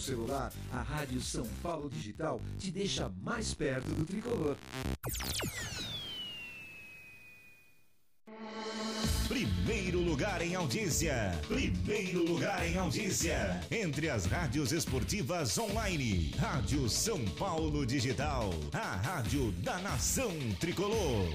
celular, 0.00 0.52
a 0.72 0.82
Rádio 0.82 1.20
São 1.20 1.46
Paulo 1.62 1.88
Digital 1.90 2.40
te 2.58 2.70
deixa 2.70 3.10
mais 3.22 3.54
perto 3.54 3.88
do 3.94 4.04
tricolor. 4.04 4.56
Primeiro 9.28 10.00
lugar 10.00 10.42
em 10.42 10.56
audiência. 10.56 11.38
Primeiro 11.46 12.24
lugar 12.24 12.66
em 12.66 12.76
audiência. 12.76 13.60
Entre 13.70 14.10
as 14.10 14.26
rádios 14.26 14.72
esportivas 14.72 15.56
online. 15.56 16.34
Rádio 16.36 16.88
São 16.88 17.24
Paulo 17.38 17.86
Digital. 17.86 18.50
A 18.72 18.96
rádio 18.96 19.52
da 19.52 19.78
nação 19.78 20.32
tricolor. 20.58 21.28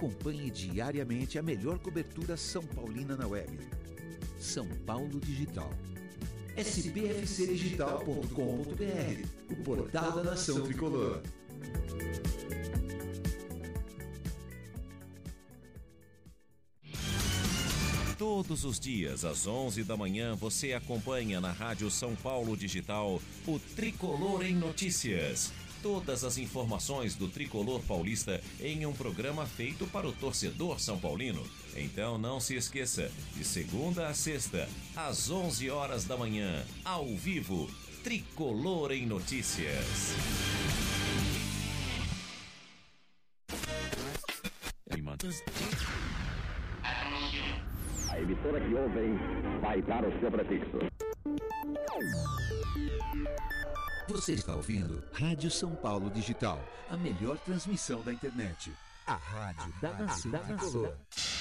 Acompanhe 0.00 0.50
diariamente 0.50 1.38
a 1.38 1.42
melhor 1.42 1.78
cobertura 1.78 2.34
São 2.34 2.62
Paulina 2.62 3.18
na 3.18 3.26
web. 3.26 3.58
São 4.38 4.66
Paulo 4.86 5.20
Digital. 5.20 5.70
spfcdigital.com.br 6.56 9.28
O 9.50 9.56
portal 9.56 10.12
da 10.12 10.24
nação 10.24 10.62
tricolor. 10.62 11.22
Todos 18.16 18.64
os 18.64 18.80
dias, 18.80 19.26
às 19.26 19.46
11 19.46 19.84
da 19.84 19.98
manhã, 19.98 20.34
você 20.34 20.72
acompanha 20.72 21.42
na 21.42 21.52
Rádio 21.52 21.90
São 21.90 22.16
Paulo 22.16 22.56
Digital 22.56 23.20
o 23.46 23.58
Tricolor 23.76 24.46
em 24.46 24.54
Notícias. 24.54 25.52
Todas 25.82 26.24
as 26.24 26.36
informações 26.36 27.14
do 27.14 27.26
tricolor 27.26 27.80
paulista 27.82 28.40
em 28.60 28.84
um 28.84 28.92
programa 28.92 29.46
feito 29.46 29.86
para 29.86 30.06
o 30.06 30.12
torcedor 30.12 30.78
são 30.78 30.98
paulino. 30.98 31.42
Então 31.74 32.18
não 32.18 32.38
se 32.38 32.54
esqueça, 32.54 33.10
de 33.34 33.42
segunda 33.44 34.08
a 34.08 34.14
sexta, 34.14 34.68
às 34.94 35.30
11 35.30 35.70
horas 35.70 36.04
da 36.04 36.18
manhã, 36.18 36.62
ao 36.84 37.06
vivo, 37.16 37.70
Tricolor 38.04 38.92
em 38.92 39.06
Notícias. 39.06 40.14
A 48.08 48.18
emissora 48.18 48.60
que 48.60 48.74
ouvem 48.74 49.18
vai 49.62 49.80
dar 49.82 50.04
o 50.04 50.20
seu 50.20 50.30
prefixo. 50.30 50.78
Você 54.10 54.32
está 54.32 54.56
ouvindo 54.56 55.00
Rádio 55.12 55.48
São 55.52 55.70
Paulo 55.76 56.10
Digital, 56.10 56.60
a 56.88 56.96
melhor 56.96 57.38
transmissão 57.38 58.02
da 58.02 58.12
internet. 58.12 58.72
A 59.06 59.14
rádio 59.14 59.72
da 59.80 59.92
nação 59.92 60.32
tricolor. 60.32 60.92
Salve 61.14 61.36
o 61.36 61.39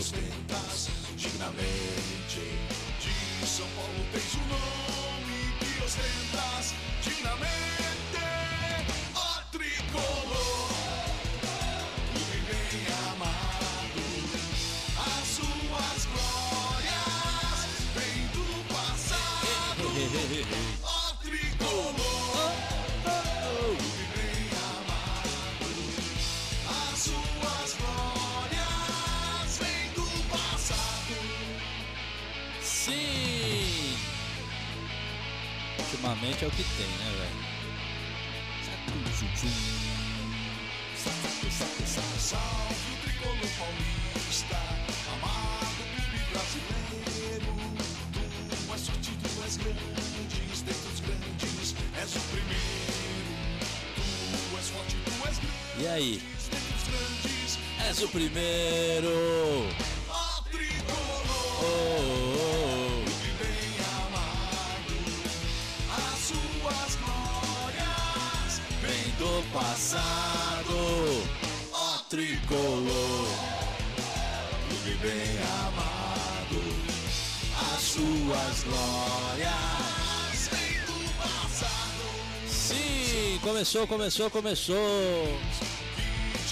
ostentas 0.00 0.88
dignamente. 1.16 2.40
De 3.00 3.46
São 3.46 3.66
Paulo 3.76 4.06
tens 4.12 4.34
o 4.34 4.38
nome 4.48 5.52
que 5.60 5.84
ostentas 5.84 6.74
dignamente. 7.02 7.99
Ultimamente 36.02 36.44
é 36.44 36.48
o 36.48 36.50
que 36.50 36.64
tem, 36.64 36.86
né, 36.86 37.12
velho? 37.18 37.50
Salve 42.16 42.94
o 42.94 43.00
és 52.00 52.16
o 52.16 52.20
primeiro. 52.30 52.64
Tu 54.40 54.56
és 54.56 54.68
forte, 54.70 54.96
tu 55.04 55.28
és 55.28 55.38
grande, 55.38 55.82
E 55.82 55.86
aí? 55.86 56.22
dentre 56.50 57.90
És 57.90 58.02
o 58.02 58.08
primeiro! 58.08 59.89
Glórias. 78.64 80.48
vem 80.50 80.80
do 80.84 81.14
passado. 81.16 82.48
Sim, 82.48 83.38
começou, 83.42 83.86
começou, 83.86 84.30
começou. 84.30 85.38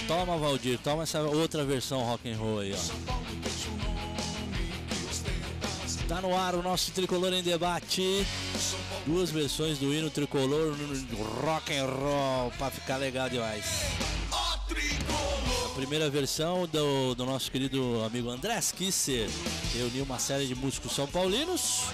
Toma, 0.07 0.39
Valdir, 0.39 0.79
toma 0.79 1.03
essa 1.03 1.21
outra 1.21 1.65
versão 1.65 2.01
rock 2.01 2.31
and 2.31 2.37
roll 2.37 2.61
aí, 2.61 2.75
ó. 2.75 3.19
Tá 6.09 6.23
no 6.23 6.35
ar 6.35 6.55
o 6.55 6.63
nosso 6.63 6.91
tricolor 6.93 7.35
em 7.35 7.43
debate. 7.43 8.27
Duas 9.07 9.31
versões 9.31 9.79
do 9.79 9.93
hino 9.93 10.09
tricolor 10.09 10.75
rock 11.45 11.77
and 11.77 11.85
roll 11.85 12.51
pra 12.57 12.71
ficar 12.71 12.97
legal 12.97 13.29
demais. 13.29 13.98
Primeira 15.79 16.11
versão 16.11 16.67
do, 16.67 17.15
do 17.15 17.25
nosso 17.25 17.53
querido 17.53 18.03
amigo 18.05 18.29
André 18.29 18.59
Kisser 18.77 19.31
reuniu 19.73 20.03
uma 20.03 20.19
série 20.19 20.45
de 20.45 20.55
músicos 20.57 20.91
são 20.91 21.07
paulinos. 21.07 21.85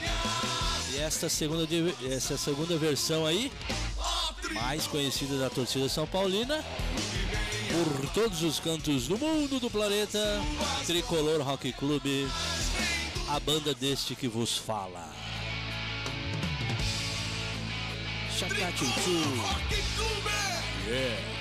E 0.90 0.96
esta 0.96 1.28
segunda, 1.28 1.69
essa 2.10 2.38
segunda 2.38 2.78
versão 2.78 3.26
aí, 3.26 3.52
mais 4.54 4.86
conhecida 4.86 5.38
da 5.38 5.50
torcida 5.50 5.86
São 5.86 6.06
Paulina, 6.06 6.64
por 7.70 8.08
todos 8.14 8.42
os 8.42 8.58
cantos 8.58 9.06
do 9.06 9.19
mundo, 9.19 9.60
do 9.60 9.69
planeta, 9.69 10.19
Tricolor 10.86 11.42
Rock 11.42 11.70
Clube, 11.75 12.26
a 13.28 13.38
banda 13.38 13.75
deste 13.75 14.14
que 14.14 14.28
vos 14.28 14.56
fala. 14.56 15.12
Rock 18.40 18.92
Clube. 19.04 20.25
Yeah. 20.88 21.33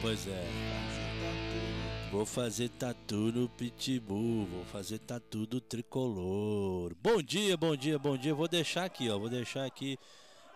Pois 0.00 0.26
é. 0.26 0.68
Vou 2.10 2.24
fazer 2.24 2.70
tatu 2.70 3.30
no 3.30 3.48
pitbull, 3.50 4.46
vou 4.46 4.64
fazer 4.64 4.98
tatu 4.98 5.46
do 5.46 5.60
tricolor. 5.60 6.94
Bom 7.02 7.20
dia, 7.20 7.56
bom 7.56 7.76
dia, 7.76 7.98
bom 7.98 8.16
dia. 8.16 8.34
Vou 8.34 8.48
deixar 8.48 8.86
aqui, 8.86 9.10
ó. 9.10 9.18
Vou 9.18 9.28
deixar 9.28 9.66
aqui. 9.66 9.98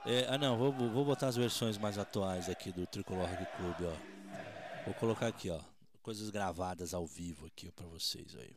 é, 0.06 0.26
ah, 0.30 0.38
não, 0.38 0.56
vou, 0.56 0.72
vou 0.72 1.04
botar 1.04 1.28
as 1.28 1.36
versões 1.36 1.76
mais 1.76 1.98
atuais 1.98 2.48
aqui 2.48 2.72
do 2.72 2.86
Tricolor 2.86 3.28
Rock 3.28 3.46
Clube, 3.56 3.84
ó. 3.84 4.84
Vou 4.86 4.94
colocar 4.94 5.26
aqui, 5.26 5.50
ó. 5.50 5.60
Coisas 6.02 6.30
gravadas 6.30 6.94
ao 6.94 7.06
vivo 7.06 7.46
aqui 7.46 7.68
ó, 7.68 7.72
pra 7.72 7.86
vocês 7.86 8.34
aí. 8.34 8.56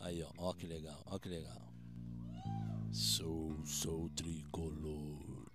Aí, 0.00 0.22
ó. 0.22 0.30
Ó 0.38 0.52
que 0.54 0.66
legal, 0.66 1.02
ó 1.06 1.18
que 1.18 1.28
legal. 1.28 1.72
Sou, 2.90 3.54
sou 3.66 4.08
tricolor. 4.16 5.52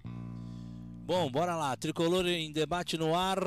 Bom, 1.08 1.32
bora 1.32 1.56
lá. 1.56 1.74
Tricolor 1.78 2.28
em 2.28 2.52
debate 2.52 2.98
no 2.98 3.16
ar. 3.16 3.40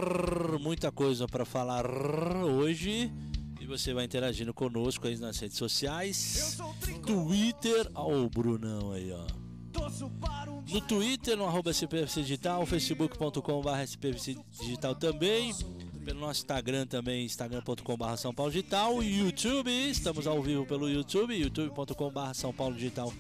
Muita 0.58 0.90
coisa 0.90 1.28
para 1.28 1.44
falar 1.44 1.84
hoje. 1.86 3.12
E 3.60 3.66
você 3.66 3.92
vai 3.92 4.06
interagindo 4.06 4.54
conosco 4.54 5.06
aí 5.06 5.18
nas 5.18 5.38
redes 5.38 5.58
sociais. 5.58 6.56
Twitter. 7.06 7.90
Ó, 7.94 8.14
o 8.14 8.30
Brunão 8.30 8.92
aí, 8.92 9.12
ó. 9.12 9.26
No 10.72 10.80
Twitter, 10.80 11.36
no 11.36 11.44
arroba 11.44 11.70
SPFC 11.70 12.22
Digital, 12.22 12.64
facebook.com.br 12.64 13.68
SPFC 13.84 14.38
Digital 14.58 14.94
também. 14.94 15.54
Pelo 16.02 16.18
nosso 16.18 16.40
Instagram 16.40 16.86
também, 16.86 17.26
instagram.com.br 17.26 18.16
São 18.16 18.32
Paulo 18.32 18.50
Digital. 18.50 19.02
YouTube, 19.02 19.70
estamos 19.70 20.26
ao 20.26 20.40
vivo 20.42 20.64
pelo 20.64 20.88
YouTube, 20.88 21.34
youtube.com.br 21.38 22.32
São 22.32 22.54
Paulo 22.54 22.74
Digital 22.74 23.12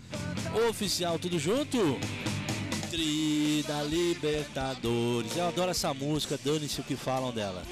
Oficial, 0.66 1.18
tudo 1.18 1.38
junto. 1.38 1.76
Tri 2.90 3.39
da 3.62 3.82
Libertadores. 3.82 5.36
Eu 5.36 5.48
adoro 5.48 5.70
essa 5.70 5.92
música, 5.94 6.38
dane-se 6.42 6.80
o 6.80 6.84
que 6.84 6.96
falam 6.96 7.32
dela. 7.32 7.62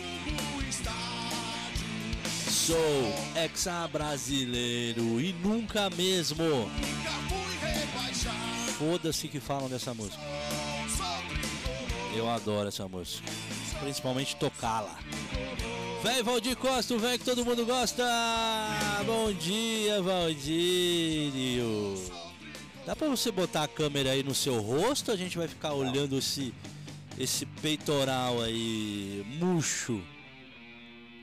Sou 2.51 3.15
exa-brasileiro 3.37 5.21
e 5.21 5.33
nunca 5.33 5.89
mesmo. 5.91 6.71
Foda-se 8.79 9.29
que 9.29 9.41
falam 9.41 9.69
dessa 9.69 9.95
música. 9.95 10.23
Eu 12.15 12.29
adoro 12.29 12.69
essa 12.69 12.87
música. 12.87 13.29
Principalmente 13.81 14.37
tocá-la. 14.37 14.99
Véi 16.03 16.23
Valdir 16.23 16.57
Costa, 16.57 16.97
véi 16.97 17.19
que 17.19 17.25
todo 17.25 17.45
mundo 17.45 17.67
gosta! 17.67 18.05
Bom 19.05 19.33
dia, 19.33 20.01
Valdírio! 20.01 21.95
Dá 22.89 22.97
pra 22.97 23.07
você 23.07 23.31
botar 23.31 23.65
a 23.65 23.69
câmera 23.69 24.13
aí 24.13 24.23
no 24.23 24.35
seu 24.35 24.59
rosto? 24.63 25.13
A 25.13 25.17
gente 25.17 25.37
vai 25.37 25.47
ficar 25.47 25.75
olhando 25.75 26.17
esse, 26.17 26.55
esse 27.19 27.45
peitoral 27.45 28.41
aí, 28.41 29.23
murcho. 29.39 30.03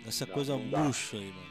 Essa 0.06 0.28
coisa 0.28 0.56
não 0.56 0.64
murcha 0.64 1.18
aí, 1.18 1.26
mano. 1.26 1.48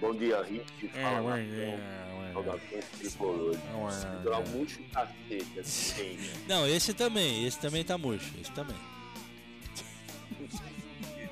Bom 0.00 0.14
dia, 0.14 0.40
Rick. 0.44 0.88
É, 0.94 1.02
Fala, 1.02 1.22
Marcão. 1.22 1.56
é, 1.56 2.20
ué. 2.20 2.32
Saudações 2.34 2.84
tricolores. 3.00 3.60
Ué, 3.74 3.90
Segurar 3.90 4.42
é. 4.42 4.48
murcho 4.50 4.78
cacete, 4.92 5.58
assim, 5.58 6.16
né? 6.18 6.32
Não, 6.46 6.68
esse 6.68 6.94
também, 6.94 7.44
esse 7.44 7.58
também 7.58 7.82
tá 7.82 7.98
murcho, 7.98 8.32
esse 8.40 8.52
também. 8.52 8.76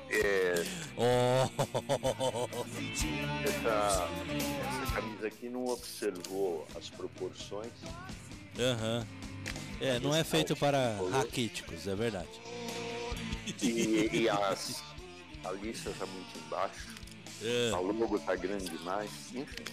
É, 0.09 0.65
Oh! 0.99 1.47
essa, 3.45 4.09
essa 4.83 4.91
camisa 4.95 5.27
aqui 5.27 5.47
não 5.47 5.65
observou 5.67 6.67
as 6.75 6.89
proporções. 6.89 7.71
Aham. 8.59 9.07
É, 9.79 9.99
não 9.99 10.13
é 10.13 10.23
feito 10.23 10.55
para 10.55 10.97
raquíticos, 11.11 11.87
é 11.87 11.95
verdade. 11.95 12.29
E, 13.61 14.09
e 14.11 14.29
as, 14.29 14.83
a 15.43 15.51
lista 15.51 15.93
tá 15.97 16.05
muito 16.05 16.39
embaixo. 16.45 16.95
É. 17.43 17.71
A 17.73 17.79
logo 17.79 18.19
tá 18.19 18.35
grande 18.35 18.69
demais. 18.69 19.11
Enfim, 19.33 19.63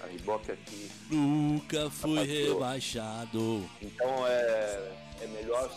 a 0.00 0.06
Reebok 0.06 0.50
aqui. 0.50 0.90
Nunca 1.10 1.88
fui 1.88 2.22
rebaixado. 2.24 3.64
Então 3.80 4.26
é, 4.26 4.92
é 5.22 5.26
melhor 5.28 5.70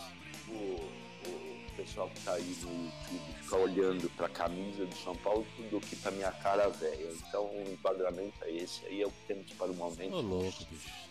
o, 0.48 0.52
o 0.52 1.72
pessoal 1.76 2.10
que 2.10 2.20
tá 2.22 2.32
aí 2.32 2.56
no 2.62 2.70
YouTube 2.70 3.38
ficar 3.42 3.56
olhando 3.56 4.10
pra 4.10 4.28
camisa 4.28 4.84
do 4.84 4.96
São 4.96 5.14
Paulo 5.16 5.46
do 5.70 5.80
que 5.80 5.96
pra 5.96 6.10
minha 6.10 6.32
cara 6.32 6.68
velha. 6.68 7.12
Então 7.28 7.44
o 7.44 7.64
enquadramento 7.72 8.34
é 8.42 8.50
esse 8.50 8.84
aí, 8.86 9.02
é 9.02 9.06
o 9.06 9.10
que 9.10 9.26
temos 9.28 9.52
para 9.52 9.70
o 9.70 9.74
momento. 9.74 10.14
Ô 10.14 10.20
louco, 10.20 10.64
bicho. 10.70 11.07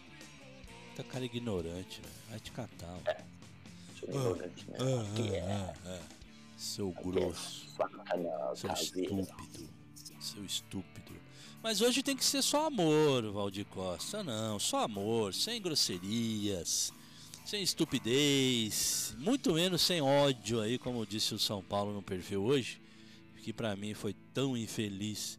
Tá 0.98 1.04
cara 1.04 1.24
ignorante, 1.24 2.02
velho. 2.02 2.14
Vai 2.28 2.40
te 2.40 2.52
catar, 2.52 2.88
mano. 2.88 3.04
Sou 4.00 4.10
ignorante, 4.10 4.66
né? 4.68 4.78
Ah, 4.80 5.22
é, 5.22 5.40
ah, 5.42 5.74
ah. 5.86 6.00
Seu 6.58 6.90
grosso. 6.90 7.68
bacana, 7.78 8.56
Seu 8.56 8.70
caseira. 8.70 9.22
estúpido. 9.22 9.70
Seu 10.20 10.44
estúpido. 10.44 11.14
Mas 11.62 11.82
hoje 11.82 12.02
tem 12.02 12.18
que 12.18 12.26
ser 12.26 12.42
só 12.42 12.66
amor, 12.66 13.32
Valdir 13.32 13.66
Costa. 13.66 14.24
Não, 14.24 14.58
só 14.58 14.86
amor, 14.86 15.36
sem 15.36 15.62
grosserias, 15.62 16.92
sem 17.46 17.62
estupidez, 17.62 19.16
muito 19.20 19.54
menos 19.54 19.84
sem 19.84 20.02
ódio 20.02 20.62
aí, 20.62 20.80
como 20.80 21.06
disse 21.06 21.36
o 21.36 21.40
São 21.40 21.62
Paulo 21.62 21.94
no 21.94 22.02
perfil 22.02 22.44
hoje, 22.44 22.82
que 23.44 23.54
pra 23.54 23.76
mim 23.76 23.94
foi 23.94 24.16
tão 24.34 24.58
infeliz. 24.58 25.38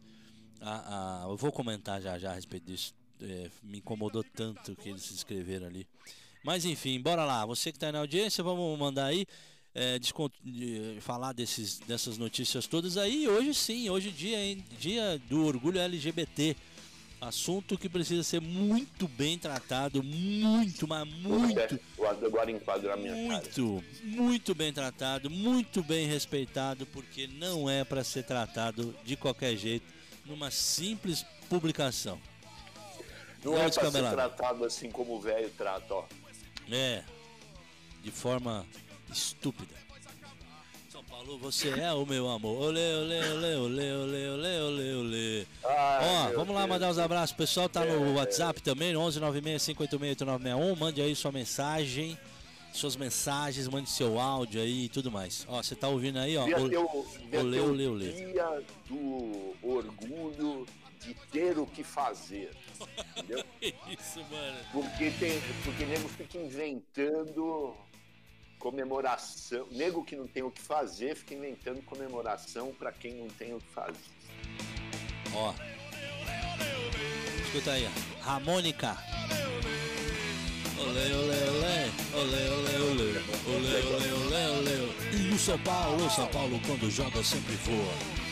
Ah, 0.61 1.23
ah, 1.25 1.27
eu 1.27 1.35
vou 1.35 1.51
comentar 1.51 2.01
já 2.01 2.17
já 2.17 2.31
a 2.31 2.35
respeito 2.35 2.65
disso. 2.65 2.93
É, 3.21 3.49
me 3.63 3.79
incomodou 3.79 4.23
tanto 4.23 4.75
que 4.75 4.89
eles 4.89 5.09
escreveram 5.11 5.67
ali. 5.67 5.85
Mas 6.43 6.63
enfim, 6.65 6.99
bora 7.01 7.25
lá. 7.25 7.45
Você 7.45 7.71
que 7.71 7.77
está 7.77 7.91
na 7.91 7.99
audiência, 7.99 8.43
vamos 8.43 8.77
mandar 8.79 9.05
aí. 9.05 9.25
é, 9.75 9.99
de- 10.43 10.97
falar 11.01 11.31
desses, 11.33 11.79
dessas 11.79 12.17
notícias 12.17 12.65
todas 12.65 12.97
aí. 12.97 13.27
Hoje 13.27 13.53
sim, 13.53 13.89
hoje 13.89 14.09
dia, 14.11 14.39
hein? 14.43 14.63
dia 14.79 15.21
do 15.29 15.45
orgulho 15.45 15.79
LGBT. 15.79 16.55
Assunto 17.21 17.77
que 17.77 17.89
precisa 17.89 18.23
ser 18.23 18.39
muito 18.39 19.05
bem 19.09 19.37
tratado, 19.37 20.01
muito, 20.01 20.87
mas 20.87 21.05
muito, 21.05 21.77
agora 22.25 22.49
enquadro 22.49 22.93
a 22.93 22.95
minha 22.95 23.13
muito, 23.13 23.83
muito 24.03 24.55
bem 24.55 24.71
tratado, 24.71 25.29
muito 25.29 25.83
bem 25.83 26.07
respeitado, 26.07 26.85
porque 26.85 27.27
não 27.27 27.69
é 27.69 27.83
para 27.83 28.05
ser 28.05 28.23
tratado 28.23 28.95
de 29.05 29.17
qualquer 29.17 29.57
jeito 29.57 29.85
numa 30.25 30.49
simples 30.49 31.25
publicação. 31.49 32.17
Não 33.43 33.53
Não, 33.53 33.59
é 33.61 33.69
pra 33.69 33.91
ser 33.91 34.09
tratado 34.09 34.65
assim 34.65 34.89
como 34.91 35.15
o 35.15 35.21
velho 35.21 35.49
trata, 35.57 35.93
ó. 35.93 36.03
É, 36.71 37.03
de 38.03 38.11
forma 38.11 38.65
estúpida. 39.11 39.73
São 40.91 41.03
Paulo, 41.05 41.37
você 41.39 41.69
é 41.69 41.91
o 41.93 42.05
meu 42.05 42.29
amor. 42.29 42.61
Olê, 42.61 42.93
olê, 42.95 43.19
olê, 43.31 43.55
olê, 43.55 43.93
olê, 43.93 44.27
olê, 44.29 44.59
olê, 44.59 44.93
olê. 44.95 45.45
Ai, 45.65 46.33
Ó, 46.33 46.35
vamos 46.35 46.53
lá 46.53 46.61
Deus. 46.61 46.69
mandar 46.69 46.89
os 46.89 46.99
abraços. 46.99 47.33
O 47.33 47.37
pessoal 47.37 47.69
tá 47.69 47.85
É. 47.85 47.91
no 47.95 48.15
WhatsApp 48.15 48.61
também, 48.61 48.93
no 48.93 48.99
11 49.01 49.19
96 49.19 49.77
586 49.77 50.11
8961. 50.21 50.75
Mande 50.75 51.01
aí 51.01 51.15
sua 51.15 51.31
mensagem, 51.31 52.17
suas 52.73 52.95
mensagens, 52.95 53.67
mande 53.67 53.89
seu 53.89 54.19
áudio 54.19 54.61
aí 54.61 54.85
e 54.85 54.89
tudo 54.89 55.09
mais. 55.11 55.45
Ó, 55.49 55.61
você 55.63 55.75
tá 55.75 55.87
ouvindo 55.87 56.19
aí, 56.19 56.35
ó. 56.37 56.43
O- 56.45 56.53
olê, 57.39 57.59
olê, 57.59 57.87
olê. 57.87 58.11
dia 58.11 58.61
do 58.87 59.55
orgulho 59.63 60.67
de 60.99 61.13
ter 61.31 61.57
o 61.57 61.65
que 61.65 61.83
fazer. 61.83 62.51
Entendeu? 63.17 63.43
Isso, 63.61 64.19
mano. 64.29 64.57
Porque 64.71 65.11
tem. 65.11 65.41
Porque 65.63 65.85
nego 65.85 66.07
fica 66.09 66.37
inventando 66.37 67.75
comemoração. 68.59 69.67
Nego 69.71 70.03
que 70.03 70.15
não 70.15 70.27
tem 70.27 70.43
o 70.43 70.51
que 70.51 70.61
fazer 70.61 71.15
fica 71.15 71.33
inventando 71.33 71.81
comemoração 71.83 72.73
pra 72.73 72.91
quem 72.91 73.15
não 73.15 73.27
tem 73.29 73.53
o 73.53 73.59
que 73.59 73.69
fazer. 73.69 73.97
Ó. 75.33 75.53
Escuta 77.45 77.71
aí, 77.71 77.87
ó. 77.87 78.23
Ramônica. 78.23 78.97
Olê, 80.77 81.13
olê, 81.13 81.35
olê, 81.49 81.91
olê, 82.13 82.49
olê, 82.49 82.79
olê, 82.79 83.19
olê, 83.47 83.83
olê, 83.83 84.11
olê, 84.13 84.79
olê. 84.79 85.17
E 85.17 85.33
o 85.33 85.37
São 85.37 85.59
Paulo, 85.59 86.05
o 86.05 86.09
São 86.09 86.27
Paulo 86.27 86.59
quando 86.65 86.89
joga 86.89 87.23
sempre 87.23 87.55
voa. 87.55 88.28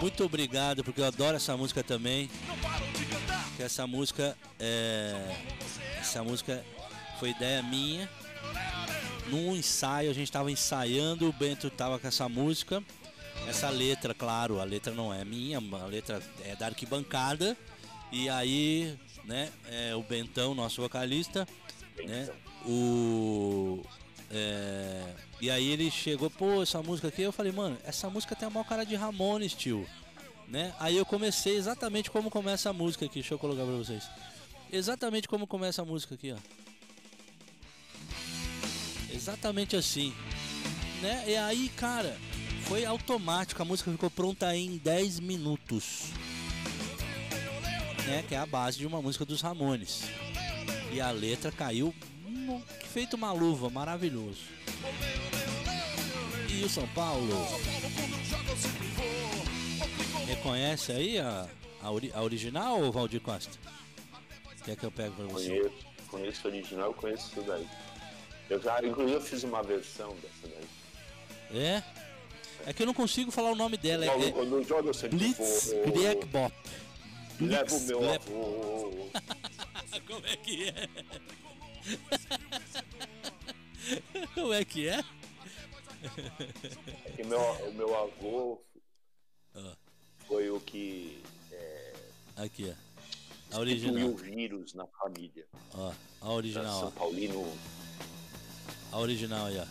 Muito 0.00 0.24
obrigado, 0.24 0.84
porque 0.84 1.00
eu 1.00 1.04
adoro 1.04 1.36
essa 1.36 1.56
música 1.56 1.82
também. 1.82 2.30
Que 3.56 3.62
essa 3.62 3.86
música 3.86 4.36
é. 4.58 5.36
Essa 6.00 6.22
música 6.22 6.64
foi 7.18 7.30
ideia 7.30 7.62
minha. 7.62 8.08
Num 9.28 9.56
ensaio, 9.56 10.10
a 10.10 10.14
gente 10.14 10.30
tava 10.30 10.50
ensaiando, 10.50 11.28
o 11.28 11.32
Bento 11.32 11.68
tava 11.70 11.98
com 11.98 12.06
essa 12.06 12.28
música. 12.28 12.82
Essa 13.48 13.70
letra, 13.70 14.14
claro, 14.14 14.60
a 14.60 14.64
letra 14.64 14.92
não 14.92 15.12
é 15.12 15.24
minha, 15.24 15.58
a 15.58 15.86
letra 15.86 16.22
é 16.44 16.56
da 16.56 16.66
arquibancada. 16.66 17.56
E 18.10 18.28
aí, 18.28 18.96
né, 19.24 19.50
é, 19.68 19.94
o 19.94 20.02
Bentão, 20.02 20.54
nosso 20.54 20.80
vocalista, 20.80 21.46
né, 22.04 22.28
o. 22.64 23.84
é, 24.30 25.14
e 25.40 25.50
aí 25.50 25.68
ele 25.68 25.90
chegou, 25.90 26.30
pô, 26.30 26.62
essa 26.62 26.82
música 26.82 27.08
aqui, 27.08 27.22
eu 27.22 27.32
falei, 27.32 27.52
mano, 27.52 27.78
essa 27.84 28.10
música 28.10 28.34
tem 28.34 28.46
a 28.46 28.50
maior 28.50 28.64
cara 28.64 28.84
de 28.84 28.94
Ramones, 28.94 29.54
tio. 29.54 29.86
Né? 30.48 30.74
Aí 30.78 30.96
eu 30.96 31.04
comecei 31.04 31.56
exatamente 31.56 32.10
como 32.10 32.30
começa 32.30 32.70
a 32.70 32.72
música 32.72 33.04
aqui, 33.04 33.14
deixa 33.14 33.34
eu 33.34 33.38
colocar 33.38 33.64
pra 33.64 33.74
vocês. 33.74 34.08
Exatamente 34.72 35.28
como 35.28 35.46
começa 35.46 35.82
a 35.82 35.84
música 35.84 36.14
aqui, 36.14 36.32
ó. 36.32 36.36
Exatamente 39.12 39.76
assim. 39.76 40.14
Né? 41.00 41.24
E 41.28 41.36
aí, 41.36 41.68
cara, 41.70 42.16
foi 42.62 42.84
automático, 42.84 43.60
a 43.62 43.64
música 43.64 43.90
ficou 43.90 44.10
pronta 44.10 44.54
em 44.56 44.76
10 44.78 45.20
minutos. 45.20 46.10
Né? 48.06 48.24
Que 48.28 48.34
é 48.34 48.38
a 48.38 48.46
base 48.46 48.78
de 48.78 48.86
uma 48.86 49.02
música 49.02 49.24
dos 49.24 49.40
Ramones. 49.40 50.02
E 50.92 51.00
a 51.00 51.10
letra 51.10 51.50
caiu 51.50 51.94
feito 52.96 53.14
uma 53.14 53.30
luva, 53.30 53.68
maravilhoso. 53.68 54.40
E 56.48 56.64
o 56.64 56.68
São 56.70 56.88
Paulo? 56.88 57.28
Reconhece 60.26 60.92
aí 60.92 61.18
a, 61.18 61.46
a, 61.82 61.90
ori- 61.90 62.10
a 62.14 62.22
original 62.22 62.80
ou 62.80 62.90
Valdir 62.90 63.20
Costa? 63.20 63.52
Quer 64.64 64.76
que 64.76 64.84
eu 64.86 64.90
pegue 64.90 65.10
pra 65.10 65.26
você? 65.26 65.48
Conheço, 65.58 65.74
conheço 66.08 66.48
o 66.48 66.50
original, 66.50 66.94
conheço 66.94 67.32
isso 67.32 67.42
daí. 67.42 67.68
Eu 68.48 68.62
já, 68.62 68.82
inclusive, 68.82 69.16
eu 69.18 69.20
fiz 69.20 69.42
uma 69.44 69.62
versão 69.62 70.16
dessa 70.22 70.54
daí. 70.54 71.60
É? 71.62 71.82
É 72.66 72.72
que 72.72 72.80
eu 72.82 72.86
não 72.86 72.94
consigo 72.94 73.30
falar 73.30 73.50
o 73.50 73.56
nome 73.56 73.76
dela. 73.76 74.06
É, 74.06 74.08
Quando, 74.08 74.62
é 74.62 74.64
quando 74.64 74.88
eu 74.88 74.94
sempre 74.94 75.18
Blitz 75.18 75.70
Grieg 75.84 76.24
Bop. 76.28 76.54
Leva 77.42 77.74
o 77.74 77.80
meu 77.82 78.14
avô. 78.14 79.10
Como 80.08 80.26
é 80.26 80.36
que 80.36 80.68
é? 80.70 80.88
Como 84.34 84.52
é 84.52 84.64
que 84.64 84.88
é? 84.88 84.98
É 87.06 87.10
que 87.16 87.24
meu, 87.24 87.40
o 87.40 87.72
meu 87.74 87.96
avô 87.96 88.60
Ah. 89.54 89.76
foi 90.26 90.50
o 90.50 90.60
que 90.60 91.22
Aqui, 92.36 92.70
ó. 92.70 93.56
A 93.56 93.60
original. 93.60 94.08
o 94.08 94.16
vírus 94.16 94.74
na 94.74 94.86
família. 94.88 95.46
Ó, 95.72 95.88
a 95.88 95.92
São 96.20 96.34
original, 96.34 96.92
Paulino. 96.92 97.40
ó. 98.92 98.96
A 98.96 98.98
original 98.98 99.46
aí, 99.46 99.58
ó. 99.58 99.66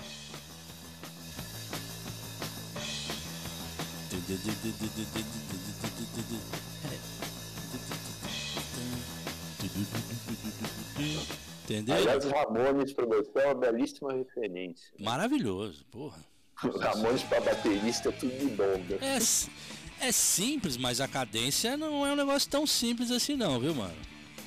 Entendeu? 11.65 11.95
Aliás, 11.95 12.23
o 12.25 12.29
Ramones 12.29 12.93
pra 12.93 13.05
você 13.05 13.31
é 13.39 13.45
uma 13.47 13.55
belíssima 13.55 14.13
referência. 14.13 14.87
Maravilhoso, 14.99 15.83
porra. 15.91 16.23
O 16.63 16.77
Ramones 16.77 17.23
pra 17.23 17.41
baterista 17.41 18.09
é 18.09 18.11
tudo 18.11 18.37
de 18.37 18.45
bom, 18.45 18.63
né? 18.63 18.97
É, 19.01 20.07
é 20.07 20.11
simples, 20.11 20.77
mas 20.77 21.01
a 21.01 21.07
cadência 21.07 21.75
não 21.75 22.05
é 22.05 22.13
um 22.13 22.15
negócio 22.15 22.49
tão 22.49 22.67
simples 22.67 23.09
assim 23.11 23.35
não, 23.35 23.59
viu, 23.59 23.73
mano? 23.73 23.95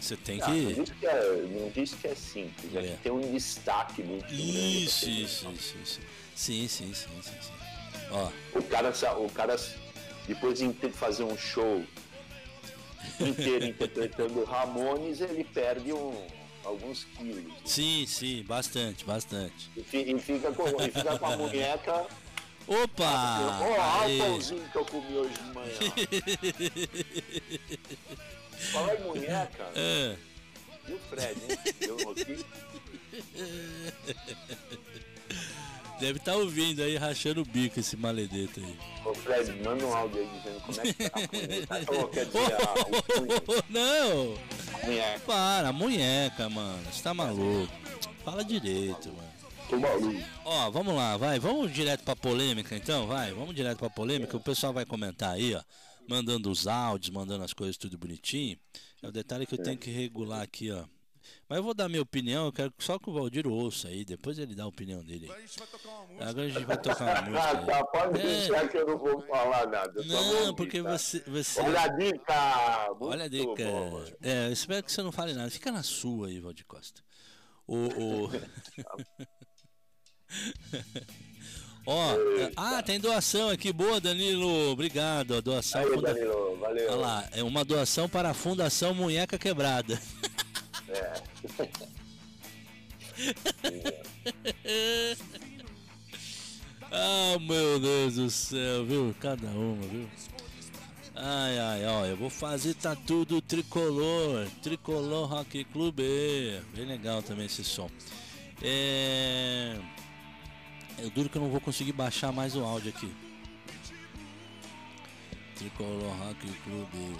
Você 0.00 0.16
tem 0.16 0.40
Ah, 0.40 0.48
não, 0.48 0.54
que... 0.54 0.74
disse 0.74 0.94
que 0.94 1.06
é, 1.06 1.42
não 1.60 1.70
que 1.72 2.06
é 2.06 2.14
simples, 2.14 2.74
é, 2.74 2.78
É. 2.78 2.82
que 2.92 3.02
tem 3.02 3.12
um 3.12 3.32
destaque 3.32 4.02
muito 4.04 4.26
grande. 4.28 4.84
Isso, 4.84 5.04
assim. 5.06 5.22
isso, 5.22 5.48
isso, 5.52 5.76
isso. 5.82 6.00
Sim, 6.36 6.68
sim, 6.68 6.94
sim, 6.94 7.08
sim, 7.20 7.32
sim. 7.40 7.52
Ó, 8.12 8.30
O 8.56 8.62
cara, 8.62 8.92
o 9.18 9.30
cara, 9.32 9.56
depois 10.28 10.58
de 10.60 10.72
fazer 10.92 11.24
um 11.24 11.36
show 11.36 11.84
inteiro 13.20 13.64
interpretando 13.66 14.44
Ramones, 14.44 15.20
ele 15.20 15.42
perde 15.42 15.92
um, 15.92 16.14
alguns 16.64 17.04
quilos. 17.04 17.52
sim, 17.64 18.04
sim, 18.06 18.42
bastante, 18.44 19.04
bastante. 19.04 19.70
E, 19.76 19.80
e 19.80 19.84
fica, 20.18 20.52
com, 20.52 20.64
e 20.82 20.90
fica 20.90 21.16
com 21.18 21.26
a 21.26 21.36
munheca. 21.36 22.06
Opa! 22.68 23.60
Ó, 23.62 24.00
olha 24.02 24.14
o 24.14 24.18
pãozinho 24.18 24.68
que 24.68 24.76
eu 24.76 24.84
comi 24.84 25.16
hoje 25.16 25.32
de 25.34 25.42
manhã. 25.54 25.78
Fala 28.72 28.94
em 28.94 29.00
munheca, 29.04 29.70
É, 29.74 30.16
e 30.86 30.92
o 30.92 30.98
Fred, 30.98 31.40
hein? 31.48 31.58
Eu 31.80 32.10
aqui. 32.10 32.44
deve 35.98 36.18
estar 36.18 36.36
ouvindo 36.36 36.82
aí, 36.82 36.96
rachando 36.96 37.42
o 37.42 37.44
bico 37.44 37.80
esse 37.80 37.96
maledeto 37.96 38.60
aí. 38.60 38.76
Ô 39.04 39.14
Fred, 39.14 39.52
manda 39.62 39.84
um 39.84 39.94
áudio 39.94 40.20
aí 40.20 40.28
dizendo 40.38 40.60
como 40.60 40.80
é 40.80 40.92
que 40.92 41.10
tá 41.10 41.76
a 41.76 42.08
quer 42.08 42.26
dizer, 42.26 43.62
Não! 43.68 44.38
munheca. 44.84 45.20
Para, 45.26 45.72
munheca, 45.72 46.48
mano. 46.48 46.84
Você 46.92 47.02
tá 47.02 47.14
maluco. 47.14 47.72
Fala 48.24 48.44
direito, 48.44 49.08
mano. 49.08 49.32
Tô 49.68 49.78
maluco. 49.78 50.22
Ó, 50.44 50.70
vamos 50.70 50.94
lá, 50.94 51.16
vai. 51.16 51.38
Vamos 51.38 51.72
direto 51.72 52.02
pra 52.04 52.16
polêmica 52.16 52.76
então, 52.76 53.06
vai. 53.06 53.32
Vamos 53.32 53.54
direto 53.54 53.78
pra 53.78 53.90
polêmica. 53.90 54.36
O 54.36 54.40
pessoal 54.40 54.72
vai 54.72 54.84
comentar 54.84 55.32
aí, 55.32 55.54
ó. 55.54 55.62
Mandando 56.08 56.50
os 56.50 56.66
áudios, 56.66 57.14
mandando 57.14 57.44
as 57.44 57.52
coisas 57.52 57.76
tudo 57.76 57.98
bonitinho. 57.98 58.56
É 59.02 59.08
o 59.08 59.12
detalhe 59.12 59.46
que 59.46 59.54
eu 59.54 59.62
tenho 59.62 59.76
que 59.76 59.90
regular 59.90 60.42
aqui, 60.42 60.70
ó. 60.70 60.84
Mas 61.48 61.56
eu 61.58 61.62
vou 61.64 61.72
dar 61.72 61.88
minha 61.88 62.02
opinião, 62.02 62.46
eu 62.46 62.52
quero 62.52 62.72
só 62.78 62.98
que 62.98 63.08
o 63.08 63.12
Valdir 63.14 63.46
ouça 63.46 63.88
aí, 63.88 64.04
depois 64.04 64.38
ele 64.38 64.54
dá 64.54 64.64
a 64.64 64.66
opinião 64.66 65.02
dele. 65.02 65.30
aí. 65.30 65.36
A 65.36 65.40
gente 65.40 65.58
vai 65.58 65.66
tocar 65.68 65.88
uma 65.88 66.02
música. 66.06 66.28
Agora 66.28 66.46
a 66.46 66.50
gente 66.50 66.64
vai 66.66 66.76
tocar 66.78 67.04
uma 67.04 67.12
Ah, 67.12 67.22
música. 67.54 67.66
tá, 67.72 67.84
pode 67.86 68.20
É. 68.20 68.22
deixar 68.22 68.68
que 68.68 68.76
eu 68.76 68.86
não 68.86 68.98
vou 68.98 69.22
falar 69.26 69.66
nada. 69.66 70.02
Não, 70.04 70.40
ouvir, 70.40 70.54
porque 70.56 70.82
tá? 70.82 70.90
você. 70.98 71.20
você... 71.26 71.60
Olha 71.62 71.80
a 71.80 71.88
dica! 71.88 72.86
Muito 72.90 73.04
Olha 73.06 73.24
a 73.24 73.28
dica. 73.28 73.64
bom. 73.64 74.04
É, 74.20 74.48
eu 74.48 74.52
espero 74.52 74.82
que 74.84 74.92
você 74.92 75.02
não 75.02 75.10
fale 75.12 75.32
nada. 75.32 75.50
Fica 75.50 75.72
na 75.72 75.82
sua 75.82 76.28
aí, 76.28 76.38
Valdir 76.38 76.66
Costa. 76.66 77.00
O. 77.66 77.76
o... 77.76 78.30
Ó, 81.86 82.14
ah, 82.54 82.82
tem 82.82 83.00
doação 83.00 83.48
aqui. 83.48 83.72
Boa, 83.72 83.98
Danilo. 83.98 84.70
Obrigado. 84.72 85.34
A 85.34 85.40
doação. 85.40 85.80
Aí, 85.80 85.86
funda- 85.88 86.12
Danilo, 86.12 86.56
valeu. 86.58 86.86
Olha 86.90 86.96
lá, 87.00 87.28
é 87.32 87.42
uma 87.42 87.64
doação 87.64 88.06
para 88.06 88.28
a 88.30 88.34
Fundação 88.34 88.92
Munheca 88.92 89.38
Quebrada. 89.38 89.98
ah, 96.90 97.36
meu 97.40 97.78
Deus 97.78 98.14
do 98.14 98.30
céu, 98.30 98.86
viu? 98.86 99.14
Cada 99.20 99.46
uma, 99.48 99.86
viu? 99.86 100.08
Ai, 101.14 101.58
ai, 101.58 101.84
ó, 101.86 102.06
eu 102.06 102.16
vou 102.16 102.30
fazer 102.30 102.72
tatu 102.74 103.24
do 103.24 103.40
tricolor, 103.42 104.48
tricolor 104.62 105.28
Rock 105.28 105.64
Clube. 105.64 106.62
Bem 106.74 106.86
legal 106.86 107.22
também 107.22 107.46
esse 107.46 107.64
som. 107.64 107.90
É. 108.62 109.76
É 110.96 111.02
duro 111.10 111.28
que 111.28 111.36
eu 111.36 111.42
não 111.42 111.50
vou 111.50 111.60
conseguir 111.60 111.92
baixar 111.92 112.32
mais 112.32 112.56
o 112.56 112.64
áudio 112.64 112.88
aqui. 112.90 113.12
Tricolor 115.56 116.16
Rock 116.18 116.48
Clube. 116.62 117.16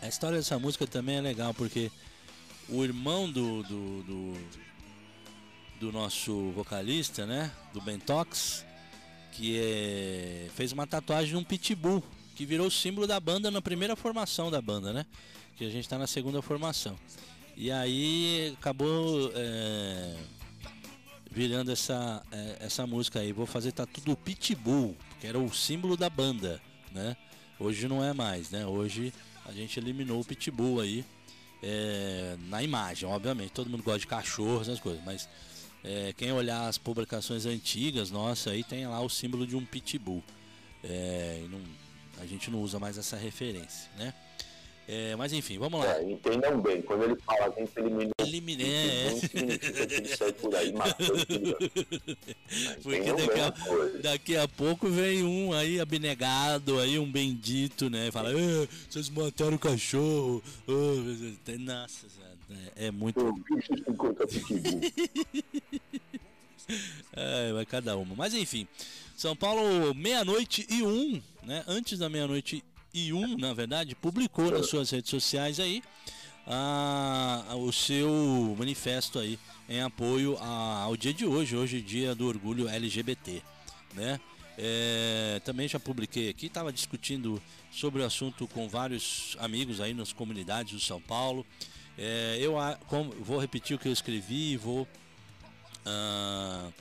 A 0.00 0.08
história 0.08 0.38
dessa 0.38 0.58
música 0.58 0.86
também 0.86 1.16
é 1.16 1.20
legal 1.20 1.52
porque 1.52 1.90
o 2.72 2.82
irmão 2.82 3.30
do, 3.30 3.62
do, 3.62 4.02
do, 4.02 4.34
do 5.78 5.92
nosso 5.92 6.50
vocalista, 6.52 7.26
né? 7.26 7.52
Do 7.72 7.82
Bentox, 7.82 8.64
que 9.32 9.58
é, 9.58 10.48
fez 10.54 10.72
uma 10.72 10.86
tatuagem 10.86 11.34
num 11.34 11.44
pitbull 11.44 12.02
que 12.34 12.46
virou 12.46 12.70
símbolo 12.70 13.06
da 13.06 13.20
banda 13.20 13.50
na 13.50 13.60
primeira 13.60 13.94
formação 13.94 14.50
da 14.50 14.60
banda, 14.60 14.92
né? 14.92 15.04
Que 15.56 15.66
a 15.66 15.70
gente 15.70 15.84
está 15.84 15.98
na 15.98 16.06
segunda 16.06 16.40
formação. 16.40 16.98
E 17.54 17.70
aí 17.70 18.54
acabou 18.58 19.30
é, 19.34 20.16
virando 21.30 21.70
essa, 21.70 22.24
é, 22.32 22.56
essa 22.60 22.86
música 22.86 23.20
aí. 23.20 23.32
Vou 23.32 23.44
fazer 23.44 23.72
Tatu 23.72 24.00
do 24.00 24.16
Pitbull, 24.16 24.96
que 25.20 25.26
era 25.26 25.38
o 25.38 25.52
símbolo 25.52 25.94
da 25.94 26.08
banda, 26.08 26.60
né? 26.90 27.14
Hoje 27.60 27.86
não 27.86 28.02
é 28.02 28.14
mais, 28.14 28.50
né? 28.50 28.66
Hoje 28.66 29.12
a 29.44 29.52
gente 29.52 29.78
eliminou 29.78 30.20
o 30.20 30.24
Pitbull 30.24 30.80
aí 30.80 31.04
é, 31.62 32.36
na 32.48 32.62
imagem, 32.62 33.08
obviamente. 33.08 33.52
Todo 33.52 33.70
mundo 33.70 33.82
gosta 33.82 34.00
de 34.00 34.06
cachorro, 34.06 34.60
essas 34.60 34.80
coisas, 34.80 35.02
mas 35.04 35.28
é, 35.84 36.12
quem 36.16 36.32
olhar 36.32 36.68
as 36.68 36.78
publicações 36.78 37.46
antigas, 37.46 38.10
nossa, 38.10 38.50
aí 38.50 38.64
tem 38.64 38.86
lá 38.86 39.00
o 39.00 39.08
símbolo 39.08 39.46
de 39.46 39.56
um 39.56 39.64
Pitbull. 39.64 40.22
É, 40.82 41.44
não, 41.50 41.60
a 42.20 42.26
gente 42.26 42.50
não 42.50 42.60
usa 42.60 42.78
mais 42.78 42.98
essa 42.98 43.16
referência, 43.16 43.90
né? 43.96 44.12
É, 44.88 45.14
mas 45.16 45.32
enfim, 45.32 45.58
vamos 45.58 45.80
lá. 45.80 45.96
É, 45.96 46.10
entendam 46.10 46.60
bem, 46.60 46.82
quando 46.82 47.04
ele 47.04 47.16
fala 47.16 47.50
que 47.52 47.62
eliminou. 47.78 48.12
Eliminei. 48.18 48.66
É. 48.66 49.10
Significa 49.10 49.86
que 49.86 49.94
ele 49.94 50.32
por 50.32 50.54
aí 50.54 50.72
matando. 50.72 51.26
Porque 52.82 53.12
daqui 53.12 53.40
a, 53.40 53.54
daqui 54.02 54.36
a, 54.36 54.48
pouco 54.48 54.88
vem 54.88 55.22
um 55.22 55.52
aí 55.52 55.78
abnegado, 55.78 56.80
aí 56.80 56.98
um 56.98 57.10
bendito, 57.10 57.88
né? 57.88 58.10
Fala, 58.10 58.30
ah, 58.30 58.68
vocês 58.90 59.08
mataram 59.08 59.54
o 59.54 59.58
cachorro. 59.58 60.42
Oh, 60.66 61.52
nossa, 61.60 62.06
é, 62.76 62.86
é 62.86 62.90
muito. 62.90 63.20
é, 67.12 67.52
vai 67.52 67.64
cada 67.66 67.96
uma. 67.96 68.16
Mas 68.16 68.34
enfim, 68.34 68.66
São 69.16 69.36
Paulo, 69.36 69.94
meia-noite 69.94 70.66
e 70.68 70.82
um, 70.82 71.22
né? 71.44 71.62
Antes 71.68 72.00
da 72.00 72.08
meia-noite 72.08 72.64
e 72.94 73.12
um, 73.12 73.36
na 73.36 73.52
verdade, 73.52 73.94
publicou 73.94 74.50
nas 74.50 74.68
suas 74.68 74.90
redes 74.90 75.10
sociais 75.10 75.58
aí 75.58 75.82
a, 76.46 77.44
a, 77.48 77.56
o 77.56 77.72
seu 77.72 78.54
manifesto 78.58 79.18
aí 79.18 79.38
em 79.68 79.80
apoio 79.80 80.36
a, 80.40 80.82
ao 80.82 80.96
dia 80.96 81.14
de 81.14 81.24
hoje, 81.24 81.56
hoje 81.56 81.80
dia 81.80 82.14
do 82.14 82.26
orgulho 82.26 82.68
LGBT, 82.68 83.42
né? 83.94 84.20
É, 84.58 85.40
também 85.44 85.66
já 85.66 85.80
publiquei 85.80 86.28
aqui, 86.28 86.46
estava 86.46 86.72
discutindo 86.72 87.40
sobre 87.70 88.02
o 88.02 88.04
assunto 88.04 88.46
com 88.48 88.68
vários 88.68 89.34
amigos 89.40 89.80
aí 89.80 89.94
nas 89.94 90.12
comunidades 90.12 90.74
do 90.74 90.80
São 90.80 91.00
Paulo. 91.00 91.46
É, 91.96 92.36
eu 92.38 92.54
como, 92.86 93.12
vou 93.12 93.38
repetir 93.38 93.74
o 93.76 93.78
que 93.78 93.88
eu 93.88 93.92
escrevi 93.92 94.52
e 94.52 94.56
vou 94.56 94.86
uh, 95.86 96.72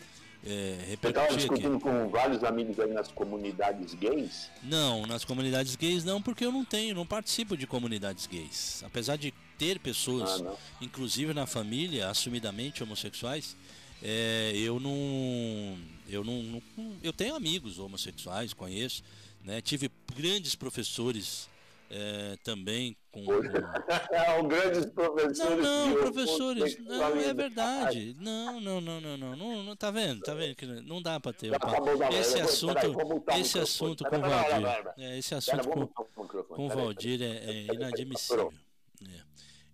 é, 0.46 0.96
Você 1.00 1.08
estava 1.10 1.36
discutindo 1.36 1.76
aqui. 1.76 1.84
com 1.84 2.10
vários 2.10 2.44
amigos 2.44 2.80
aí 2.80 2.92
nas 2.92 3.12
comunidades 3.12 3.94
gays? 3.94 4.50
Não, 4.64 5.06
nas 5.06 5.24
comunidades 5.24 5.76
gays 5.76 6.04
não, 6.04 6.22
porque 6.22 6.46
eu 6.46 6.52
não 6.52 6.66
tenho, 6.66 6.96
não 6.96 7.06
participo 7.06 7.56
de 7.56 7.68
comunidades 7.68 8.26
gays. 8.26 8.84
Apesar 8.84 9.18
de 9.18 9.34
ter 9.58 9.80
pessoas, 9.80 10.42
ah, 10.42 10.56
inclusive 10.82 11.34
na 11.34 11.46
família, 11.46 12.10
assumidamente 12.10 12.82
homossexuais, 12.82 13.56
é, 14.02 14.54
eu 14.56 14.80
não, 14.80 15.78
eu 16.10 16.24
não, 16.24 16.42
não, 16.42 16.62
eu 17.04 17.14
tenho 17.14 17.36
amigos 17.36 17.78
homossexuais, 17.78 18.52
conheço, 18.52 19.04
né? 19.44 19.62
Tive 19.62 19.92
grandes 20.16 20.56
professores 20.56 21.48
é, 21.94 22.38
também 22.42 22.96
com. 23.12 23.22
um 24.40 24.48
grandes 24.48 24.86
professores. 24.86 25.38
Não, 25.62 25.90
não, 25.90 25.96
professores. 25.96 26.78
Não, 26.80 27.20
é 27.20 27.34
verdade. 27.34 28.16
Não, 28.18 28.62
não, 28.62 28.80
não, 28.80 29.02
não, 29.02 29.18
não, 29.18 29.36
não, 29.36 29.64
não. 29.64 29.76
Tá 29.76 29.92
vendo? 29.92 30.22
Tá 30.22 30.34
vendo 30.34 30.56
que 30.56 30.66
não 30.66 31.02
dá 31.02 31.20
para 31.20 31.34
ter. 31.34 31.52
Esse 32.18 32.40
assunto, 32.40 32.80
esse 33.38 33.60
assunto 33.60 34.06
com 34.06 34.16
o 34.16 34.22
Valdir. 34.22 34.94
É, 34.98 35.18
esse 35.18 35.36
assunto 35.36 35.68
com, 35.68 36.64
o 36.64 36.70
Valdir 36.70 37.22
é, 37.22 37.74
inadmissível. 37.74 38.54
É. 39.04 39.22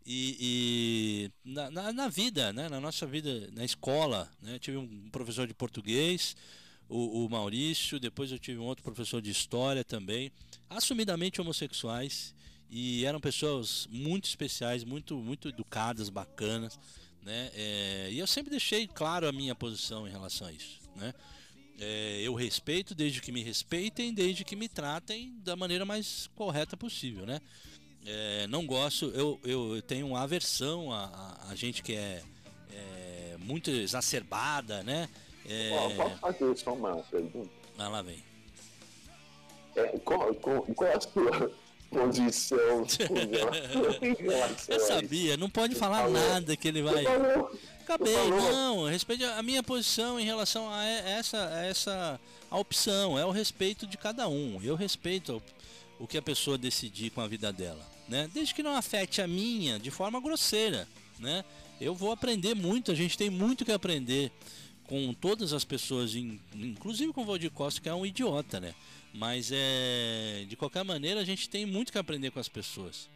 E, 0.10 0.38
e 0.40 1.52
na, 1.52 1.70
na, 1.70 1.94
na, 1.94 2.08
vida, 2.08 2.52
né, 2.54 2.70
na 2.70 2.80
nossa 2.80 3.06
vida, 3.06 3.50
na 3.52 3.66
escola, 3.66 4.32
né, 4.42 4.58
tive 4.58 4.78
um 4.78 5.10
professor 5.12 5.46
de 5.46 5.54
português, 5.54 6.34
o, 6.90 7.26
o 7.26 7.30
Maurício, 7.30 8.00
depois 8.00 8.32
eu 8.32 8.40
tive 8.40 8.60
um 8.60 8.66
outro 8.66 8.84
professor 8.84 9.22
de 9.22 9.30
história 9.30 9.84
também, 9.84 10.32
assumidamente 10.70 11.42
homossexuais 11.42 12.34
e 12.70 13.06
eram 13.06 13.20
pessoas 13.20 13.88
muito 13.92 14.26
especiais, 14.26 14.84
muito, 14.84 15.18
muito 15.18 15.50
educadas, 15.50 16.10
bacanas, 16.10 16.80
né? 17.24 17.52
É, 17.54 18.10
e 18.12 18.20
eu 18.20 18.28
sempre 18.28 18.52
deixei 18.52 18.88
claro 18.88 19.28
a 19.28 19.32
minha 19.32 19.56
posição 19.56 20.08
em 20.08 20.12
relação 20.12 20.48
a 20.48 20.52
isso, 20.52 20.80
né? 20.96 21.14
É, 21.80 22.22
eu 22.24 22.34
respeito 22.34 22.96
desde 22.96 23.22
que 23.22 23.32
me 23.32 23.44
respeitem, 23.44 24.14
desde 24.14 24.44
que 24.44 24.56
me 24.56 24.68
tratem 24.68 25.38
da 25.44 25.56
maneira 25.56 25.86
mais 25.86 26.28
correta 26.36 26.76
possível, 26.76 27.26
né? 27.26 27.40
É, 28.06 28.48
não 28.48 28.66
gosto, 28.66 29.08
eu, 29.08 29.40
eu, 29.44 29.82
tenho 29.82 30.08
uma 30.08 30.22
aversão 30.22 30.92
a, 30.92 31.06
a, 31.06 31.52
a 31.52 31.56
gente 31.56 31.84
que 31.84 31.94
é, 31.94 32.24
é, 32.72 33.38
muito 33.40 33.70
exacerbada, 33.70 34.82
né? 34.82 35.10
É... 35.48 35.96
posso 35.96 36.18
fazer 36.18 36.58
só 36.58 36.74
uma 36.74 36.96
pergunta? 37.04 37.50
Ah, 37.78 37.88
lá 37.90 38.02
vem. 38.02 38.24
É, 39.76 40.00
qual, 40.00 40.34
qual, 40.36 40.62
qual 40.64 40.90
é 40.90 40.96
a 40.96 41.02
sua 41.02 41.52
posição 41.90 42.86
Eu 44.68 44.80
sabia, 44.80 45.38
não 45.38 45.50
pode 45.50 45.76
falar 45.76 46.10
nada 46.10 46.56
que 46.58 46.68
ele 46.68 46.82
vai. 46.82 47.06
Acabei, 47.82 48.14
não, 48.30 48.86
respeite 48.86 49.24
a 49.24 49.42
minha 49.42 49.64
posição 49.64 50.20
em 50.20 50.26
relação 50.26 50.70
a 50.70 50.84
essa, 50.84 51.48
a 51.48 51.66
essa 51.66 52.20
a 52.50 52.58
opção, 52.58 53.18
é 53.18 53.26
o 53.26 53.32
respeito 53.32 53.86
de 53.88 53.98
cada 53.98 54.28
um. 54.28 54.60
Eu 54.62 54.76
respeito 54.76 55.42
o 56.00 56.08
que 56.08 56.18
a 56.18 56.22
pessoa 56.22 56.58
decidir 56.58 57.12
com 57.12 57.22
a 57.22 57.28
vida 57.28 57.54
dela, 57.54 57.86
né? 58.08 58.30
Desde 58.34 58.54
que 58.54 58.64
não 58.64 58.76
afete 58.76 59.22
a 59.22 59.28
minha 59.28 59.80
de 59.80 59.92
forma 59.92 60.20
grosseira, 60.20 60.88
né? 61.20 61.46
Eu 61.80 61.94
vou 61.94 62.12
aprender 62.12 62.56
muito, 62.56 62.92
a 62.92 62.96
gente 62.96 63.18
tem 63.18 63.30
muito 63.30 63.64
que 63.64 63.72
aprender 63.72 64.32
com 64.88 65.14
todas 65.14 65.54
as 65.54 65.66
pessoas, 65.66 66.16
inclusive 66.16 67.12
com 67.14 67.22
o 67.22 67.26
Valdir 67.26 67.52
Costa, 67.52 67.82
que 67.82 67.90
é 67.90 67.94
um 67.94 68.06
idiota, 68.06 68.60
né? 68.60 68.74
Mas 69.14 69.52
é, 69.54 70.46
de 70.48 70.56
qualquer 70.56 70.84
maneira 70.84 71.20
a 71.20 71.26
gente 71.26 71.50
tem 71.50 71.66
muito 71.66 71.92
que 71.92 71.98
aprender 71.98 72.32
com 72.32 72.40
as 72.40 72.50
pessoas. 72.50 73.10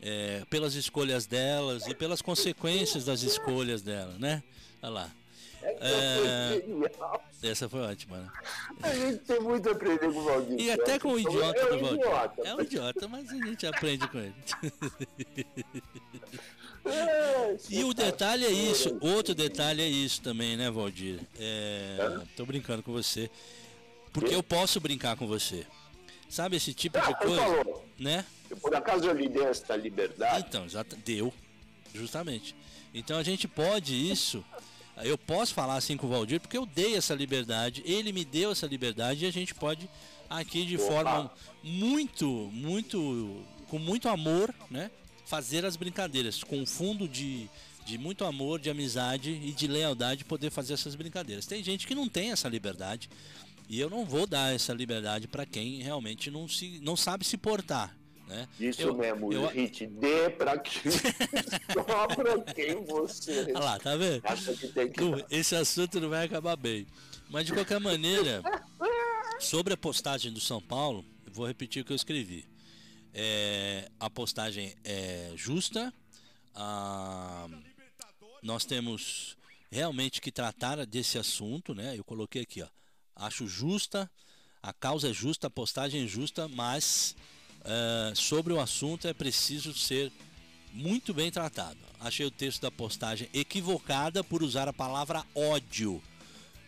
É, 0.00 0.44
pelas 0.48 0.74
escolhas 0.74 1.26
delas 1.26 1.86
e 1.86 1.94
pelas 1.94 2.22
consequências 2.22 3.04
das 3.04 3.22
escolhas 3.22 3.82
delas, 3.82 4.18
né? 4.18 4.42
Olha 4.82 4.90
lá. 4.92 5.19
É, 5.62 6.62
essa 7.42 7.68
foi 7.68 7.80
ótima, 7.80 8.18
né? 8.18 8.30
A 8.82 8.94
gente 8.94 9.18
tem 9.18 9.40
muito 9.40 9.68
a 9.68 9.72
aprender 9.72 10.12
com 10.12 10.18
o 10.18 10.24
Valdir. 10.24 10.60
E 10.60 10.70
até 10.70 10.98
com 10.98 11.12
o 11.12 11.18
idiota 11.18 11.60
é 11.60 11.66
do 11.66 11.78
Valdir. 11.80 12.00
Idiota. 12.00 12.42
É 12.44 12.54
um 12.54 12.60
idiota, 12.60 13.08
mas 13.08 13.30
a 13.30 13.34
gente 13.34 13.66
aprende 13.66 14.08
com 14.08 14.18
ele. 14.18 14.34
E 17.68 17.84
o 17.84 17.92
detalhe 17.92 18.46
é 18.46 18.50
isso, 18.50 18.96
outro 19.00 19.34
detalhe 19.34 19.82
é 19.82 19.88
isso 19.88 20.22
também, 20.22 20.56
né, 20.56 20.70
Valdir? 20.70 21.20
É, 21.38 22.20
tô 22.36 22.46
brincando 22.46 22.82
com 22.82 22.92
você. 22.92 23.30
Porque 24.12 24.34
eu 24.34 24.42
posso 24.42 24.80
brincar 24.80 25.16
com 25.16 25.26
você. 25.26 25.66
Sabe 26.28 26.56
esse 26.56 26.72
tipo 26.72 26.98
de 27.00 27.14
coisa? 27.16 27.42
Falou. 27.42 27.86
Né? 27.98 28.24
Por 28.60 28.74
acaso 28.74 29.04
eu 29.04 29.14
lhe 29.14 29.28
dei 29.28 29.44
essa 29.44 29.76
liberdade? 29.76 30.46
Então, 30.48 30.68
já 30.68 30.84
deu. 31.04 31.32
Justamente. 31.94 32.56
Então 32.94 33.18
a 33.18 33.22
gente 33.22 33.46
pode 33.46 33.94
isso. 33.94 34.44
Eu 35.02 35.16
posso 35.16 35.54
falar 35.54 35.76
assim 35.76 35.96
com 35.96 36.06
o 36.06 36.10
Valdir 36.10 36.40
porque 36.40 36.58
eu 36.58 36.66
dei 36.66 36.94
essa 36.94 37.14
liberdade, 37.14 37.82
ele 37.86 38.12
me 38.12 38.24
deu 38.24 38.52
essa 38.52 38.66
liberdade 38.66 39.24
e 39.24 39.28
a 39.28 39.32
gente 39.32 39.54
pode 39.54 39.88
aqui 40.28 40.64
de 40.64 40.76
Opa. 40.76 40.84
forma 40.84 41.30
muito, 41.62 42.26
muito, 42.52 43.44
com 43.68 43.78
muito 43.78 44.08
amor, 44.08 44.54
né? 44.70 44.90
fazer 45.30 45.64
as 45.64 45.76
brincadeiras 45.76 46.42
com 46.42 46.66
fundo 46.66 47.06
de, 47.06 47.48
de 47.86 47.96
muito 47.96 48.24
amor, 48.24 48.58
de 48.58 48.68
amizade 48.68 49.30
e 49.30 49.52
de 49.52 49.68
lealdade 49.68 50.24
poder 50.24 50.50
fazer 50.50 50.74
essas 50.74 50.96
brincadeiras. 50.96 51.46
Tem 51.46 51.62
gente 51.62 51.86
que 51.86 51.94
não 51.94 52.08
tem 52.08 52.32
essa 52.32 52.48
liberdade 52.48 53.08
e 53.68 53.78
eu 53.78 53.88
não 53.88 54.04
vou 54.04 54.26
dar 54.26 54.52
essa 54.52 54.72
liberdade 54.72 55.28
para 55.28 55.46
quem 55.46 55.80
realmente 55.82 56.32
não, 56.32 56.48
se, 56.48 56.80
não 56.82 56.96
sabe 56.96 57.24
se 57.24 57.36
portar. 57.36 57.96
Né? 58.30 58.48
Isso 58.60 58.82
eu, 58.82 58.94
mesmo, 58.94 59.32
eu... 59.32 59.52
gente, 59.52 59.88
dê 59.88 60.30
para 60.30 60.56
quem 60.56 60.92
só 61.74 62.06
para 62.06 62.40
quem 62.54 62.84
você. 62.84 63.40
Olha 63.52 63.58
lá, 63.58 63.78
tá 63.80 63.96
vendo? 63.96 64.22
Que... 64.22 65.36
Esse 65.36 65.56
assunto 65.56 65.98
não 65.98 66.08
vai 66.08 66.26
acabar 66.26 66.54
bem. 66.54 66.86
Mas 67.28 67.46
de 67.46 67.52
qualquer 67.52 67.80
maneira, 67.80 68.40
sobre 69.40 69.74
a 69.74 69.76
postagem 69.76 70.32
do 70.32 70.38
São 70.38 70.62
Paulo, 70.62 71.04
vou 71.32 71.44
repetir 71.44 71.82
o 71.82 71.84
que 71.84 71.90
eu 71.90 71.96
escrevi. 71.96 72.46
É, 73.12 73.90
a 73.98 74.08
postagem 74.08 74.76
é 74.84 75.32
justa. 75.34 75.92
Ah, 76.54 77.48
nós 78.40 78.64
temos 78.64 79.36
realmente 79.72 80.20
que 80.20 80.30
tratar 80.30 80.86
desse 80.86 81.18
assunto, 81.18 81.74
né? 81.74 81.98
Eu 81.98 82.04
coloquei 82.04 82.42
aqui, 82.42 82.62
ó. 82.62 82.68
Acho 83.16 83.48
justa, 83.48 84.08
a 84.62 84.72
causa 84.72 85.10
é 85.10 85.12
justa, 85.12 85.48
a 85.48 85.50
postagem 85.50 86.04
é 86.04 86.06
justa, 86.06 86.46
mas 86.46 87.16
uh, 87.60 88.16
sobre 88.16 88.52
o 88.52 88.60
assunto 88.60 89.06
é 89.08 89.12
preciso 89.12 89.74
ser 89.74 90.12
muito 90.72 91.12
bem 91.12 91.30
tratado. 91.30 91.78
Achei 91.98 92.24
o 92.24 92.30
texto 92.30 92.62
da 92.62 92.70
postagem 92.70 93.28
equivocada 93.34 94.24
por 94.24 94.42
usar 94.42 94.68
a 94.68 94.72
palavra 94.72 95.24
ódio, 95.34 96.02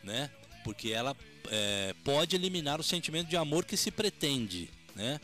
né? 0.05 0.31
Porque 0.64 0.90
ela 0.90 1.16
é, 1.50 1.94
pode 2.05 2.37
eliminar 2.37 2.78
o 2.81 2.85
sentimento 2.85 3.28
de 3.28 3.37
amor 3.37 3.64
que 3.64 3.76
se 3.76 3.90
pretende, 3.90 4.68
né? 4.94 5.20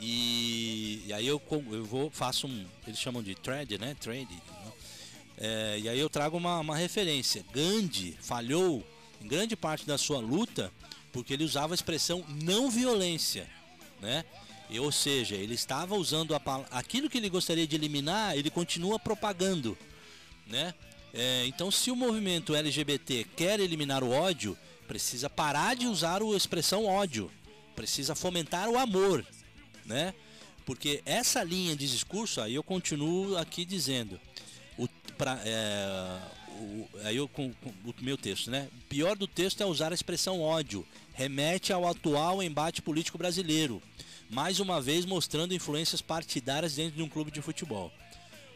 E, 0.00 1.04
e 1.06 1.12
aí 1.12 1.26
eu, 1.26 1.40
eu 1.70 1.84
vou 1.84 2.10
faço 2.10 2.48
um, 2.48 2.66
eles 2.86 2.98
chamam 2.98 3.22
de 3.22 3.34
thread, 3.36 3.78
né? 3.78 3.94
Thread. 4.00 4.28
Né? 4.32 4.72
É, 5.38 5.78
e 5.80 5.88
aí 5.88 5.98
eu 5.98 6.10
trago 6.10 6.36
uma, 6.36 6.58
uma 6.58 6.76
referência. 6.76 7.44
Gandhi 7.52 8.16
falhou 8.20 8.84
em 9.20 9.28
grande 9.28 9.54
parte 9.54 9.86
da 9.86 9.96
sua 9.96 10.18
luta 10.18 10.72
porque 11.12 11.34
ele 11.34 11.44
usava 11.44 11.72
a 11.72 11.76
expressão 11.76 12.24
não 12.42 12.70
violência, 12.70 13.48
né? 14.00 14.24
Ou 14.78 14.92
seja, 14.92 15.34
ele 15.34 15.54
estava 15.54 15.94
usando 15.94 16.34
a, 16.34 16.40
aquilo 16.70 17.08
que 17.08 17.18
ele 17.18 17.28
gostaria 17.28 17.66
de 17.66 17.76
eliminar, 17.76 18.36
ele 18.36 18.50
continua 18.50 18.98
propagando, 18.98 19.76
né? 20.46 20.74
É, 21.14 21.44
então, 21.46 21.70
se 21.70 21.90
o 21.90 21.96
movimento 21.96 22.54
LGBT 22.54 23.26
quer 23.36 23.60
eliminar 23.60 24.02
o 24.02 24.10
ódio, 24.10 24.56
precisa 24.88 25.28
parar 25.28 25.76
de 25.76 25.86
usar 25.86 26.22
a 26.22 26.36
expressão 26.36 26.86
ódio, 26.86 27.30
precisa 27.76 28.14
fomentar 28.14 28.68
o 28.68 28.78
amor, 28.78 29.24
né? 29.84 30.14
Porque 30.64 31.02
essa 31.04 31.42
linha 31.42 31.76
de 31.76 31.90
discurso, 31.90 32.40
aí 32.40 32.54
eu 32.54 32.62
continuo 32.62 33.36
aqui 33.36 33.64
dizendo, 33.64 34.18
o, 34.78 34.88
pra, 35.18 35.38
é, 35.44 36.18
o, 36.48 36.88
aí 37.04 37.16
eu 37.16 37.28
com, 37.28 37.52
com, 37.52 37.70
o 37.70 37.94
meu 38.00 38.16
texto, 38.16 38.50
né? 38.50 38.68
O 38.72 38.88
pior 38.88 39.16
do 39.16 39.26
texto 39.26 39.60
é 39.62 39.66
usar 39.66 39.92
a 39.92 39.94
expressão 39.94 40.40
ódio, 40.40 40.86
remete 41.12 41.72
ao 41.72 41.86
atual 41.86 42.42
embate 42.42 42.80
político 42.80 43.18
brasileiro 43.18 43.82
mais 44.32 44.60
uma 44.60 44.80
vez 44.80 45.04
mostrando 45.04 45.52
influências 45.52 46.00
partidárias 46.00 46.74
dentro 46.74 46.96
de 46.96 47.02
um 47.02 47.08
clube 47.08 47.30
de 47.30 47.42
futebol. 47.42 47.92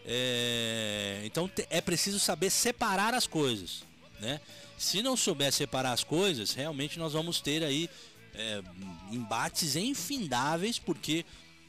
É, 0.06 1.20
então 1.24 1.50
é 1.68 1.80
preciso 1.82 2.18
saber 2.18 2.48
separar 2.48 3.12
as 3.12 3.26
coisas, 3.26 3.82
né? 4.18 4.40
Se 4.78 5.02
não 5.02 5.16
souber 5.16 5.52
separar 5.52 5.92
as 5.92 6.02
coisas, 6.02 6.54
realmente 6.54 6.98
nós 6.98 7.12
vamos 7.12 7.40
ter 7.40 7.62
aí 7.62 7.90
é, 8.34 8.62
embates 9.12 9.76
infindáveis, 9.76 10.78
porque 10.78 11.26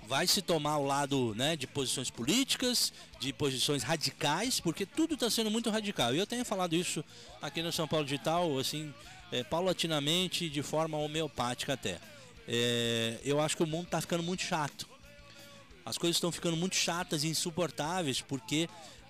vai 0.08 0.26
se 0.26 0.42
tomar 0.42 0.78
o 0.78 0.86
lado 0.86 1.36
né, 1.36 1.58
de 1.58 1.68
posições 1.68 2.10
políticas, 2.10 2.94
de 3.20 3.34
posições 3.34 3.84
radicais, 3.84 4.60
porque 4.62 4.86
tudo 4.86 5.16
está 5.16 5.30
sendo 5.30 5.52
muito 5.52 5.70
radical. 5.70 6.16
E 6.16 6.18
eu 6.18 6.28
tenho 6.28 6.46
falado 6.46 6.76
isso 6.76 7.04
aqui 7.42 7.62
no 7.62 7.74
São 7.74 7.88
Paulo 7.88 8.06
Digital, 8.06 8.58
assim, 8.58 8.94
é, 9.34 9.44
paulatinamente, 9.44 10.50
de 10.50 10.64
forma 10.64 10.98
homeopática 10.98 11.74
até 11.74 12.00
é, 12.48 13.20
eu 13.24 13.40
acho 13.40 13.58
que 13.58 13.64
o 13.64 13.68
mundo 13.68 13.86
está 13.86 14.00
ficando 14.00 14.24
muito 14.24 14.44
chato. 14.44 14.88
As 15.86 15.98
coisas 15.98 16.18
estão 16.18 16.32
ficando 16.32 16.58
muito 16.58 16.76
chatas 16.76 17.24
e 17.24 17.28
insuportáveis 17.28 18.22
porque 18.22 18.70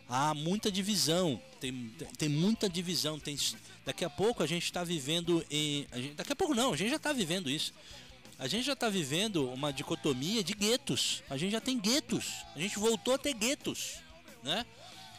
há 0.10 0.34
muita 0.34 0.72
divisão. 0.72 1.42
Tem, 1.60 1.94
tem 2.18 2.30
muita 2.30 2.70
divisão. 2.70 3.20
Tem, 3.20 3.38
daqui 3.86 4.04
a 4.06 4.10
pouco 4.10 4.44
a 4.44 4.48
gente 4.48 4.64
está 4.64 4.84
vivendo 4.84 5.46
em. 5.50 5.88
Gente, 5.94 6.14
daqui 6.16 6.34
a 6.34 6.36
pouco 6.36 6.54
não, 6.54 6.74
a 6.74 6.78
gente 6.78 6.90
já 6.90 6.98
está 6.98 7.14
vivendo 7.14 7.50
isso. 7.50 7.74
A 8.40 8.48
gente 8.48 8.66
já 8.66 8.74
está 8.74 8.90
vivendo 8.90 9.50
uma 9.52 9.74
dicotomia 9.74 10.44
de 10.44 10.54
guetos. 10.54 11.24
A 11.30 11.38
gente 11.38 11.52
já 11.52 11.62
tem 11.62 11.80
guetos. 11.80 12.46
A 12.56 12.60
gente 12.60 12.78
voltou 12.78 13.16
a 13.16 13.18
ter 13.18 13.34
guetos. 13.34 13.96
Né? 14.44 14.66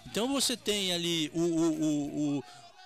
Então 0.06 0.28
você 0.28 0.56
tem 0.56 0.92
ali 0.92 1.30
o, 1.34 1.40
o, 1.40 2.38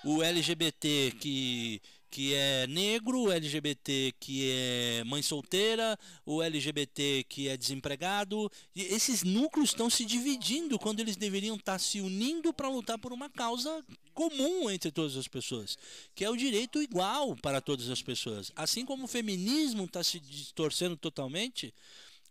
o, 0.04 0.16
o 0.16 0.22
LGBT 0.22 1.14
que 1.20 1.82
que 2.12 2.34
é 2.34 2.66
negro, 2.66 3.22
o 3.22 3.32
LGBT 3.32 4.12
que 4.20 4.50
é 4.50 5.02
mãe 5.04 5.22
solteira, 5.22 5.98
o 6.26 6.42
LGBT 6.42 7.24
que 7.26 7.48
é 7.48 7.56
desempregado. 7.56 8.52
E 8.76 8.82
esses 8.82 9.22
núcleos 9.22 9.70
estão 9.70 9.88
se 9.88 10.04
dividindo 10.04 10.78
quando 10.78 11.00
eles 11.00 11.16
deveriam 11.16 11.56
estar 11.56 11.78
se 11.78 12.02
unindo 12.02 12.52
para 12.52 12.68
lutar 12.68 12.98
por 12.98 13.14
uma 13.14 13.30
causa 13.30 13.82
comum 14.12 14.70
entre 14.70 14.92
todas 14.92 15.16
as 15.16 15.26
pessoas, 15.26 15.78
que 16.14 16.22
é 16.22 16.28
o 16.28 16.36
direito 16.36 16.82
igual 16.82 17.34
para 17.34 17.62
todas 17.62 17.88
as 17.88 18.02
pessoas. 18.02 18.52
Assim 18.54 18.84
como 18.84 19.04
o 19.04 19.08
feminismo 19.08 19.84
está 19.84 20.04
se 20.04 20.20
distorcendo 20.20 20.98
totalmente, 20.98 21.72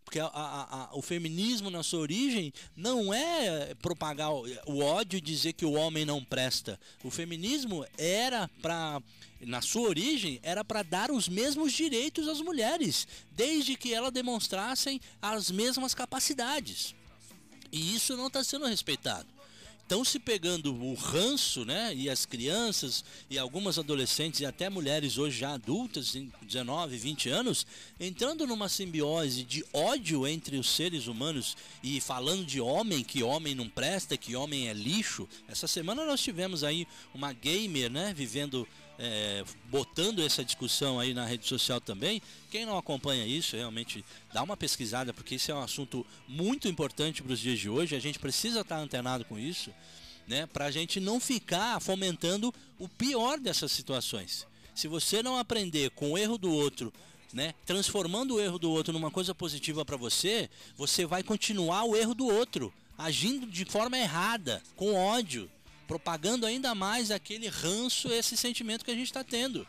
porque 0.04 0.20
a, 0.20 0.26
a, 0.26 0.84
a, 0.86 0.90
o 0.96 1.02
feminismo 1.02 1.70
na 1.70 1.84
sua 1.84 2.00
origem 2.00 2.52
não 2.76 3.14
é 3.14 3.74
propagar 3.76 4.32
o, 4.32 4.80
ódio 4.80 5.18
e 5.18 5.22
dizer 5.22 5.54
que 5.54 5.66
o 5.66 5.74
homem 5.74 6.06
não 6.06 6.24
presta. 6.24 6.80
O 7.04 7.10
feminismo 7.10 7.86
era 7.98 8.50
para 8.62 9.02
na 9.42 9.62
sua 9.62 9.90
origem, 9.90 10.40
era 10.44 10.64
para 10.64 10.84
dar 10.84 11.10
os 11.10 11.28
mesmos 11.28 11.74
direitos 11.74 12.28
às 12.28 12.40
mulheres, 12.42 13.08
desde 13.32 13.76
que 13.76 13.92
elas 13.92 14.12
demonstrassem 14.12 15.02
as 15.20 15.50
mesmas 15.50 15.96
capacidades. 15.96 16.94
E 17.72 17.96
isso 17.96 18.16
não 18.16 18.28
está 18.28 18.44
sendo 18.44 18.68
respeitado. 18.68 19.28
Estão 19.92 20.06
se 20.06 20.20
pegando 20.20 20.74
o 20.74 20.94
ranço, 20.94 21.66
né? 21.66 21.94
E 21.94 22.10
as 22.10 22.26
crianças 22.26 23.04
e 23.30 23.38
algumas 23.38 23.78
adolescentes 23.78 24.40
e 24.40 24.46
até 24.46 24.70
mulheres 24.70 25.18
hoje 25.18 25.40
já 25.40 25.54
adultas, 25.54 26.16
em 26.16 26.32
19, 26.44 26.96
20 26.98 27.28
anos, 27.28 27.68
entrando 28.00 28.48
numa 28.48 28.70
simbiose 28.70 29.44
de 29.44 29.66
ódio 29.74 30.26
entre 30.26 30.56
os 30.56 30.70
seres 30.70 31.08
humanos 31.08 31.58
e 31.84 32.00
falando 32.00 32.46
de 32.46 32.62
homem, 32.62 33.04
que 33.04 33.22
homem 33.22 33.54
não 33.54 33.68
presta, 33.68 34.16
que 34.16 34.34
homem 34.34 34.70
é 34.70 34.74
lixo. 34.74 35.28
Essa 35.46 35.68
semana 35.68 36.06
nós 36.06 36.22
tivemos 36.22 36.64
aí 36.64 36.88
uma 37.14 37.34
gamer, 37.34 37.92
né? 37.92 38.14
Vivendo 38.14 38.66
é, 39.04 39.44
botando 39.66 40.22
essa 40.22 40.46
discussão 40.46 41.00
aí 41.00 41.12
na 41.12 41.26
rede 41.26 41.48
social 41.48 41.82
também. 41.82 42.22
Quem 42.52 42.68
não 42.68 42.78
acompanha 42.78 43.26
isso, 43.26 43.56
realmente 43.56 44.06
dá 44.32 44.44
uma 44.44 44.56
pesquisada, 44.56 45.12
porque 45.12 45.36
isso 45.36 45.52
é 45.52 45.56
um 45.56 45.62
assunto 45.62 46.06
muito 46.28 46.68
importante 46.68 47.24
para 47.24 47.34
os 47.34 47.40
dias 47.40 47.58
de 47.58 47.68
hoje. 47.68 47.96
A 47.96 48.00
gente 48.00 48.20
precisa 48.20 48.62
estar 48.62 48.78
antenado 48.78 49.26
com 49.26 49.40
isso, 49.40 49.74
né? 50.28 50.46
Para 50.46 50.66
a 50.66 50.72
gente 50.72 51.00
não 51.00 51.20
ficar 51.20 51.82
fomentando 51.82 52.54
o 52.78 52.88
pior 52.88 53.40
dessas 53.40 53.72
situações. 53.72 54.46
Se 54.76 54.88
você 54.88 55.24
não 55.24 55.36
aprender 55.36 55.90
com 55.92 56.12
o 56.12 56.18
erro 56.18 56.38
do 56.38 56.52
outro, 56.54 56.94
né, 57.34 57.56
transformando 57.66 58.36
o 58.36 58.40
erro 58.40 58.60
do 58.60 58.70
outro 58.70 58.94
numa 58.94 59.10
coisa 59.10 59.34
positiva 59.34 59.84
para 59.84 59.98
você, 59.98 60.48
você 60.78 61.08
vai 61.08 61.24
continuar 61.24 61.86
o 61.86 61.96
erro 61.96 62.14
do 62.14 62.28
outro, 62.28 62.72
agindo 62.98 63.48
de 63.48 63.66
forma 63.66 63.98
errada, 63.98 64.62
com 64.76 64.94
ódio 64.94 65.50
propagando 65.92 66.46
ainda 66.46 66.74
mais 66.74 67.12
aquele 67.12 67.50
ranço, 67.50 68.08
esse 68.14 68.38
sentimento 68.38 68.86
que 68.86 68.92
a 68.92 68.96
gente 68.96 69.08
está 69.08 69.26
tendo. 69.26 69.68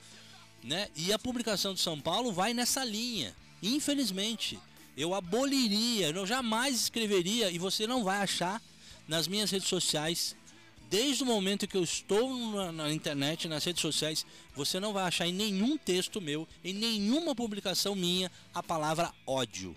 Né? 0.62 0.88
E 0.94 1.12
a 1.12 1.18
publicação 1.18 1.74
de 1.74 1.80
São 1.80 2.00
Paulo 2.00 2.32
vai 2.32 2.54
nessa 2.54 2.84
linha. 2.84 3.34
Infelizmente, 3.60 4.56
eu 4.96 5.14
aboliria, 5.14 6.10
eu 6.10 6.24
jamais 6.24 6.76
escreveria, 6.76 7.50
e 7.50 7.58
você 7.58 7.88
não 7.88 8.04
vai 8.04 8.18
achar 8.18 8.62
nas 9.08 9.26
minhas 9.26 9.50
redes 9.50 9.66
sociais, 9.66 10.36
desde 10.88 11.24
o 11.24 11.26
momento 11.26 11.66
que 11.66 11.76
eu 11.76 11.82
estou 11.82 12.32
na, 12.52 12.70
na, 12.70 12.92
internet, 12.92 13.48
nas 13.48 13.64
redes 13.64 13.82
sociais, 13.82 14.24
você 14.54 14.78
não 14.78 14.92
vai 14.92 15.02
achar 15.02 15.26
em 15.26 15.32
nenhum 15.32 15.76
texto 15.76 16.20
meu, 16.20 16.46
em 16.62 16.72
nenhuma 16.72 17.34
publicação 17.34 17.96
minha, 17.96 18.30
a 18.54 18.62
palavra 18.62 19.12
ódio. 19.26 19.76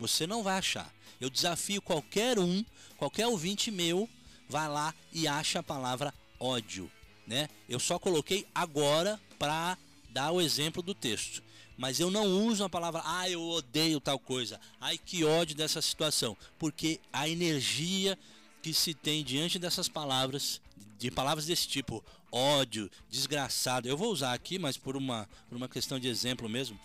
Você 0.00 0.26
não 0.26 0.42
vai 0.42 0.56
achar. 0.56 0.90
Eu 1.20 1.28
desafio 1.28 1.82
qualquer 1.82 2.38
um, 2.38 2.64
qualquer 2.96 3.26
ouvinte 3.26 3.70
meu, 3.70 4.08
vai 4.48 4.68
lá 4.68 4.94
e 5.12 5.26
acha 5.26 5.60
a 5.60 5.62
palavra 5.62 6.12
ódio, 6.38 6.90
né? 7.26 7.48
Eu 7.68 7.78
só 7.78 7.98
coloquei 7.98 8.46
agora 8.54 9.20
para 9.38 9.76
dar 10.10 10.30
o 10.30 10.40
exemplo 10.40 10.82
do 10.82 10.94
texto. 10.94 11.42
Mas 11.76 11.98
eu 11.98 12.10
não 12.10 12.46
uso 12.46 12.62
a 12.62 12.68
palavra, 12.68 13.02
ah, 13.04 13.28
eu 13.28 13.42
odeio 13.42 13.98
tal 13.98 14.18
coisa, 14.18 14.60
ai 14.80 14.98
que 14.98 15.24
ódio 15.24 15.56
dessa 15.56 15.80
situação, 15.80 16.36
porque 16.58 17.00
a 17.12 17.28
energia 17.28 18.18
que 18.62 18.74
se 18.74 18.94
tem 18.94 19.24
diante 19.24 19.58
dessas 19.58 19.88
palavras, 19.88 20.60
de 20.98 21.10
palavras 21.10 21.46
desse 21.46 21.66
tipo, 21.66 22.04
ódio, 22.30 22.90
desgraçado, 23.10 23.88
eu 23.88 23.96
vou 23.96 24.12
usar 24.12 24.32
aqui, 24.32 24.58
mas 24.58 24.76
por 24.76 24.96
uma, 24.96 25.28
por 25.48 25.56
uma 25.56 25.68
questão 25.68 25.98
de 25.98 26.08
exemplo 26.08 26.48
mesmo, 26.48 26.78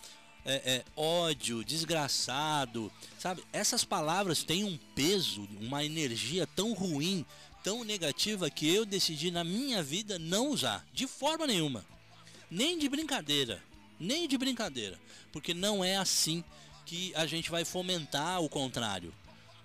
é, 0.44 0.54
é, 0.64 0.84
ódio, 0.96 1.62
desgraçado, 1.62 2.90
sabe? 3.18 3.44
Essas 3.52 3.84
palavras 3.84 4.42
têm 4.42 4.64
um 4.64 4.78
peso, 4.94 5.46
uma 5.60 5.84
energia 5.84 6.46
tão 6.46 6.72
ruim 6.72 7.24
tão 7.68 7.84
negativa 7.84 8.48
que 8.48 8.66
eu 8.74 8.86
decidi 8.86 9.30
na 9.30 9.44
minha 9.44 9.82
vida 9.82 10.18
não 10.18 10.48
usar, 10.48 10.86
de 10.90 11.06
forma 11.06 11.46
nenhuma. 11.46 11.84
Nem 12.50 12.78
de 12.78 12.88
brincadeira, 12.88 13.62
nem 14.00 14.26
de 14.26 14.38
brincadeira, 14.38 14.98
porque 15.30 15.52
não 15.52 15.84
é 15.84 15.98
assim 15.98 16.42
que 16.86 17.12
a 17.14 17.26
gente 17.26 17.50
vai 17.50 17.66
fomentar 17.66 18.40
o 18.40 18.48
contrário, 18.48 19.12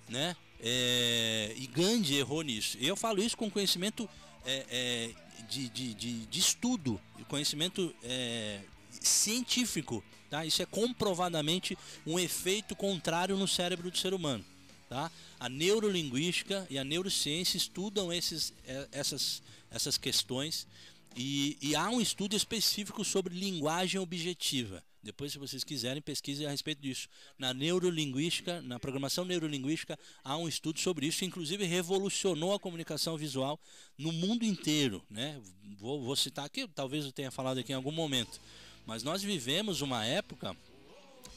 né? 0.09 0.35
É, 0.59 1.53
e 1.55 1.65
Gandhi 1.65 2.17
errou 2.17 2.41
nisso. 2.41 2.77
Eu 2.81 2.97
falo 2.97 3.23
isso 3.23 3.37
com 3.37 3.49
conhecimento 3.49 4.09
é, 4.45 4.65
é, 4.69 5.09
de, 5.49 5.69
de, 5.69 5.93
de, 5.93 6.25
de, 6.25 6.39
estudo, 6.41 6.99
conhecimento 7.29 7.95
é, 8.03 8.59
científico, 8.99 10.03
tá? 10.29 10.45
Isso 10.45 10.61
é 10.61 10.65
comprovadamente 10.65 11.77
um 12.05 12.19
efeito 12.19 12.75
contrário 12.75 13.37
no 13.37 13.47
cérebro 13.47 13.89
do 13.89 13.97
ser 13.97 14.13
humano, 14.13 14.43
tá? 14.93 15.11
A 15.39 15.49
neurolinguística 15.49 16.67
e 16.69 16.77
a 16.77 16.83
neurociência 16.83 17.57
estudam 17.57 18.13
esses, 18.13 18.53
eh, 18.67 18.87
essas, 18.91 19.41
essas 19.71 19.97
questões 19.97 20.67
e, 21.15 21.57
e 21.59 21.75
há 21.75 21.89
um 21.89 21.99
estudo 21.99 22.35
específico 22.35 23.03
sobre 23.03 23.33
linguagem 23.33 23.99
objetiva. 23.99 24.83
Depois, 25.01 25.31
se 25.31 25.39
vocês 25.39 25.63
quiserem, 25.63 25.99
pesquisem 25.99 26.45
a 26.45 26.51
respeito 26.51 26.79
disso. 26.79 27.09
Na 27.39 27.55
neurolinguística, 27.55 28.61
na 28.61 28.79
programação 28.79 29.25
neurolinguística, 29.25 29.97
há 30.23 30.37
um 30.37 30.47
estudo 30.47 30.79
sobre 30.79 31.07
isso, 31.07 31.19
que 31.19 31.25
inclusive 31.25 31.65
revolucionou 31.65 32.53
a 32.53 32.59
comunicação 32.59 33.17
visual 33.17 33.59
no 33.97 34.11
mundo 34.11 34.45
inteiro. 34.45 35.03
Né? 35.09 35.41
Vou, 35.79 36.03
vou 36.03 36.15
citar 36.15 36.45
aqui, 36.45 36.67
talvez 36.67 37.03
eu 37.03 37.11
tenha 37.11 37.31
falado 37.31 37.57
aqui 37.57 37.71
em 37.71 37.75
algum 37.75 37.91
momento. 37.91 38.39
Mas 38.85 39.01
nós 39.01 39.23
vivemos 39.23 39.81
uma 39.81 40.05
época. 40.05 40.55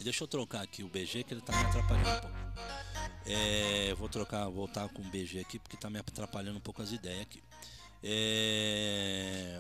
Deixa 0.01 0.23
eu 0.25 0.29
trocar 0.29 0.63
aqui 0.63 0.83
o 0.83 0.89
BG, 0.89 1.25
que 1.25 1.35
ele 1.35 1.41
está 1.41 1.57
me 1.57 1.65
atrapalhando 1.65 2.11
um 2.11 2.21
pouco. 2.21 2.37
É, 3.27 3.95
vou 3.95 4.09
trocar, 4.09 4.49
voltar 4.49 4.89
com 4.89 5.03
o 5.03 5.05
BG 5.05 5.41
aqui, 5.41 5.59
porque 5.59 5.75
está 5.75 5.91
me 5.91 5.99
atrapalhando 5.99 6.59
um 6.59 6.61
pouco 6.61 6.81
as 6.81 6.93
ideias 6.93 7.23
aqui. 7.23 7.43
É, 8.03 9.59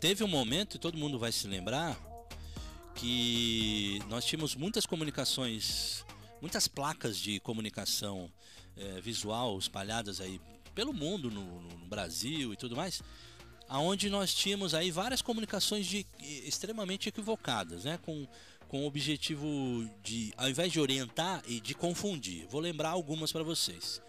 teve 0.00 0.22
um 0.22 0.28
momento, 0.28 0.76
e 0.76 0.78
todo 0.78 0.98
mundo 0.98 1.18
vai 1.18 1.32
se 1.32 1.46
lembrar, 1.46 1.98
que 2.94 4.00
nós 4.08 4.24
tínhamos 4.24 4.54
muitas 4.54 4.84
comunicações, 4.86 6.04
muitas 6.40 6.68
placas 6.68 7.16
de 7.16 7.40
comunicação 7.40 8.30
é, 8.76 9.00
visual 9.00 9.58
espalhadas 9.58 10.20
aí 10.20 10.40
pelo 10.74 10.92
mundo, 10.92 11.30
no, 11.30 11.62
no, 11.62 11.86
Brasil 11.86 12.52
e 12.52 12.56
tudo 12.56 12.76
mais, 12.76 13.02
aonde 13.68 14.10
nós 14.10 14.34
tínhamos 14.34 14.74
aí 14.74 14.90
várias 14.90 15.22
comunicações 15.22 15.86
de, 15.86 16.06
extremamente 16.20 17.08
equivocadas, 17.08 17.84
né? 17.84 17.98
Com, 18.02 18.26
com 18.74 18.82
o 18.82 18.86
objetivo 18.86 19.88
de, 20.02 20.34
ao 20.36 20.50
invés 20.50 20.72
de 20.72 20.80
orientar 20.80 21.44
e 21.46 21.60
de 21.60 21.76
confundir. 21.76 22.44
Vou 22.48 22.60
lembrar 22.60 22.88
algumas 22.88 23.30
para 23.30 23.44
vocês. 23.44 24.02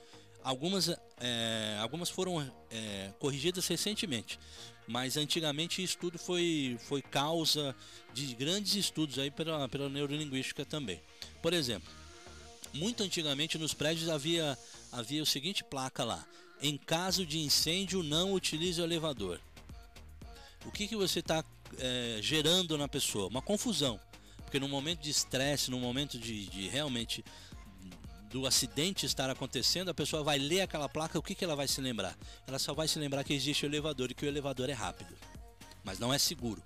Algumas, 0.44 0.90
é, 1.20 1.78
algumas 1.80 2.10
foram 2.10 2.42
é, 2.72 3.14
corrigidas 3.20 3.68
recentemente, 3.68 4.40
mas 4.88 5.18
antigamente 5.18 5.84
isso 5.84 6.00
tudo 6.00 6.18
foi, 6.18 6.80
foi 6.88 7.04
causa 7.04 7.76
de 8.12 8.34
grandes 8.34 8.74
estudos 8.74 9.20
aí 9.20 9.30
pela, 9.30 9.70
pela 9.70 9.88
neurolinguística 9.88 10.66
também. 10.66 11.00
Por 11.44 11.54
exemplo, 11.54 11.88
muito 12.74 13.04
antigamente 13.04 13.60
nos 13.60 13.76
prédios 13.76 14.10
havia, 14.10 14.58
havia 14.92 15.22
o 15.22 15.28
seguinte 15.28 15.64
placa 15.64 16.04
lá: 16.04 16.26
em 16.60 16.76
caso 16.76 17.24
de 17.24 17.38
incêndio, 17.38 18.02
não 18.02 18.34
utilize 18.34 18.82
o 18.82 18.84
elevador. 18.84 19.40
O 20.66 20.72
que, 20.72 20.88
que 20.88 20.96
você 20.96 21.20
está 21.20 21.46
é, 21.78 22.18
gerando 22.20 22.76
na 22.80 22.88
pessoa? 22.88 23.28
Uma 23.28 23.44
confusão. 23.44 24.00
Porque 24.46 24.60
no 24.60 24.70
momento 24.70 25.02
de 25.02 25.10
estresse, 25.10 25.70
no 25.70 25.80
momento 25.80 26.18
de, 26.18 26.46
de 26.46 26.70
realmente 26.70 27.26
do 28.30 28.46
acidente 28.46 29.06
estar 29.06 29.30
acontecendo, 29.30 29.90
a 29.90 29.94
pessoa 29.94 30.24
vai 30.24 30.38
ler 30.38 30.62
aquela 30.62 30.90
placa, 30.90 31.18
o 31.18 31.22
que, 31.22 31.36
que 31.36 31.44
ela 31.44 31.56
vai 31.56 31.68
se 31.68 31.80
lembrar? 31.82 32.18
Ela 32.48 32.60
só 32.60 32.74
vai 32.74 32.88
se 32.88 33.00
lembrar 33.00 33.24
que 33.24 33.34
existe 33.34 33.66
o 33.66 33.68
elevador 33.68 34.12
e 34.12 34.14
que 34.14 34.26
o 34.26 34.28
elevador 34.28 34.70
é 34.70 34.74
rápido, 34.74 35.16
mas 35.84 36.00
não 36.00 36.14
é 36.14 36.18
seguro. 36.18 36.62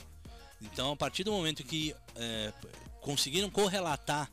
Então, 0.62 0.92
a 0.92 0.96
partir 0.96 1.24
do 1.24 1.32
momento 1.32 1.64
que 1.64 1.96
é, 2.16 2.52
conseguiram 3.02 3.50
correlatar 3.50 4.32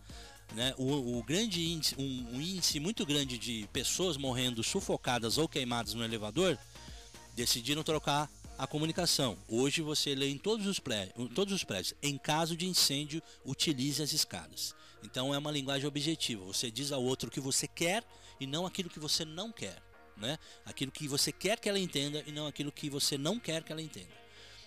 né, 0.54 0.74
o, 0.78 1.18
o, 1.18 1.22
grande 1.22 1.62
índice, 1.62 1.94
um, 1.98 2.36
um, 2.36 2.40
índice 2.40 2.80
muito 2.80 3.04
grande 3.04 3.36
de 3.36 3.68
pessoas 3.72 4.16
morrendo 4.16 4.62
sufocadas 4.62 5.38
ou 5.38 5.48
queimadas 5.48 5.94
no 5.94 6.04
elevador, 6.04 6.58
decidiram 7.34 7.82
trocar 7.82 8.30
a 8.58 8.66
comunicação. 8.66 9.36
Hoje 9.48 9.82
você 9.82 10.14
lê 10.14 10.28
em 10.28 10.38
todos 10.38 10.66
os 10.66 10.78
prédios, 10.78 11.30
todos 11.34 11.52
os 11.52 11.64
prédios 11.64 11.94
em 12.02 12.16
caso 12.16 12.56
de 12.56 12.66
incêndio, 12.66 13.22
utilize 13.44 14.02
as 14.02 14.12
escadas. 14.12 14.74
Então 15.02 15.34
é 15.34 15.38
uma 15.38 15.50
linguagem 15.50 15.86
objetiva. 15.86 16.44
Você 16.44 16.70
diz 16.70 16.92
ao 16.92 17.02
outro 17.02 17.28
o 17.28 17.30
que 17.30 17.40
você 17.40 17.68
quer 17.68 18.02
e 18.40 18.46
não 18.46 18.66
aquilo 18.66 18.90
que 18.90 18.98
você 18.98 19.24
não 19.24 19.52
quer, 19.52 19.82
né? 20.16 20.38
Aquilo 20.64 20.90
que 20.90 21.06
você 21.06 21.30
quer 21.30 21.60
que 21.60 21.68
ela 21.68 21.78
entenda 21.78 22.22
e 22.26 22.32
não 22.32 22.46
aquilo 22.46 22.72
que 22.72 22.88
você 22.88 23.18
não 23.18 23.38
quer 23.38 23.62
que 23.62 23.72
ela 23.72 23.82
entenda. 23.82 24.14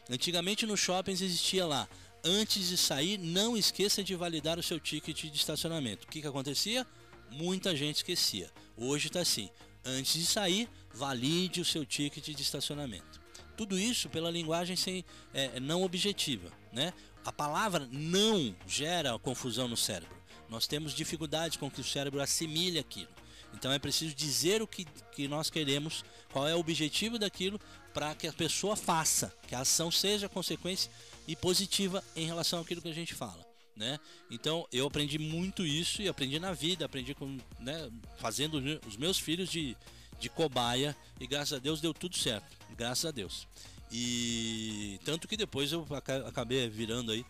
Antigamente 0.10 0.66
nos 0.66 0.80
shoppings 0.80 1.22
existia 1.22 1.66
lá, 1.66 1.88
antes 2.24 2.70
de 2.70 2.78
sair, 2.78 3.18
não 3.18 3.56
esqueça 3.56 4.04
de 4.04 4.16
validar 4.16 4.58
o 4.58 4.64
seu 4.64 4.80
ticket 4.80 5.26
de 5.26 5.38
estacionamento. 5.38 6.06
O 6.06 6.10
que, 6.10 6.22
que 6.22 6.28
acontecia? 6.28 6.86
Muita 7.32 7.76
gente 7.76 7.98
esquecia. 7.98 8.52
Hoje 8.76 9.08
está 9.08 9.22
assim, 9.22 9.50
antes 9.86 10.14
de 10.14 10.26
sair, 10.26 10.68
valide 10.94 11.62
o 11.62 11.66
seu 11.66 11.86
ticket 11.86 12.26
de 12.30 12.42
estacionamento. 12.42 13.19
Tudo 13.60 13.78
isso 13.78 14.08
pela 14.08 14.32
linguagem 14.32 14.78
sem, 14.78 15.04
é, 15.34 15.60
não 15.60 15.84
objetiva, 15.84 16.50
né? 16.72 16.94
A 17.26 17.32
palavra 17.34 17.86
não 17.92 18.56
gera 18.66 19.20
confusão 19.20 19.68
no 19.68 19.76
cérebro. 19.76 20.16
Nós 20.48 20.66
temos 20.66 20.94
dificuldade 20.94 21.60
com 21.60 21.70
que 21.70 21.82
o 21.82 21.84
cérebro 21.84 22.22
assimile 22.22 22.80
aquilo. 22.80 23.10
Então 23.54 23.70
é 23.70 23.78
preciso 23.78 24.16
dizer 24.16 24.62
o 24.62 24.68
que, 24.68 24.86
que 25.12 25.28
nós 25.28 25.50
queremos, 25.50 26.06
qual 26.32 26.48
é 26.48 26.56
o 26.56 26.60
objetivo 26.60 27.20
daquilo, 27.20 27.60
para 27.94 28.16
que 28.16 28.28
a 28.28 28.32
pessoa 28.32 28.78
faça, 28.78 29.36
que 29.46 29.54
a 29.54 29.60
ação 29.60 29.92
seja 29.92 30.30
consequência 30.30 30.90
e 31.28 31.36
positiva 31.36 32.02
em 32.16 32.26
relação 32.26 32.62
àquilo 32.62 32.82
que 32.82 32.88
a 32.88 32.94
gente 32.94 33.14
fala. 33.14 33.46
Né? 33.76 34.00
Então 34.32 34.66
eu 34.72 34.88
aprendi 34.88 35.20
muito 35.20 35.66
isso 35.66 36.02
e 36.02 36.08
aprendi 36.08 36.40
na 36.40 36.54
vida, 36.54 36.86
aprendi 36.86 37.14
com, 37.14 37.38
né, 37.60 37.92
fazendo 38.20 38.56
os 38.88 38.96
meus 38.96 39.20
filhos 39.20 39.50
de, 39.50 39.76
de 40.20 40.30
cobaia 40.30 40.96
e 41.20 41.26
graças 41.26 41.54
a 41.54 41.60
Deus 41.60 41.82
deu 41.82 41.94
tudo 41.94 42.18
certo, 42.18 42.58
graças 42.78 43.06
a 43.06 43.12
Deus. 43.12 43.48
E 43.92 45.00
tanto 45.04 45.28
que 45.28 45.36
depois 45.36 45.72
eu 45.72 45.86
acabei 46.28 46.68
virando 46.70 47.12
aí 47.12 47.26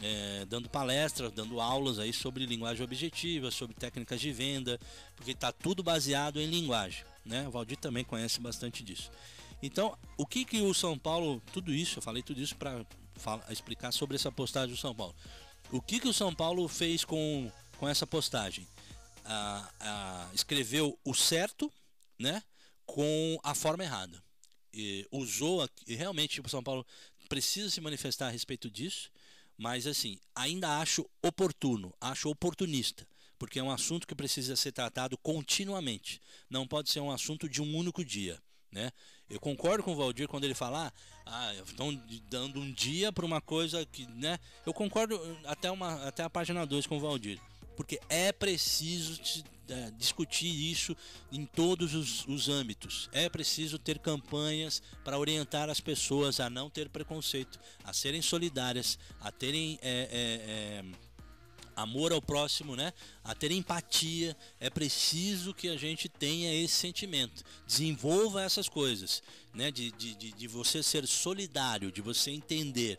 é, 0.00 0.44
dando 0.46 0.68
palestras, 0.68 1.32
dando 1.32 1.60
aulas 1.60 1.98
aí 1.98 2.12
sobre 2.12 2.46
linguagem 2.46 2.84
objetiva, 2.84 3.50
sobre 3.50 3.74
técnicas 3.74 4.20
de 4.20 4.32
venda, 4.32 4.78
porque 5.14 5.32
está 5.32 5.50
tudo 5.50 5.82
baseado 5.82 6.40
em 6.40 6.46
linguagem. 6.46 7.04
Né? 7.24 7.46
O 7.48 7.50
Valdir 7.50 7.78
também 7.78 8.04
conhece 8.04 8.40
bastante 8.40 8.84
disso. 8.84 9.10
Então, 9.62 9.96
o 10.16 10.26
que 10.26 10.44
que 10.44 10.60
o 10.60 10.74
São 10.74 10.98
Paulo, 10.98 11.42
tudo 11.52 11.72
isso, 11.72 11.98
eu 11.98 12.02
falei 12.02 12.22
tudo 12.22 12.40
isso 12.40 12.54
para 12.56 12.84
explicar 13.50 13.92
sobre 13.92 14.16
essa 14.16 14.30
postagem 14.30 14.74
do 14.74 14.80
São 14.80 14.94
Paulo. 14.94 15.14
O 15.72 15.80
que 15.80 15.98
que 15.98 16.08
o 16.08 16.12
São 16.12 16.34
Paulo 16.34 16.68
fez 16.68 17.04
com, 17.04 17.50
com 17.78 17.88
essa 17.88 18.06
postagem? 18.06 18.66
Ah, 19.24 19.68
ah, 19.80 20.28
escreveu 20.34 20.96
o 21.04 21.14
certo, 21.14 21.72
né, 22.18 22.42
com 22.84 23.38
a 23.42 23.54
forma 23.54 23.84
errada. 23.84 24.22
E 24.72 25.06
usou, 25.10 25.68
e 25.86 25.94
realmente 25.94 26.40
o 26.40 26.48
São 26.48 26.62
Paulo 26.62 26.86
precisa 27.28 27.70
se 27.70 27.80
manifestar 27.80 28.28
a 28.28 28.30
respeito 28.30 28.70
disso 28.70 29.10
mas 29.58 29.86
assim, 29.86 30.18
ainda 30.34 30.78
acho 30.78 31.08
oportuno, 31.22 31.94
acho 32.00 32.28
oportunista, 32.28 33.06
porque 33.38 33.58
é 33.58 33.62
um 33.62 33.70
assunto 33.70 34.06
que 34.06 34.14
precisa 34.14 34.54
ser 34.54 34.72
tratado 34.72 35.16
continuamente. 35.18 36.20
Não 36.48 36.66
pode 36.66 36.90
ser 36.90 37.00
um 37.00 37.10
assunto 37.10 37.48
de 37.48 37.62
um 37.62 37.76
único 37.76 38.04
dia. 38.04 38.40
Né? 38.70 38.90
Eu 39.30 39.40
concordo 39.40 39.82
com 39.82 39.92
o 39.92 39.96
Valdir 39.96 40.28
quando 40.28 40.44
ele 40.44 40.54
fala, 40.54 40.92
ah, 41.24 41.54
estão 41.54 41.94
dando 42.28 42.60
um 42.60 42.70
dia 42.72 43.10
para 43.12 43.24
uma 43.24 43.40
coisa 43.40 43.86
que, 43.86 44.06
né? 44.06 44.38
Eu 44.66 44.74
concordo 44.74 45.18
até, 45.44 45.70
uma, 45.70 46.06
até 46.06 46.22
a 46.22 46.30
página 46.30 46.66
2 46.66 46.86
com 46.86 46.98
o 46.98 47.00
Valdir 47.00 47.40
porque 47.76 48.00
é 48.08 48.32
preciso 48.32 49.20
é, 49.68 49.90
discutir 49.98 50.46
isso 50.46 50.96
em 51.30 51.44
todos 51.44 51.94
os, 51.94 52.26
os 52.26 52.48
âmbitos. 52.48 53.08
É 53.12 53.28
preciso 53.28 53.78
ter 53.78 53.98
campanhas 53.98 54.82
para 55.04 55.18
orientar 55.18 55.68
as 55.68 55.80
pessoas 55.80 56.40
a 56.40 56.48
não 56.48 56.70
ter 56.70 56.88
preconceito, 56.88 57.58
a 57.84 57.92
serem 57.92 58.22
solidárias, 58.22 58.98
a 59.20 59.30
terem 59.30 59.78
é, 59.82 60.08
é, 60.10 60.82
é 60.82 61.06
amor 61.76 62.10
ao 62.10 62.22
próximo, 62.22 62.74
né? 62.74 62.92
A 63.22 63.34
ter 63.34 63.52
empatia. 63.52 64.34
É 64.58 64.70
preciso 64.70 65.52
que 65.52 65.68
a 65.68 65.76
gente 65.76 66.08
tenha 66.08 66.52
esse 66.54 66.74
sentimento. 66.74 67.44
Desenvolva 67.66 68.42
essas 68.42 68.68
coisas, 68.68 69.22
né? 69.54 69.70
De, 69.70 69.92
de, 69.92 70.14
de 70.14 70.48
você 70.48 70.82
ser 70.82 71.06
solidário, 71.06 71.92
de 71.92 72.00
você 72.00 72.30
entender 72.30 72.98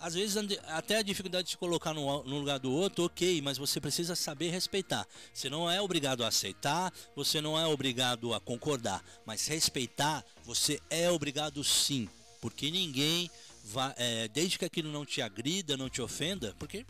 às 0.00 0.14
vezes 0.14 0.36
até 0.68 0.98
a 0.98 1.02
dificuldade 1.02 1.44
de 1.44 1.50
se 1.52 1.58
colocar 1.58 1.94
no, 1.94 2.22
no, 2.24 2.38
lugar 2.38 2.58
do 2.58 2.70
outro, 2.70 3.04
ok, 3.04 3.40
mas 3.42 3.58
você 3.58 3.80
precisa 3.80 4.14
saber 4.14 4.50
respeitar. 4.50 5.06
Você 5.32 5.48
não 5.48 5.70
é 5.70 5.80
obrigado 5.80 6.24
a 6.24 6.28
aceitar, 6.28 6.92
você 7.14 7.40
não 7.40 7.58
é 7.58 7.66
obrigado 7.66 8.34
a 8.34 8.40
concordar, 8.40 9.02
mas 9.24 9.46
respeitar 9.46 10.24
você 10.44 10.80
é 10.90 11.10
obrigado 11.10 11.62
sim, 11.64 12.08
porque 12.40 12.70
ninguém 12.70 13.30
vai, 13.64 13.94
é, 13.96 14.28
desde 14.28 14.58
que 14.58 14.64
aquilo 14.64 14.90
não 14.90 15.04
te 15.04 15.22
agrida, 15.22 15.76
não 15.76 15.88
te 15.88 16.02
ofenda, 16.02 16.54
porque 16.58 16.84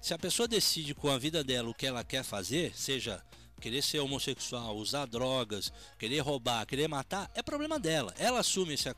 se 0.00 0.14
a 0.14 0.18
pessoa 0.18 0.46
decide 0.46 0.94
com 0.94 1.10
a 1.10 1.18
vida 1.18 1.42
dela 1.42 1.68
o 1.68 1.74
que 1.74 1.86
ela 1.86 2.04
quer 2.04 2.22
fazer, 2.22 2.72
seja 2.76 3.22
querer 3.60 3.82
ser 3.82 4.00
homossexual, 4.00 4.76
usar 4.76 5.06
drogas, 5.06 5.72
querer 5.98 6.20
roubar, 6.20 6.66
querer 6.66 6.88
matar, 6.88 7.30
é 7.34 7.42
problema 7.42 7.78
dela. 7.78 8.14
Ela 8.18 8.40
assume 8.40 8.74
essa, 8.74 8.94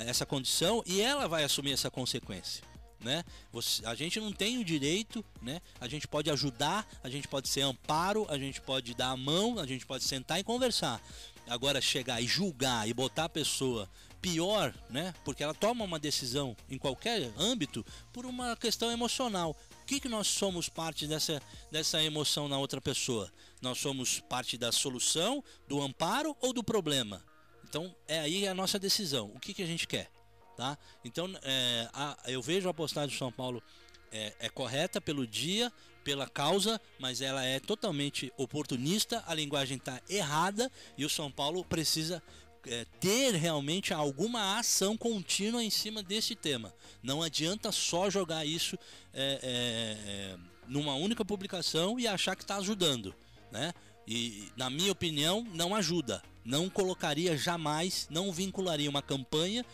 essa 0.00 0.26
condição 0.26 0.82
e 0.86 1.00
ela 1.00 1.28
vai 1.28 1.44
assumir 1.44 1.72
essa 1.72 1.90
consequência. 1.90 2.64
Né? 3.00 3.22
Você, 3.52 3.86
a 3.86 3.94
gente 3.94 4.18
não 4.18 4.32
tem 4.32 4.58
o 4.58 4.64
direito, 4.64 5.24
né? 5.40 5.60
A 5.80 5.86
gente 5.86 6.08
pode 6.08 6.30
ajudar, 6.30 6.86
a 7.04 7.10
gente 7.10 7.28
pode 7.28 7.48
ser 7.48 7.60
amparo, 7.60 8.26
a 8.28 8.38
gente 8.38 8.60
pode 8.60 8.94
dar 8.94 9.10
a 9.10 9.16
mão, 9.16 9.58
a 9.58 9.66
gente 9.66 9.86
pode 9.86 10.02
sentar 10.02 10.40
e 10.40 10.44
conversar. 10.44 11.00
Agora 11.46 11.80
chegar 11.80 12.20
e 12.20 12.26
julgar 12.26 12.88
e 12.88 12.94
botar 12.94 13.24
a 13.24 13.28
pessoa 13.28 13.88
pior, 14.20 14.74
né? 14.90 15.14
Porque 15.24 15.44
ela 15.44 15.54
toma 15.54 15.84
uma 15.84 16.00
decisão 16.00 16.56
em 16.68 16.78
qualquer 16.78 17.30
âmbito 17.38 17.86
por 18.12 18.26
uma 18.26 18.56
questão 18.56 18.90
emocional. 18.90 19.54
Que, 19.86 20.00
que 20.00 20.08
nós 20.08 20.26
somos 20.26 20.68
parte 20.68 21.06
dessa, 21.06 21.40
dessa 21.70 22.02
emoção 22.02 22.48
na 22.48 22.58
outra 22.58 22.80
pessoa? 22.80 23.32
Nós 23.62 23.78
somos 23.78 24.18
parte 24.20 24.58
da 24.58 24.72
solução, 24.72 25.42
do 25.68 25.80
amparo 25.80 26.36
ou 26.40 26.52
do 26.52 26.62
problema? 26.62 27.24
Então 27.68 27.94
é 28.08 28.18
aí 28.18 28.48
a 28.48 28.54
nossa 28.54 28.78
decisão. 28.78 29.30
O 29.34 29.38
que, 29.38 29.54
que 29.54 29.62
a 29.62 29.66
gente 29.66 29.86
quer? 29.86 30.10
Tá? 30.56 30.76
Então 31.04 31.30
é, 31.42 31.88
a, 31.92 32.16
eu 32.26 32.42
vejo 32.42 32.68
a 32.68 32.74
postagem 32.74 33.14
do 33.14 33.18
São 33.18 33.30
Paulo 33.30 33.62
é, 34.10 34.34
é 34.40 34.48
correta 34.48 35.00
pelo 35.00 35.26
dia, 35.26 35.72
pela 36.02 36.28
causa, 36.28 36.80
mas 36.98 37.20
ela 37.20 37.44
é 37.44 37.60
totalmente 37.60 38.32
oportunista, 38.36 39.22
a 39.26 39.34
linguagem 39.34 39.76
está 39.76 40.00
errada 40.08 40.70
e 40.96 41.04
o 41.04 41.10
São 41.10 41.30
Paulo 41.30 41.64
precisa 41.64 42.22
é, 42.66 42.84
ter 43.00 43.34
realmente 43.34 43.92
alguma 43.92 44.58
ação 44.58 44.96
contínua 44.96 45.62
em 45.62 45.70
cima 45.70 46.02
desse 46.02 46.34
tema. 46.34 46.72
Não 47.02 47.22
adianta 47.22 47.70
só 47.72 48.10
jogar 48.10 48.44
isso 48.44 48.78
é, 49.12 49.40
é, 49.42 50.32
é 50.32 50.38
numa 50.68 50.94
única 50.94 51.24
publicação 51.24 51.98
e 51.98 52.08
achar 52.08 52.34
que 52.34 52.42
está 52.42 52.56
ajudando, 52.56 53.14
né? 53.52 53.72
E 54.06 54.48
na 54.56 54.68
minha 54.70 54.92
opinião 54.92 55.46
não 55.52 55.74
ajuda. 55.74 56.22
Não 56.44 56.70
colocaria 56.70 57.36
jamais, 57.36 58.06
não 58.08 58.32
vincularia 58.32 58.88
uma 58.88 59.02
campanha 59.02 59.64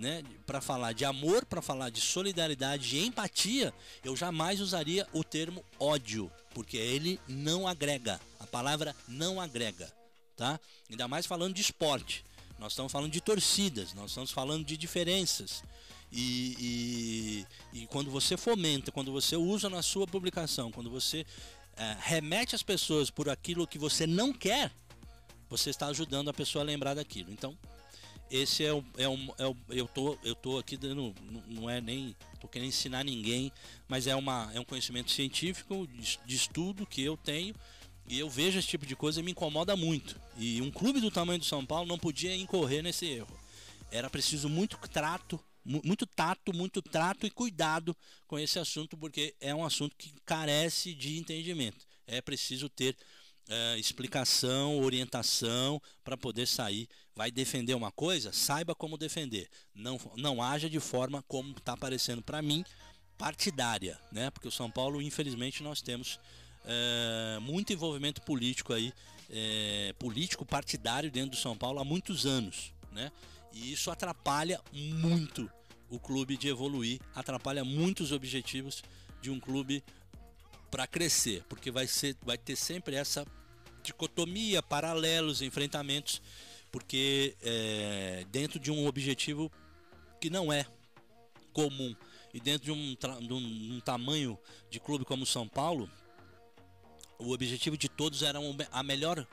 né, 0.00 0.22
para 0.46 0.62
falar 0.62 0.94
de 0.94 1.04
amor, 1.04 1.44
para 1.44 1.60
falar 1.60 1.90
de 1.90 2.00
solidariedade 2.00 2.96
e 2.96 3.06
empatia, 3.06 3.72
eu 4.02 4.16
jamais 4.16 4.58
usaria 4.58 5.06
o 5.12 5.22
termo 5.22 5.62
ódio, 5.78 6.32
porque 6.54 6.78
ele 6.78 7.20
não 7.28 7.68
agrega. 7.68 8.18
A 8.38 8.46
palavra 8.46 8.96
não 9.06 9.38
agrega, 9.38 9.92
tá? 10.34 10.58
Ainda 10.88 11.06
mais 11.06 11.26
falando 11.26 11.52
de 11.54 11.60
esporte. 11.60 12.24
Nós 12.60 12.72
estamos 12.72 12.92
falando 12.92 13.10
de 13.10 13.22
torcidas, 13.22 13.94
nós 13.94 14.10
estamos 14.10 14.30
falando 14.30 14.66
de 14.66 14.76
diferenças. 14.76 15.64
E, 16.12 17.46
e, 17.72 17.80
e 17.80 17.86
quando 17.86 18.10
você 18.10 18.36
fomenta, 18.36 18.92
quando 18.92 19.10
você 19.10 19.34
usa 19.34 19.70
na 19.70 19.80
sua 19.80 20.06
publicação, 20.06 20.70
quando 20.70 20.90
você 20.90 21.24
é, 21.74 21.96
remete 22.00 22.54
as 22.54 22.62
pessoas 22.62 23.08
por 23.10 23.30
aquilo 23.30 23.66
que 23.66 23.78
você 23.78 24.06
não 24.06 24.30
quer, 24.30 24.70
você 25.48 25.70
está 25.70 25.86
ajudando 25.86 26.28
a 26.28 26.34
pessoa 26.34 26.62
a 26.62 26.66
lembrar 26.66 26.92
daquilo. 26.92 27.32
Então, 27.32 27.56
esse 28.30 28.62
é 28.62 28.72
o, 28.74 28.84
é 28.98 29.08
um, 29.08 29.28
é 29.38 29.46
o, 29.46 29.56
eu 29.70 29.88
tô 29.88 30.18
eu 30.22 30.34
tô 30.34 30.58
aqui 30.58 30.76
dando 30.76 31.14
não 31.48 31.68
é 31.68 31.80
nem 31.80 32.14
tô 32.40 32.46
querendo 32.46 32.68
ensinar 32.68 33.02
ninguém 33.02 33.50
mas 33.88 34.06
é 34.06 34.14
uma 34.14 34.48
é 34.54 34.60
um 34.60 34.64
conhecimento 34.64 35.10
científico 35.10 35.88
de, 35.88 36.16
de, 36.24 36.36
estudo 36.36 36.86
que 36.86 37.02
eu 37.02 37.16
tenho 37.16 37.52
e 38.10 38.18
eu 38.18 38.28
vejo 38.28 38.58
esse 38.58 38.68
tipo 38.68 38.84
de 38.84 38.96
coisa 38.96 39.20
e 39.20 39.22
me 39.22 39.30
incomoda 39.30 39.76
muito 39.76 40.20
e 40.36 40.60
um 40.60 40.70
clube 40.70 41.00
do 41.00 41.10
tamanho 41.10 41.38
do 41.38 41.44
São 41.44 41.64
Paulo 41.64 41.86
não 41.86 41.98
podia 41.98 42.34
incorrer 42.36 42.82
nesse 42.82 43.06
erro 43.06 43.38
era 43.90 44.10
preciso 44.10 44.48
muito 44.48 44.76
trato 44.88 45.40
muito 45.64 46.06
tato 46.06 46.52
muito 46.52 46.82
trato 46.82 47.26
e 47.26 47.30
cuidado 47.30 47.96
com 48.26 48.38
esse 48.38 48.58
assunto 48.58 48.96
porque 48.96 49.34
é 49.40 49.54
um 49.54 49.64
assunto 49.64 49.94
que 49.96 50.12
carece 50.26 50.92
de 50.92 51.16
entendimento 51.16 51.86
é 52.06 52.20
preciso 52.20 52.68
ter 52.68 52.96
é, 53.50 53.76
explicação, 53.78 54.80
orientação 54.80 55.82
para 56.04 56.16
poder 56.16 56.46
sair. 56.46 56.88
Vai 57.16 57.30
defender 57.30 57.74
uma 57.74 57.90
coisa? 57.90 58.32
Saiba 58.32 58.74
como 58.74 58.96
defender. 58.96 59.48
Não, 59.74 60.00
não 60.16 60.40
haja 60.40 60.70
de 60.70 60.78
forma 60.78 61.22
como 61.26 61.50
está 61.50 61.72
aparecendo 61.72 62.22
para 62.22 62.40
mim, 62.40 62.64
partidária, 63.18 64.00
né? 64.12 64.30
Porque 64.30 64.48
o 64.48 64.52
São 64.52 64.70
Paulo, 64.70 65.02
infelizmente, 65.02 65.62
nós 65.62 65.82
temos 65.82 66.18
é, 66.64 67.38
muito 67.40 67.72
envolvimento 67.72 68.20
político 68.22 68.72
aí, 68.72 68.92
é, 69.28 69.94
político 69.98 70.44
partidário 70.44 71.10
dentro 71.10 71.30
do 71.30 71.36
São 71.36 71.56
Paulo 71.56 71.78
há 71.78 71.84
muitos 71.84 72.26
anos, 72.26 72.72
né? 72.92 73.10
E 73.52 73.72
isso 73.72 73.90
atrapalha 73.90 74.60
muito 74.72 75.50
o 75.88 75.98
clube 75.98 76.36
de 76.36 76.48
evoluir, 76.48 77.00
atrapalha 77.14 77.64
muito 77.64 78.02
os 78.02 78.12
objetivos 78.12 78.82
de 79.20 79.30
um 79.30 79.40
clube 79.40 79.82
para 80.70 80.86
crescer, 80.86 81.44
porque 81.48 81.70
vai 81.70 81.86
ser, 81.86 82.16
vai 82.22 82.38
ter 82.38 82.54
sempre 82.54 82.94
essa 82.94 83.26
dicotomia, 83.82 84.62
paralelos, 84.62 85.42
enfrentamentos, 85.42 86.22
porque 86.70 87.36
é, 87.42 88.24
dentro 88.30 88.60
de 88.60 88.70
um 88.70 88.86
objetivo 88.86 89.50
que 90.20 90.30
não 90.30 90.52
é 90.52 90.64
comum 91.52 91.94
e 92.32 92.38
dentro 92.38 92.66
de 92.66 92.72
um, 92.72 92.96
de 93.26 93.32
um, 93.32 93.76
um 93.76 93.80
tamanho 93.80 94.38
de 94.70 94.78
clube 94.78 95.04
como 95.04 95.26
São 95.26 95.48
Paulo, 95.48 95.90
o 97.20 97.32
objetivo 97.32 97.76
de 97.76 97.88
todos 97.88 98.22
era 98.22 98.38
a 98.72 98.82
melhor 98.82 99.26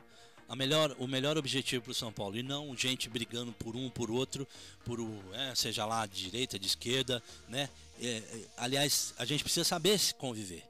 a 0.50 0.56
melhor, 0.56 0.96
o 0.98 1.08
melhor 1.08 1.38
objetivo 1.38 1.84
para 1.84 1.92
o 1.92 1.96
São 1.96 2.12
Paulo 2.12 2.38
e 2.38 2.44
não 2.44 2.76
gente 2.76 3.10
brigando 3.10 3.52
por 3.52 3.76
um, 3.76 3.90
por 3.90 4.10
outro, 4.10 4.48
por 4.86 5.00
é, 5.34 5.54
seja 5.54 5.86
lá 5.86 6.06
de 6.06 6.24
direita, 6.24 6.58
de 6.58 6.68
esquerda, 6.68 7.22
né? 7.50 7.70
É, 8.00 8.08
é 8.08 8.46
aliás, 8.56 9.14
a 9.18 9.26
gente 9.26 9.44
precisa 9.44 9.66
saber 9.66 10.00
se 10.00 10.14
conviver. 10.14 10.64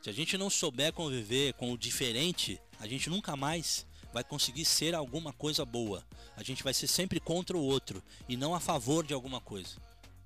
Se 0.00 0.10
a 0.10 0.12
gente 0.12 0.38
não 0.38 0.48
souber 0.48 0.92
conviver 0.92 1.54
com 1.54 1.72
o 1.72 1.78
diferente, 1.78 2.60
a 2.78 2.86
gente 2.86 3.10
nunca 3.10 3.34
mais 3.34 3.84
vai 4.12 4.22
conseguir 4.22 4.64
ser 4.64 4.94
alguma 4.94 5.32
coisa 5.32 5.64
boa. 5.64 6.06
A 6.36 6.42
gente 6.42 6.62
vai 6.62 6.72
ser 6.72 6.86
sempre 6.86 7.18
contra 7.18 7.56
o 7.56 7.62
outro 7.62 8.02
e 8.28 8.36
não 8.36 8.54
a 8.54 8.60
favor 8.60 9.04
de 9.04 9.12
alguma 9.12 9.40
coisa. 9.40 9.76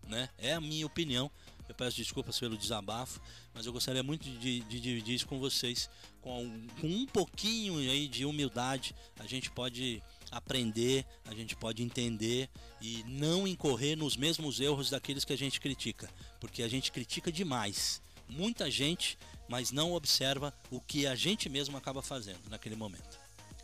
Né? 0.07 0.29
É 0.37 0.53
a 0.53 0.61
minha 0.61 0.85
opinião. 0.85 1.31
Eu 1.71 1.75
peço 1.75 1.97
desculpas 1.97 2.39
pelo 2.39 2.59
desabafo, 2.59 3.21
mas 3.55 3.65
eu 3.65 3.73
gostaria 3.73 4.03
muito 4.03 4.29
de, 4.29 4.61
de 4.61 4.81
dividir 4.81 5.15
isso 5.15 5.27
com 5.27 5.39
vocês. 5.39 5.89
Com, 6.21 6.67
com 6.81 6.89
um 6.89 7.07
pouquinho 7.07 7.79
aí 7.79 8.09
de 8.09 8.25
humildade, 8.25 8.95
a 9.19 9.27
gente 9.27 9.51
pode 9.53 10.03
aprender, 10.31 11.07
a 11.25 11.35
gente 11.35 11.55
pode 11.55 11.83
entender 11.83 12.51
e 12.81 13.05
não 13.07 13.47
incorrer 13.47 13.97
nos 13.97 14.17
mesmos 14.17 14.61
erros 14.61 14.91
daqueles 14.91 15.25
que 15.25 15.33
a 15.33 15.39
gente 15.39 15.61
critica, 15.61 16.11
porque 16.41 16.63
a 16.63 16.69
gente 16.69 16.91
critica 16.91 17.31
demais. 17.31 18.03
Muita 18.29 18.71
gente 18.71 19.17
mas 19.51 19.73
não 19.73 19.93
observa 19.93 20.55
o 20.71 20.81
que 20.81 21.09
a 21.09 21.17
gente 21.17 21.49
mesmo 21.49 21.77
acaba 21.77 22.01
fazendo 22.01 22.49
naquele 22.49 22.77
momento. 22.77 23.19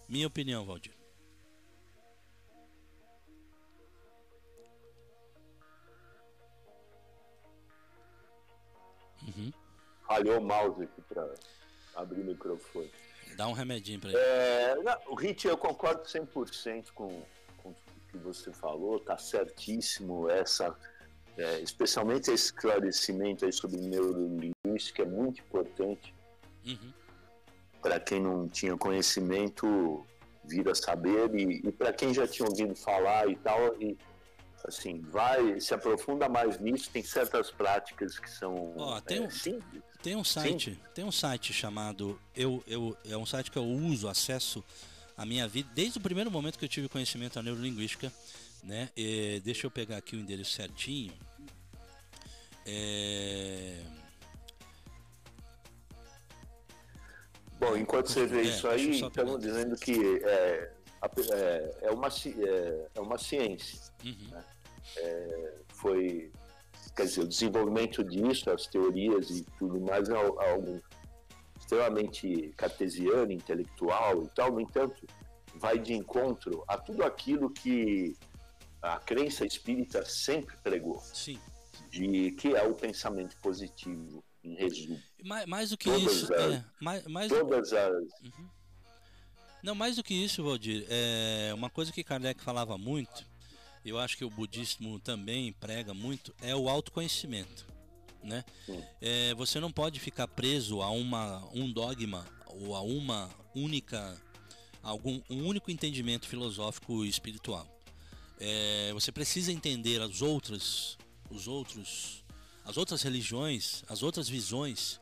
Minha 0.08 0.26
opinião, 0.26 0.64
Valdir. 0.64 0.95
Uhum. 9.26 9.52
Falhou 10.06 10.38
o 10.38 10.44
mouse 10.44 10.82
aqui 10.82 11.02
para 11.02 11.34
abrir 11.94 12.20
o 12.20 12.24
microfone. 12.24 12.90
Dá 13.36 13.48
um 13.48 13.52
remedinho 13.52 14.00
para 14.00 14.10
ele. 14.10 14.18
É, 14.18 14.74
não, 14.82 14.98
o 15.08 15.14
Rit, 15.14 15.46
eu 15.46 15.58
concordo 15.58 16.02
100% 16.02 16.92
com, 16.92 17.22
com 17.58 17.70
o 17.70 17.74
que 18.10 18.16
você 18.18 18.52
falou, 18.52 19.00
tá 19.00 19.18
certíssimo 19.18 20.30
essa 20.30 20.76
é, 21.36 21.60
especialmente 21.60 22.30
esse 22.30 22.46
esclarecimento 22.46 23.44
aí 23.44 23.52
sobre 23.52 23.78
neurolinguística 23.78 25.02
é 25.02 25.04
muito 25.04 25.42
importante 25.42 26.14
uhum. 26.66 26.92
para 27.82 28.00
quem 28.00 28.20
não 28.20 28.48
tinha 28.48 28.76
conhecimento 28.76 30.06
vir 30.44 30.66
a 30.68 30.74
saber 30.74 31.34
e, 31.34 31.60
e 31.62 31.72
para 31.72 31.92
quem 31.92 32.14
já 32.14 32.26
tinha 32.26 32.48
ouvido 32.48 32.74
falar 32.74 33.28
e 33.28 33.36
tal 33.36 33.80
e 33.80 33.98
assim 34.64 35.00
vai 35.00 35.60
se 35.60 35.74
aprofunda 35.74 36.28
mais 36.28 36.58
nisso 36.58 36.90
tem 36.90 37.02
certas 37.02 37.50
práticas 37.50 38.18
que 38.18 38.30
são 38.30 38.74
oh, 38.76 39.00
tem, 39.00 39.18
é, 39.18 39.20
um, 39.20 39.30
simples 39.30 39.82
tem 40.02 40.16
um 40.16 40.24
site 40.24 40.72
Sim. 40.72 40.78
tem 40.94 41.04
um 41.04 41.12
site 41.12 41.52
chamado 41.52 42.18
eu, 42.34 42.62
eu 42.66 42.96
é 43.08 43.16
um 43.16 43.26
site 43.26 43.50
que 43.50 43.58
eu 43.58 43.64
uso 43.64 44.08
acesso 44.08 44.64
a 45.16 45.24
minha 45.24 45.46
vida 45.46 45.68
desde 45.74 45.98
o 45.98 46.00
primeiro 46.00 46.30
momento 46.30 46.58
que 46.58 46.64
eu 46.64 46.68
tive 46.68 46.88
conhecimento 46.88 47.34
da 47.34 47.42
neurolinguística 47.42 48.12
né? 48.66 48.90
E 48.96 49.40
deixa 49.44 49.66
eu 49.66 49.70
pegar 49.70 49.96
aqui 49.96 50.16
o 50.16 50.18
endereço 50.18 50.50
certinho. 50.50 51.12
É... 52.66 53.80
Bom, 57.60 57.76
enquanto 57.76 58.10
você 58.10 58.26
vê 58.26 58.40
é, 58.40 58.42
isso 58.42 58.68
aí, 58.68 59.00
estamos 59.00 59.40
dizendo 59.40 59.76
que 59.76 60.20
é, 60.24 60.72
é, 61.02 61.78
é, 61.82 61.90
uma, 61.90 62.08
é, 62.08 62.88
é 62.94 63.00
uma 63.00 63.18
ciência. 63.18 63.78
Uhum. 64.04 64.28
Né? 64.30 64.44
É, 64.96 65.54
foi, 65.68 66.32
quer 66.94 67.04
dizer, 67.04 67.22
o 67.22 67.28
desenvolvimento 67.28 68.04
disso, 68.04 68.50
as 68.50 68.66
teorias 68.66 69.30
e 69.30 69.44
tudo 69.58 69.80
mais, 69.80 70.08
é 70.08 70.14
algo 70.14 70.82
extremamente 71.58 72.52
cartesiano, 72.56 73.32
intelectual 73.32 74.22
e 74.22 74.28
tal, 74.28 74.52
no 74.52 74.60
entanto, 74.60 75.04
vai 75.56 75.78
de 75.78 75.94
encontro 75.94 76.64
a 76.68 76.78
tudo 76.78 77.02
aquilo 77.02 77.50
que 77.50 78.14
a 78.80 78.98
crença 78.98 79.44
espírita 79.44 80.04
sempre 80.04 80.56
pregou. 80.62 81.00
Sim. 81.00 81.38
De 81.90 82.32
que 82.32 82.54
é 82.54 82.62
o 82.62 82.74
pensamento 82.74 83.36
positivo, 83.40 84.22
em 84.44 84.54
resumo. 84.54 85.00
Mais, 85.24 85.46
mais 85.46 85.70
do 85.70 85.76
que 85.76 85.90
todas 85.90 86.12
isso, 86.12 86.34
as, 86.34 86.54
é, 86.54 86.64
mais, 86.80 87.06
mais 87.06 87.28
todas 87.28 87.72
as. 87.72 87.92
Uhum. 88.22 88.48
Não, 89.62 89.74
mais 89.74 89.96
do 89.96 90.02
que 90.02 90.14
isso, 90.14 90.42
Valdir, 90.42 90.86
é 90.88 91.52
uma 91.54 91.68
coisa 91.70 91.92
que 91.92 92.04
Kardec 92.04 92.42
falava 92.42 92.78
muito, 92.78 93.24
eu 93.84 93.98
acho 93.98 94.16
que 94.16 94.24
o 94.24 94.30
budismo 94.30 94.98
também 95.00 95.52
prega 95.52 95.92
muito, 95.94 96.34
é 96.40 96.54
o 96.54 96.68
autoconhecimento. 96.68 97.66
Né? 98.22 98.44
É, 99.00 99.34
você 99.34 99.60
não 99.60 99.70
pode 99.70 100.00
ficar 100.00 100.26
preso 100.26 100.82
a 100.82 100.90
uma, 100.90 101.48
um 101.54 101.70
dogma 101.70 102.26
ou 102.46 102.74
a 102.74 102.80
uma 102.80 103.30
única 103.54 104.20
algum 104.82 105.20
um 105.30 105.46
único 105.46 105.70
entendimento 105.70 106.26
filosófico 106.26 107.04
e 107.04 107.08
espiritual 107.08 107.76
é, 108.38 108.92
você 108.92 109.10
precisa 109.10 109.52
entender 109.52 110.00
as 110.00 110.22
outras, 110.22 110.98
os 111.30 111.48
outros, 111.48 112.24
as 112.64 112.76
outras 112.76 113.02
religiões, 113.02 113.82
as 113.88 114.02
outras 114.02 114.28
visões, 114.28 115.00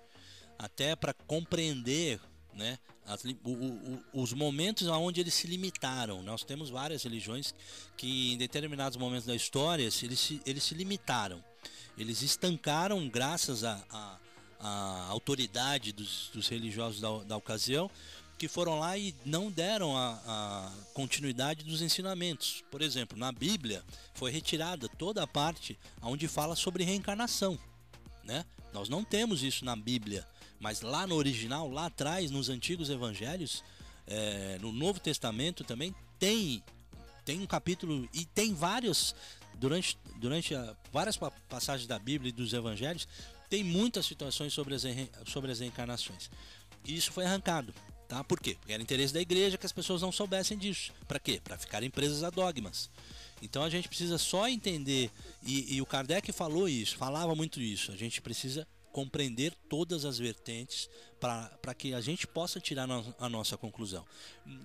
até 0.59 0.95
para 0.95 1.13
compreender, 1.13 2.21
né, 2.55 2.79
as, 3.07 3.25
o, 3.25 3.51
o, 3.51 4.05
os 4.13 4.33
momentos 4.33 4.87
onde 4.89 5.21
eles 5.21 5.35
se 5.35 5.47
limitaram. 5.47 6.23
Nós 6.23 6.45
temos 6.45 6.71
várias 6.71 7.03
religiões 7.03 7.55
que, 7.97 8.33
em 8.33 8.39
determinados 8.39 8.97
momentos 8.97 9.27
da 9.27 9.35
história, 9.35 9.83
eles 9.83 10.21
se, 10.21 10.41
eles 10.47 10.63
se 10.63 10.75
limitaram. 10.75 11.43
Eles 11.97 12.23
estancaram 12.23 13.09
graças 13.09 13.63
à 13.65 14.19
autoridade 15.09 15.93
dos, 15.93 16.31
dos 16.33 16.49
religiosos 16.49 17.01
da, 17.01 17.19
da, 17.25 17.37
ocasião, 17.37 17.91
que 18.37 18.49
foram 18.49 18.81
lá 18.81 18.97
e 18.99 19.15
não 19.25 19.51
deram 19.51 19.97
a, 19.97 20.21
a, 20.27 20.73
continuidade 20.93 21.65
dos 21.65 21.83
ensinamentos. 21.83 22.65
Por 22.71 22.83
exemplo, 22.83 23.17
na 23.17 23.31
Bíblia 23.31 23.85
foi 24.15 24.31
retirada 24.31 24.89
toda 24.89 25.23
a 25.23 25.27
parte 25.27 25.79
onde 26.03 26.27
fala 26.27 26.57
sobre 26.57 26.83
reencarnação. 26.83 27.59
Né? 28.25 28.45
Nós 28.73 28.89
não 28.89 29.05
temos 29.05 29.43
isso 29.43 29.65
na 29.65 29.77
Bíblia. 29.77 30.27
Mas 30.61 30.81
lá 30.81 31.07
no 31.07 31.15
original, 31.15 31.69
lá 31.69 31.87
atrás, 31.87 32.31
nos 32.31 32.49
antigos 32.49 32.91
evangelhos, 32.91 33.63
é, 34.07 34.59
no 34.61 34.73
Novo 34.73 35.01
Testamento 35.01 35.65
também 35.65 35.95
tem 36.19 36.63
tem 37.25 37.41
um 37.41 37.47
capítulo 37.47 38.07
e 38.13 38.27
tem 38.27 38.53
vários 38.53 39.15
durante 39.55 39.99
durante 40.17 40.55
a, 40.55 40.77
várias 40.93 41.19
passagens 41.49 41.87
da 41.87 41.99
Bíblia 41.99 42.29
e 42.29 42.33
dos 42.33 42.53
Evangelhos 42.53 43.09
tem 43.49 43.65
muitas 43.65 44.05
situações 44.07 44.53
sobre 44.53 44.75
as 44.75 44.83
sobre 45.27 45.51
as 45.51 45.61
reencarnações. 45.61 46.31
E 46.85 46.95
isso 46.95 47.13
foi 47.13 47.25
arrancado, 47.25 47.75
tá? 48.07 48.23
Por 48.23 48.41
quê? 48.41 48.57
Porque 48.59 48.73
era 48.73 48.83
interesse 48.83 49.15
da 49.15 49.21
igreja 49.21 49.57
que 49.57 49.65
as 49.65 49.73
pessoas 49.73 50.03
não 50.03 50.13
soubessem 50.13 50.59
disso. 50.59 50.93
Para 51.09 51.19
quê? 51.19 51.41
Para 51.43 51.57
ficarem 51.57 51.89
presas 51.89 52.23
a 52.23 52.31
dogmas. 52.31 52.91
Então 53.41 53.63
a 53.63 53.71
gente 53.71 53.89
precisa 53.89 54.19
só 54.19 54.49
entender 54.49 55.11
e, 55.43 55.77
e 55.77 55.83
o 55.83 55.87
Kardec 55.87 56.31
falou 56.33 56.69
isso, 56.69 56.97
falava 56.97 57.35
muito 57.35 57.61
isso. 57.61 57.91
A 57.91 57.97
gente 57.97 58.21
precisa 58.21 58.67
compreender 58.95 59.53
todas 59.69 60.05
as 60.05 60.21
vertentes 60.21 60.89
para 61.19 61.75
que 61.75 61.93
a 61.93 62.01
gente 62.01 62.29
possa 62.29 62.61
tirar 62.61 62.87
no, 62.87 63.13
a 63.19 63.29
nossa 63.29 63.57
conclusão. 63.57 64.07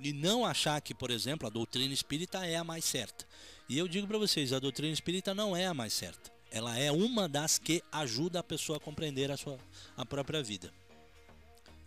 E 0.03 0.13
não 0.13 0.45
achar 0.45 0.79
que, 0.81 0.93
por 0.93 1.09
exemplo, 1.09 1.47
a 1.47 1.49
doutrina 1.49 1.91
espírita 1.91 2.45
é 2.45 2.55
a 2.55 2.63
mais 2.63 2.85
certa. 2.85 3.25
E 3.67 3.75
eu 3.75 3.87
digo 3.87 4.07
para 4.07 4.19
vocês, 4.19 4.53
a 4.53 4.59
doutrina 4.59 4.93
espírita 4.93 5.33
não 5.33 5.57
é 5.57 5.65
a 5.65 5.73
mais 5.73 5.93
certa. 5.93 6.31
Ela 6.51 6.77
é 6.77 6.91
uma 6.91 7.27
das 7.27 7.57
que 7.57 7.83
ajuda 7.91 8.39
a 8.39 8.43
pessoa 8.43 8.77
a 8.77 8.79
compreender 8.79 9.31
a 9.31 9.37
sua 9.37 9.57
a 9.97 10.05
própria 10.05 10.43
vida. 10.43 10.71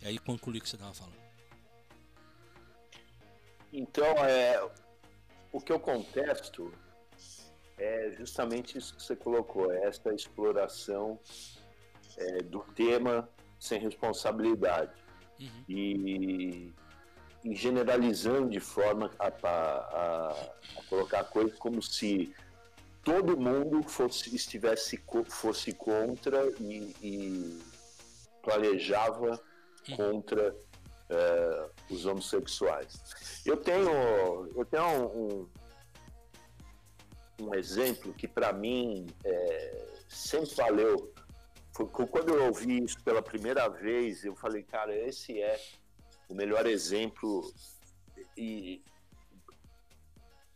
E 0.01 0.07
aí 0.07 0.19
concluí 0.19 0.57
o 0.57 0.61
que 0.61 0.67
você 0.67 0.75
estava 0.75 0.93
falando. 0.93 1.23
Então, 3.71 4.05
é, 4.25 4.69
o 5.51 5.61
que 5.61 5.71
eu 5.71 5.79
contesto 5.79 6.73
é 7.77 8.11
justamente 8.17 8.77
isso 8.77 8.95
que 8.95 9.01
você 9.01 9.15
colocou, 9.15 9.71
é 9.71 9.85
essa 9.85 10.13
exploração 10.13 11.17
é, 12.17 12.43
do 12.43 12.59
tema 12.75 13.29
sem 13.59 13.79
responsabilidade 13.79 14.91
uhum. 15.39 15.63
e, 15.69 16.73
e, 17.43 17.55
generalizando 17.55 18.49
de 18.49 18.59
forma 18.59 19.09
a, 19.17 19.27
a, 19.27 20.31
a, 20.31 20.83
colocar 20.89 21.23
coisas 21.25 21.57
como 21.57 21.81
se 21.81 22.33
todo 23.03 23.37
mundo 23.37 23.83
fosse 23.83 24.35
estivesse 24.35 25.01
fosse 25.29 25.73
contra 25.73 26.45
e, 26.59 26.95
e 27.01 27.61
planejava 28.41 29.41
uhum. 29.89 29.95
contra 29.95 30.55
é, 31.09 31.69
os 31.89 32.05
homossexuais. 32.05 33.41
Eu 33.45 33.57
tenho 33.57 33.89
eu 34.55 34.65
tenho 34.65 34.85
um, 34.85 35.49
um, 37.39 37.47
um 37.47 37.55
exemplo 37.55 38.13
que 38.13 38.27
para 38.27 38.51
mim 38.51 39.07
é, 39.23 39.85
sempre 40.07 40.53
valeu 40.55 41.13
foi, 41.73 41.87
quando 41.87 42.29
eu 42.29 42.45
ouvi 42.45 42.83
isso 42.83 43.03
pela 43.03 43.21
primeira 43.21 43.67
vez, 43.67 44.23
eu 44.23 44.35
falei, 44.35 44.63
cara, 44.63 44.95
esse 44.95 45.41
é 45.41 45.59
o 46.29 46.35
melhor 46.35 46.67
exemplo 46.67 47.51
e 48.37 48.83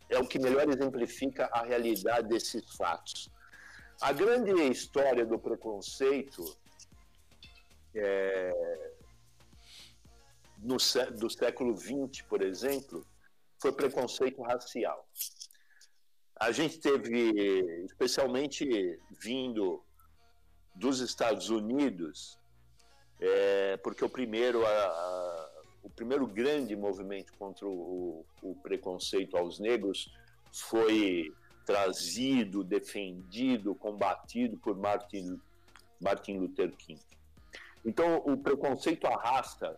é 0.08 0.18
o 0.18 0.26
que 0.26 0.38
melhor 0.38 0.68
exemplifica 0.68 1.46
a 1.52 1.64
realidade 1.64 2.28
desses 2.28 2.64
fatos. 2.76 3.28
A 4.00 4.12
grande 4.12 4.52
história 4.70 5.26
do 5.26 5.38
preconceito 5.38 6.56
é, 7.94 8.92
no, 10.58 10.76
do 11.16 11.28
século 11.28 11.76
XX, 11.76 12.22
por 12.28 12.42
exemplo, 12.42 13.04
foi 13.60 13.72
preconceito 13.72 14.40
racial. 14.42 15.08
A 16.36 16.52
gente 16.52 16.78
teve, 16.78 17.32
especialmente 17.84 19.00
vindo 19.20 19.82
dos 20.78 21.00
Estados 21.00 21.50
Unidos, 21.50 22.38
é, 23.20 23.76
porque 23.78 24.04
o 24.04 24.08
primeiro, 24.08 24.64
a, 24.64 24.70
a, 24.70 25.50
o 25.82 25.90
primeiro 25.90 26.26
grande 26.26 26.76
movimento 26.76 27.32
contra 27.36 27.66
o, 27.66 28.24
o, 28.40 28.54
preconceito 28.62 29.36
aos 29.36 29.58
negros 29.58 30.12
foi 30.52 31.34
trazido, 31.66 32.62
defendido, 32.62 33.74
combatido 33.74 34.56
por 34.58 34.76
Martin, 34.76 35.40
Martin 36.00 36.38
Luther 36.38 36.74
King. 36.76 37.00
Então, 37.84 38.22
o 38.24 38.36
preconceito 38.36 39.06
à 39.06 39.16
raça, 39.16 39.76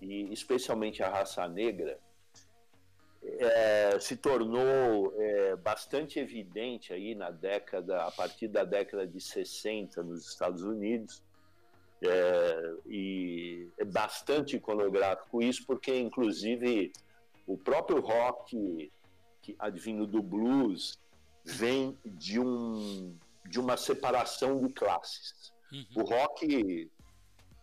e 0.00 0.32
especialmente 0.32 1.02
à 1.02 1.10
raça 1.10 1.46
negra, 1.48 1.98
é, 3.26 3.98
se 4.00 4.16
tornou 4.16 5.12
é, 5.16 5.56
bastante 5.56 6.18
evidente 6.18 6.92
aí 6.92 7.14
na 7.14 7.30
década, 7.30 8.04
a 8.04 8.10
partir 8.10 8.48
da 8.48 8.64
década 8.64 9.06
de 9.06 9.20
60 9.20 10.02
nos 10.02 10.28
Estados 10.28 10.62
Unidos, 10.62 11.22
é, 12.02 12.74
e 12.86 13.68
é 13.78 13.84
bastante 13.84 14.56
iconográfico 14.56 15.42
isso, 15.42 15.64
porque 15.66 15.98
inclusive 15.98 16.92
o 17.46 17.56
próprio 17.56 18.00
rock, 18.00 18.90
que 19.40 19.56
advindo 19.58 20.06
do 20.06 20.22
blues, 20.22 20.98
vem 21.44 21.96
de, 22.04 22.40
um, 22.40 23.16
de 23.46 23.58
uma 23.58 23.76
separação 23.76 24.58
de 24.60 24.68
classes. 24.70 25.52
Uhum. 25.72 25.86
O 25.96 26.02
rock, 26.02 26.90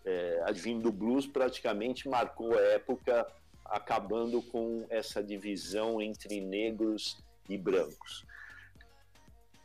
é, 0.05 0.41
advindo 0.45 0.83
do 0.83 0.91
blues, 0.91 1.27
praticamente 1.27 2.07
marcou 2.09 2.53
a 2.53 2.61
época 2.61 3.27
acabando 3.71 4.41
com 4.41 4.85
essa 4.89 5.23
divisão 5.23 6.01
entre 6.01 6.41
negros 6.41 7.17
e 7.49 7.57
brancos. 7.57 8.25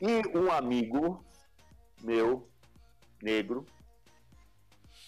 E 0.00 0.26
um 0.36 0.50
amigo 0.50 1.24
meu, 2.02 2.48
negro, 3.20 3.66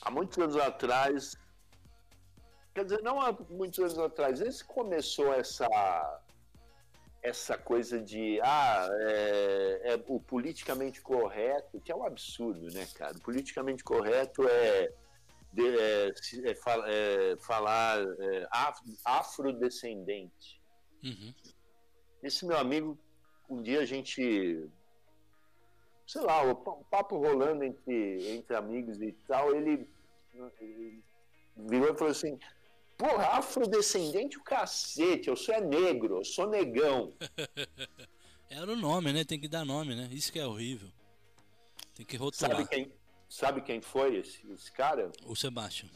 há 0.03 0.11
muitos 0.11 0.37
anos 0.39 0.57
atrás, 0.57 1.37
quer 2.75 2.85
dizer, 2.85 3.03
não 3.03 3.21
há 3.21 3.33
muitos 3.51 3.79
anos 3.79 3.99
atrás, 3.99 4.41
esse 4.41 4.65
começou 4.65 5.33
essa 5.33 5.67
essa 7.21 7.59
coisa 7.59 8.01
de 8.01 8.41
ah, 8.43 8.89
é, 9.01 9.81
é, 9.93 10.05
o 10.07 10.21
politicamente 10.21 11.01
correto, 11.01 11.81
que 11.81 11.91
é 11.91 11.95
um 11.95 12.05
absurdo, 12.05 12.73
né, 12.73 12.87
cara? 12.95 13.17
O 13.17 13.21
politicamente 13.21 13.83
correto 13.83 14.47
é 14.49 14.93
de, 15.53 15.67
é, 15.79 16.09
é, 16.09 17.33
é, 17.33 17.37
falar 17.39 17.99
é, 18.01 18.49
afrodescendente. 19.05 20.61
Uhum. 21.03 21.35
Esse 22.23 22.45
meu 22.47 22.59
amigo, 22.59 22.99
um 23.49 23.63
dia 23.63 23.81
a 23.81 23.85
gente, 23.85 24.69
sei 26.07 26.23
lá, 26.23 26.43
o 26.43 26.55
papo 26.85 27.17
rolando 27.19 27.65
entre, 27.65 28.37
entre 28.37 28.57
amigos 28.57 29.01
e 29.01 29.13
tal, 29.27 29.55
ele, 29.55 29.89
ele 30.61 31.03
virou 31.57 31.93
e 31.93 31.97
falou 31.97 32.11
assim: 32.11 32.39
Porra, 32.99 33.39
afrodescendente 33.39 34.37
o 34.37 34.43
cacete, 34.43 35.29
eu 35.29 35.37
sou 35.37 35.55
é 35.55 35.61
negro, 35.61 36.17
eu 36.17 36.25
sou 36.25 36.49
negão. 36.49 37.15
Era 38.51 38.73
o 38.73 38.77
nome, 38.77 39.13
né? 39.13 39.25
Tem 39.25 39.39
que 39.39 39.47
dar 39.47 39.65
nome, 39.65 39.95
né? 39.95 40.09
Isso 40.11 40.33
que 40.33 40.39
é 40.41 40.47
horrível. 40.47 40.89
Tem 41.95 42.05
que 42.05 42.17
rotular. 42.17 42.57
Sabe 42.57 42.69
quem, 42.69 42.93
Sabe 43.29 43.61
quem 43.61 43.81
foi 43.81 44.17
esse, 44.17 44.41
esse 44.51 44.73
cara? 44.73 45.11
O 45.25 45.37
Sebastião. 45.37 45.91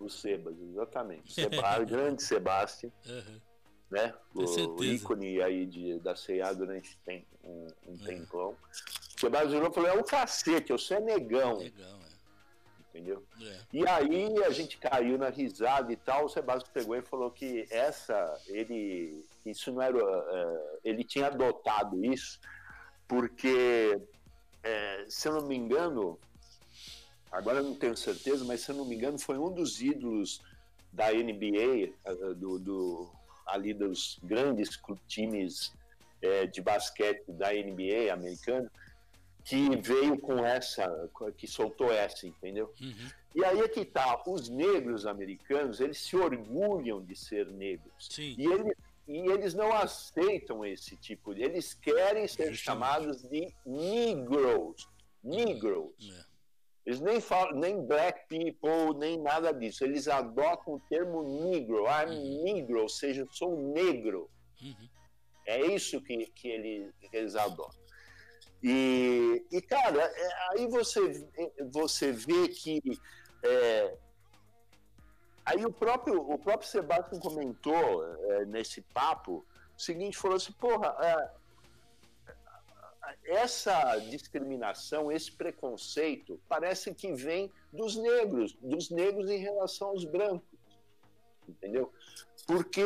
O 0.00 0.08
Sebas, 0.08 0.58
exatamente. 0.60 1.32
Seba, 1.32 1.84
grande 1.84 2.22
Sebastião. 2.22 2.92
Uhum. 3.06 3.40
Né? 3.90 4.14
O, 4.34 4.80
o, 4.80 4.84
ícone 4.84 5.42
aí 5.42 5.66
de, 5.66 5.98
da 6.00 6.14
CA 6.14 6.54
durante 6.54 6.96
tem, 7.04 7.26
um, 7.44 7.66
um 7.86 7.94
é. 8.02 8.06
tempão. 8.06 8.56
O 9.16 9.20
Sebastião 9.20 9.72
falou: 9.72 9.90
é 9.90 9.92
o 9.92 10.02
cacete, 10.02 10.70
eu 10.70 10.78
sou 10.78 10.96
é 10.96 11.00
negão. 11.00 11.58
Negão, 11.58 12.00
é. 12.00 12.12
Entendeu? 12.88 13.22
É. 13.40 13.60
E 13.72 13.86
aí 13.86 14.42
a 14.44 14.50
gente 14.50 14.78
caiu 14.78 15.18
na 15.18 15.28
risada 15.28 15.92
e 15.92 15.96
tal. 15.96 16.24
O 16.24 16.28
Sebastião 16.28 16.72
pegou 16.72 16.96
e 16.96 17.02
falou 17.02 17.30
que 17.30 17.66
essa, 17.70 18.40
ele. 18.46 19.24
Isso 19.44 19.70
não 19.70 19.82
era. 19.82 19.96
Uh, 19.96 20.78
ele 20.82 21.04
tinha 21.04 21.26
adotado 21.26 22.02
isso 22.04 22.40
porque, 23.06 24.00
uh, 24.00 25.10
se 25.10 25.28
eu 25.28 25.34
não 25.34 25.42
me 25.42 25.54
engano, 25.54 26.18
agora 27.32 27.58
eu 27.58 27.64
não 27.64 27.74
tenho 27.74 27.96
certeza, 27.96 28.44
mas 28.44 28.60
se 28.60 28.70
eu 28.70 28.76
não 28.76 28.84
me 28.84 28.94
engano, 28.94 29.18
foi 29.18 29.38
um 29.38 29.50
dos 29.50 29.80
ídolos 29.80 30.40
da 30.92 31.10
NBA, 31.10 31.94
eh, 32.04 32.34
do, 32.36 32.58
do 32.58 33.10
ali 33.46 33.72
dos 33.72 34.18
grandes 34.22 34.78
times 35.08 35.72
é, 36.20 36.46
de 36.46 36.60
basquete 36.60 37.24
da 37.32 37.52
NBA 37.52 38.12
americano 38.12 38.70
que 39.44 39.76
veio 39.76 40.18
com 40.18 40.44
essa, 40.44 41.10
que 41.36 41.46
soltou 41.46 41.92
essa, 41.92 42.26
entendeu? 42.26 42.72
Uhum. 42.80 43.08
E 43.34 43.44
aí 43.44 43.60
é 43.60 43.68
que 43.68 43.84
tá, 43.84 44.22
os 44.26 44.48
negros 44.48 45.06
americanos, 45.06 45.80
eles 45.80 45.98
se 45.98 46.16
orgulham 46.16 47.02
de 47.02 47.16
ser 47.16 47.50
negros. 47.50 48.08
Sim. 48.10 48.34
E, 48.38 48.46
ele, 48.46 48.72
e 49.08 49.30
eles 49.30 49.54
não 49.54 49.72
aceitam 49.72 50.64
esse 50.64 50.96
tipo 50.96 51.34
de. 51.34 51.42
Eles 51.42 51.74
querem 51.74 52.28
ser 52.28 52.52
Justamente. 52.52 52.62
chamados 52.62 53.22
de 53.22 53.52
Negroes. 53.66 54.86
Negroes. 55.24 56.12
É. 56.18 56.31
Eles 56.84 57.00
nem 57.00 57.20
falam, 57.20 57.58
nem 57.58 57.86
black 57.86 58.26
people, 58.28 58.98
nem 58.98 59.20
nada 59.20 59.52
disso. 59.52 59.84
Eles 59.84 60.08
adotam 60.08 60.74
o 60.74 60.80
termo 60.88 61.22
negro. 61.22 61.84
I'm 61.86 62.42
negro, 62.42 62.82
ou 62.82 62.88
seja, 62.88 63.22
eu 63.22 63.28
sou 63.30 63.56
negro. 63.56 64.28
Uhum. 64.60 64.88
É 65.46 65.60
isso 65.66 66.00
que, 66.00 66.26
que, 66.26 66.48
ele, 66.48 66.92
que 67.00 67.16
eles 67.16 67.36
adotam. 67.36 67.82
E, 68.62 69.44
e 69.50 69.60
cara, 69.60 70.02
é, 70.02 70.28
aí 70.50 70.66
você, 70.68 71.28
você 71.72 72.12
vê 72.12 72.48
que. 72.48 72.80
é, 73.44 73.96
aí 75.44 75.64
o 75.64 75.72
próprio, 75.72 76.20
o 76.20 76.38
próprio 76.38 76.68
Sebastião 76.68 77.20
comentou 77.20 78.04
é, 78.30 78.44
nesse 78.44 78.80
papo 78.80 79.44
o 79.76 79.80
seguinte: 79.80 80.16
falou 80.16 80.36
assim, 80.36 80.52
porra, 80.52 80.96
é, 81.00 81.30
essa 83.24 83.96
discriminação, 83.98 85.10
esse 85.10 85.32
preconceito, 85.32 86.40
parece 86.48 86.94
que 86.94 87.12
vem 87.12 87.50
dos 87.72 87.96
negros, 87.96 88.56
dos 88.60 88.90
negros 88.90 89.30
em 89.30 89.38
relação 89.38 89.88
aos 89.88 90.04
brancos. 90.04 90.48
Entendeu? 91.48 91.92
Porque. 92.46 92.84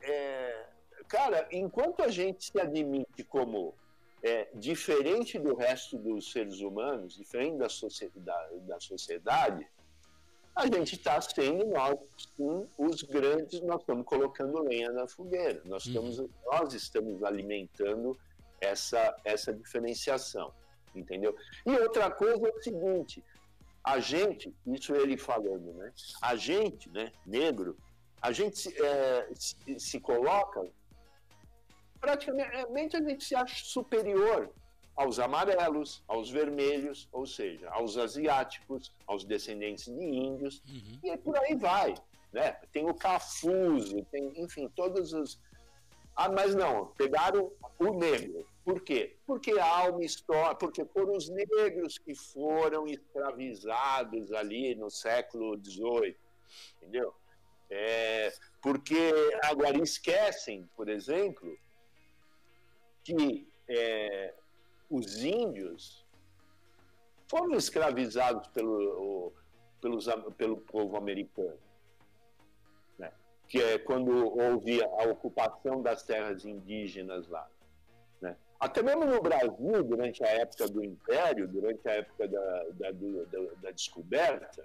é, 0.00 0.66
cara, 1.08 1.48
enquanto 1.50 2.02
a 2.02 2.08
gente 2.08 2.44
se 2.44 2.60
admite 2.60 3.24
como 3.24 3.74
é, 4.22 4.48
diferente 4.54 5.38
do 5.38 5.54
resto 5.54 5.96
dos 5.98 6.32
seres 6.32 6.60
humanos, 6.60 7.16
diferente 7.16 7.58
da 7.58 7.68
sociedade, 7.68 8.58
da 8.60 8.80
sociedade 8.80 9.66
a 10.56 10.66
gente 10.66 10.94
está 10.94 11.20
sendo 11.20 11.66
nós, 11.66 11.98
sim, 12.34 12.66
os 12.78 13.02
grandes, 13.02 13.60
nós 13.60 13.80
estamos 13.80 14.06
colocando 14.06 14.62
lenha 14.62 14.90
na 14.90 15.06
fogueira, 15.06 15.60
nós 15.66 15.84
estamos, 15.84 16.16
nós 16.46 16.72
estamos 16.72 17.22
alimentando 17.22 18.18
essa, 18.60 19.14
essa 19.24 19.52
diferenciação, 19.52 20.52
entendeu? 20.94 21.36
E 21.64 21.70
outra 21.72 22.10
coisa 22.10 22.46
é 22.48 22.50
o 22.50 22.62
seguinte, 22.62 23.22
a 23.84 23.98
gente, 24.00 24.54
isso 24.66 24.94
ele 24.94 25.16
falando, 25.16 25.72
né? 25.74 25.92
A 26.20 26.34
gente, 26.36 26.90
né, 26.90 27.12
negro, 27.24 27.76
a 28.20 28.32
gente 28.32 28.58
se, 28.58 28.82
é, 28.82 29.28
se, 29.34 29.56
se 29.78 30.00
coloca 30.00 30.64
praticamente 32.00 32.96
a 32.96 33.00
gente 33.02 33.24
se 33.24 33.34
acha 33.34 33.64
superior 33.64 34.50
aos 34.94 35.18
amarelos, 35.18 36.02
aos 36.08 36.30
vermelhos, 36.30 37.08
ou 37.12 37.26
seja, 37.26 37.68
aos 37.70 37.96
asiáticos, 37.98 38.92
aos 39.06 39.24
descendentes 39.24 39.84
de 39.86 40.04
índios, 40.04 40.62
Uhum. 40.68 40.98
e 41.02 41.16
por 41.18 41.36
aí 41.38 41.54
vai. 41.54 41.94
Né? 42.32 42.52
Tem 42.72 42.88
o 42.88 42.94
cafuso, 42.94 44.02
tem, 44.10 44.32
enfim, 44.36 44.68
todos 44.74 45.12
os. 45.12 45.38
Ah, 46.16 46.30
mas 46.30 46.54
não, 46.54 46.86
pegaram 46.96 47.52
o 47.78 47.92
negro. 47.92 48.48
Por 48.64 48.80
quê? 48.80 49.16
Porque 49.26 49.52
há 49.52 49.90
uma 49.90 50.02
história, 50.02 50.56
porque 50.56 50.84
foram 50.86 51.14
os 51.14 51.28
negros 51.28 51.98
que 51.98 52.14
foram 52.14 52.86
escravizados 52.86 54.32
ali 54.32 54.74
no 54.74 54.90
século 54.90 55.56
XVIII, 55.62 56.16
entendeu? 56.76 57.14
É, 57.68 58.32
porque 58.62 59.12
agora 59.44 59.76
esquecem, 59.78 60.68
por 60.74 60.88
exemplo, 60.88 61.56
que 63.04 63.46
é, 63.68 64.34
os 64.90 65.22
índios 65.22 66.04
foram 67.28 67.54
escravizados 67.56 68.48
pelo, 68.48 68.72
o, 69.00 69.32
pelos, 69.80 70.06
pelo 70.36 70.56
povo 70.56 70.96
americano. 70.96 71.58
Que 73.48 73.62
é 73.62 73.78
quando 73.78 74.10
houve 74.36 74.82
a 74.82 75.04
ocupação 75.08 75.80
das 75.82 76.02
terras 76.02 76.44
indígenas 76.44 77.28
lá. 77.28 77.46
Né? 78.20 78.36
Até 78.58 78.82
mesmo 78.82 79.04
no 79.04 79.20
Brasil, 79.22 79.82
durante 79.84 80.24
a 80.24 80.28
época 80.28 80.66
do 80.68 80.84
Império, 80.84 81.46
durante 81.46 81.86
a 81.88 81.92
época 81.92 82.26
da, 82.26 82.64
da, 82.72 82.90
da- 82.90 83.54
da 83.62 83.70
descoberta, 83.70 84.64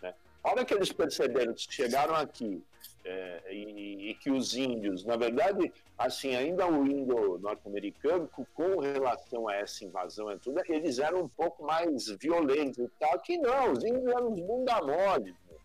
né? 0.00 0.14
a 0.42 0.50
hora 0.50 0.64
que 0.64 0.74
eles 0.74 0.92
perceberam 0.92 1.54
que 1.54 1.72
chegaram 1.72 2.14
aqui 2.14 2.62
é, 3.04 3.52
e, 3.52 4.10
e 4.10 4.14
que 4.14 4.30
os 4.30 4.54
índios, 4.56 5.04
na 5.04 5.16
verdade, 5.16 5.72
assim, 5.98 6.34
ainda 6.36 6.66
o 6.66 6.86
índio 6.86 7.38
norte-americano, 7.38 8.28
com- 8.54 8.78
relação 8.78 9.48
a 9.48 9.56
essa 9.56 9.84
invasão 9.84 10.30
e 10.32 10.38
tudo, 10.38 10.60
eles 10.68 10.98
eram 10.98 11.22
um 11.22 11.28
pouco 11.28 11.64
mais 11.64 12.08
violentos 12.20 12.78
e 12.78 12.88
tal, 13.00 13.18
que 13.20 13.36
não, 13.38 13.72
os 13.72 13.82
índios 13.84 14.06
eram 14.06 14.28
uns 14.32 14.40
bunda 14.40 14.80
mole, 14.82 15.32
né? 15.50 15.56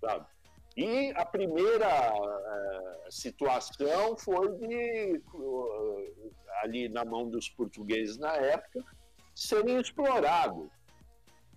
sabe? 0.00 0.26
E 0.76 1.12
a 1.14 1.24
primeira 1.24 1.86
eh, 1.88 3.06
situação 3.10 4.16
foi 4.16 4.48
de, 4.56 5.14
eh, 5.16 6.12
ali 6.62 6.88
na 6.88 7.04
mão 7.04 7.28
dos 7.28 7.48
portugueses 7.48 8.18
na 8.18 8.34
época, 8.36 8.84
serem 9.34 9.78
explorados. 9.80 10.68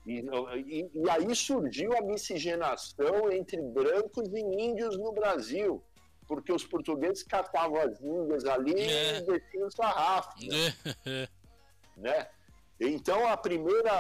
E, 0.06 0.20
e- 0.68 0.92
e 0.94 1.10
aí 1.10 1.36
surgiu 1.36 1.98
a 1.98 2.02
miscigenação 2.02 3.32
entre 3.32 3.62
brancos 3.62 4.30
e 4.34 4.40
índios 4.40 4.98
no 4.98 5.12
Brasil, 5.12 5.84
porque 6.28 6.54
os 6.54 6.66
portugueses 6.66 7.24
catavam 7.24 7.78
as 7.82 8.00
índias 8.02 8.46
ali 8.46 8.80
É. 8.80 9.18
e 9.18 9.22
desciam 9.24 9.70
sarrafo, 9.72 10.30
né? 10.46 11.28
né? 11.98 12.30
Então 12.80 13.28
a 13.28 13.36
primeira, 13.36 13.92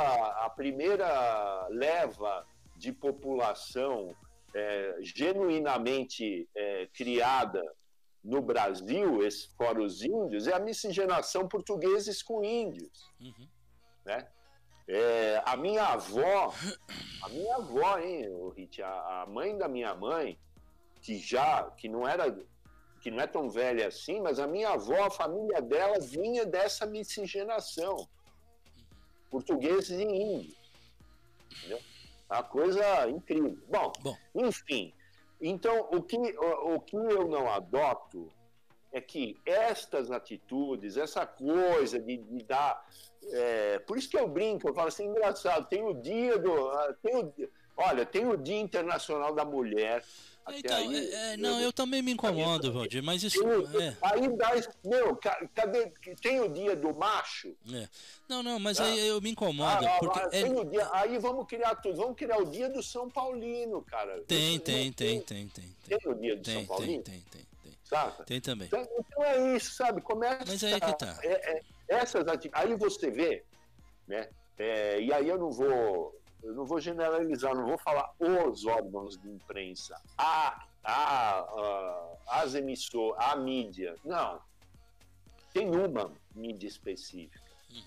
a 0.46 0.50
primeira 0.52 1.68
leva 1.70 2.46
de 2.76 2.94
população 2.94 4.16
é, 4.54 4.96
genuinamente 5.02 6.48
é, 6.56 6.88
criada 6.94 7.62
no 8.24 8.42
Brasil, 8.42 9.24
esse, 9.26 9.50
fora 9.56 9.82
os 9.82 10.02
índios, 10.02 10.48
é 10.48 10.54
a 10.54 10.60
miscigenação 10.60 11.48
portugueses 11.48 12.22
com 12.22 12.44
índios, 12.44 13.06
Uhum. 13.20 13.48
né? 14.06 14.28
É, 14.90 15.42
a 15.46 15.58
minha 15.58 15.84
avó, 15.84 16.54
a 17.24 17.30
minha 17.30 17.56
avó, 17.58 18.00
hein, 18.00 18.26
Rit, 18.56 18.82
a, 18.82 19.24
a 19.24 19.26
mãe 19.26 19.58
da 19.58 19.68
minha 19.68 19.94
mãe, 19.94 20.40
que 21.02 21.18
já, 21.18 21.70
que 21.72 21.90
não 21.90 22.08
era, 22.08 22.34
que 23.02 23.12
não 23.12 23.20
é 23.20 23.28
tão 23.28 23.50
velha 23.50 23.88
assim, 23.88 24.22
mas 24.22 24.40
a 24.40 24.48
minha 24.48 24.70
avó, 24.70 25.04
a 25.06 25.12
família 25.12 25.62
dela 25.62 26.00
vinha 26.00 26.46
dessa 26.46 26.86
miscigenação, 26.86 28.08
portugueses 29.30 29.90
e 30.00 30.04
índios, 30.04 30.72
entendeu? 31.58 31.80
Uma 32.30 32.44
coisa 32.44 33.10
incrível. 33.10 33.58
Bom, 33.70 33.92
Bom. 34.02 34.16
enfim, 34.36 34.94
então 35.40 35.88
o 35.92 36.02
que, 36.02 36.18
o, 36.18 36.76
o 36.76 36.80
que 36.82 36.96
eu 36.96 37.28
não 37.28 37.50
adoto 37.50 38.30
é 38.92 39.00
que 39.02 39.40
estas 39.46 40.12
atitudes, 40.12 40.98
essa 40.98 41.26
coisa 41.26 42.00
de, 42.00 42.18
de 42.18 42.44
dar. 42.44 42.86
é, 43.32 43.80
por 43.80 43.98
isso 43.98 44.10
que 44.10 44.18
eu 44.18 44.28
brinco, 44.28 44.68
eu 44.68 44.74
falo 44.74 44.88
assim, 44.88 45.06
engraçado, 45.06 45.68
tem 45.68 45.84
o 45.84 45.94
dia 45.94 46.38
do. 46.38 46.70
ah, 46.70 46.96
Tem 47.02 47.16
o, 47.16 47.34
olha, 47.78 48.06
tem 48.06 48.28
o 48.28 48.36
Dia 48.38 48.60
Internacional 48.60 49.34
da 49.34 49.46
Mulher. 49.46 50.04
Até 50.48 50.60
Então, 50.60 50.78
aí, 50.78 50.96
é, 51.14 51.34
é, 51.34 51.38
não, 51.38 51.60
eu 51.60 51.74
também 51.74 52.02
me 52.02 52.12
incomodo, 52.12 52.72
Valdir, 52.72 53.04
mas 53.04 53.22
isso. 53.24 53.40
tem 53.40 53.48
o- 53.48 53.82
É, 53.82 53.98
Aí 54.02 54.28
dá. 54.38 54.52
Meu, 54.86 55.16
ca- 55.18 55.48
cadê? 55.54 55.92
Tem 56.22 56.40
o 56.40 56.48
dia 56.50 56.76
do 56.76 56.94
macho? 56.96 57.54
é. 57.74 57.88
Não, 58.30 58.42
não, 58.44 58.60
mas 58.60 58.80
Ah. 58.80 58.84
aí 58.86 59.08
eu 59.08 59.22
me 59.22 59.30
incomodo, 59.32 59.86
Ah, 59.86 59.98
porque. 60.00 60.20
ah, 60.20 60.30
é- 60.32 60.44
tem 60.44 60.52
o 60.58 60.64
dia, 60.66 60.90
aí 60.94 61.18
vamos 61.18 61.46
criar 61.48 61.76
tudo. 61.76 61.98
Vamos 61.98 62.16
criar 62.18 62.38
o 62.38 62.46
dia 62.46 62.70
do 62.70 62.82
São 62.84 63.10
Paulino, 63.10 63.82
cara. 63.82 64.22
Tem, 64.28 64.54
Não 64.56 64.60
tem, 64.60 64.92
tem, 64.92 65.22
tem, 65.22 65.48
tem. 65.48 65.76
Tem 65.88 65.98
o 66.12 66.16
dia 66.16 66.36
do 66.36 66.42
Tem, 66.42 66.54
São 66.54 66.62
tem, 66.62 66.66
Paulino? 66.66 67.04
tem, 67.04 67.20
tem, 67.32 67.42
tem. 67.64 67.78
Saca? 67.84 68.24
Tem 68.26 68.42
também. 68.42 68.68
Então, 68.68 68.86
então 69.00 69.24
é 69.24 69.56
isso, 69.56 69.74
sabe? 69.76 70.02
Começa. 70.02 70.44
Mas 70.46 70.62
aí 70.64 70.80
que 70.80 70.98
tá. 70.98 71.18
é- 71.24 71.58
é- 71.58 71.62
essas 71.88 72.28
ati- 72.28 72.50
Aí 72.52 72.76
você 72.76 73.10
vê, 73.10 73.44
né? 74.08 74.28
É, 74.58 75.00
e 75.00 75.14
aí 75.14 75.28
eu 75.30 75.38
não 75.38 75.52
vou. 75.52 76.14
Eu 76.48 76.54
não 76.56 76.66
vou 76.66 76.80
generalizar, 76.80 77.54
não 77.54 77.66
vou 77.68 77.78
falar 77.78 78.10
os 78.20 78.66
órgãos 78.66 79.18
de 79.18 79.30
imprensa, 79.30 80.00
a, 80.18 80.66
a, 80.82 81.40
a- 81.40 82.18
as 82.28 82.56
emissoras, 82.56 83.20
a 83.22 83.36
mídia. 83.36 83.96
Não. 84.06 84.42
Tem 85.54 85.70
uma 85.70 86.12
mídia 86.34 86.68
específica, 86.68 87.42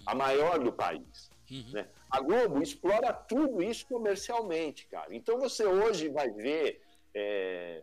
a 0.04 0.14
maior 0.14 0.58
do 0.58 0.70
país. 0.72 1.30
Uhum. 1.50 1.70
né? 1.72 1.88
A 2.10 2.20
Globo 2.20 2.62
explora 2.62 3.12
tudo 3.12 3.62
isso 3.62 3.86
comercialmente, 3.86 4.86
cara. 4.86 5.12
Então 5.14 5.38
você 5.40 5.64
hoje 5.64 6.08
vai 6.08 6.30
ver. 6.30 6.82
É, 7.14 7.82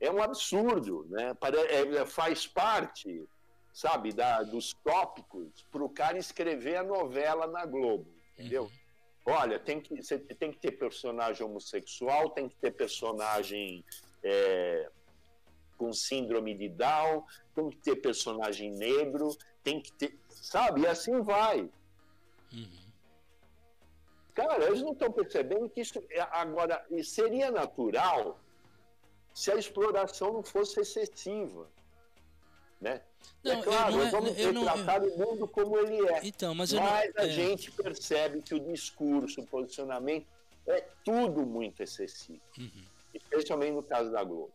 é 0.00 0.10
um 0.10 0.22
absurdo, 0.22 1.06
né? 1.08 1.34
Pare- 1.34 1.56
é- 1.58 2.04
faz 2.06 2.46
parte, 2.46 3.26
sabe, 3.72 4.12
da, 4.12 4.42
dos 4.42 4.72
tópicos 4.84 5.64
para 5.70 5.82
o 5.82 5.88
cara 5.88 6.18
escrever 6.18 6.76
a 6.76 6.84
novela 6.84 7.46
na 7.46 7.64
Globo, 7.64 8.06
entendeu? 8.34 8.70
Olha, 9.30 9.60
tem 9.60 9.80
que, 9.80 10.02
você 10.02 10.18
tem 10.18 10.50
que 10.50 10.58
ter 10.58 10.72
personagem 10.72 11.46
homossexual, 11.46 12.30
tem 12.30 12.48
que 12.48 12.56
ter 12.56 12.72
personagem 12.72 13.84
é, 14.24 14.90
com 15.78 15.92
síndrome 15.92 16.52
de 16.52 16.68
Down, 16.68 17.24
tem 17.54 17.70
que 17.70 17.76
ter 17.76 17.94
personagem 17.96 18.72
negro, 18.72 19.28
tem 19.62 19.80
que 19.80 19.92
ter. 19.92 20.18
Sabe? 20.28 20.80
E 20.80 20.86
assim 20.88 21.20
vai. 21.20 21.70
Uhum. 22.52 22.90
Cara, 24.34 24.64
eles 24.64 24.82
não 24.82 24.92
estão 24.92 25.12
percebendo 25.12 25.70
que 25.70 25.80
isso. 25.80 26.02
é- 26.10 26.20
Agora, 26.32 26.84
seria 27.04 27.52
natural 27.52 28.40
se 29.32 29.52
a 29.52 29.54
exploração 29.54 30.32
não 30.32 30.42
fosse 30.42 30.80
excessiva. 30.80 31.68
Né? 32.80 33.02
Não, 33.44 33.52
é 33.52 33.58
eu 33.58 33.62
claro, 33.62 33.96
não 33.96 34.02
é- 34.02 34.10
vamos 34.10 34.38
eu 34.38 34.52
retratar 34.52 35.02
o 35.04 35.18
mundo 35.18 35.46
como 35.46 35.76
ele 35.78 36.08
é. 36.08 36.20
Então, 36.24 36.54
mas 36.54 36.72
eu 36.72 36.80
não. 36.80 36.86
Mas 36.86 37.14
a 37.16 37.26
é, 37.26 37.30
gente 37.30 37.70
percebe 37.70 38.40
que 38.40 38.54
o 38.54 38.60
discurso, 38.60 39.42
o 39.42 39.46
posicionamento 39.46 40.26
é 40.66 40.80
tudo 41.04 41.44
muito 41.44 41.82
excessivo. 41.82 42.40
Uhum. 42.58 42.84
Especialmente 43.12 43.72
no 43.72 43.82
caso 43.82 44.10
da 44.10 44.22
Globo. 44.22 44.52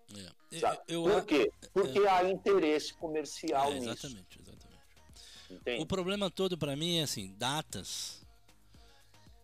é. 0.52 0.60
sabe? 0.60 0.80
Eu, 0.88 1.04
Por 1.04 1.12
eu, 1.12 1.26
quê? 1.26 1.52
Porque 1.74 2.00
há 2.08 2.24
interesse 2.30 2.94
comercial 2.94 3.72
é, 3.72 3.80
nisso. 3.80 3.90
exatamente, 3.92 4.40
exatamente. 4.40 5.82
O 5.82 5.86
problema 5.86 6.30
todo 6.32 6.58
pra 6.58 6.76
mim 6.76 6.98
é 6.98 7.04
assim, 7.04 7.34
datas 7.38 8.26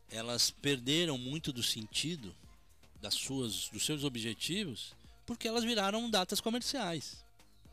elas 0.09 0.51
perderam 0.51 1.17
muito 1.17 1.53
do 1.53 1.63
sentido 1.63 2.35
das 2.99 3.13
suas 3.13 3.69
dos 3.69 3.85
seus 3.85 4.03
objetivos 4.03 4.93
porque 5.25 5.47
elas 5.47 5.63
viraram 5.63 6.09
datas 6.09 6.41
comerciais. 6.41 7.23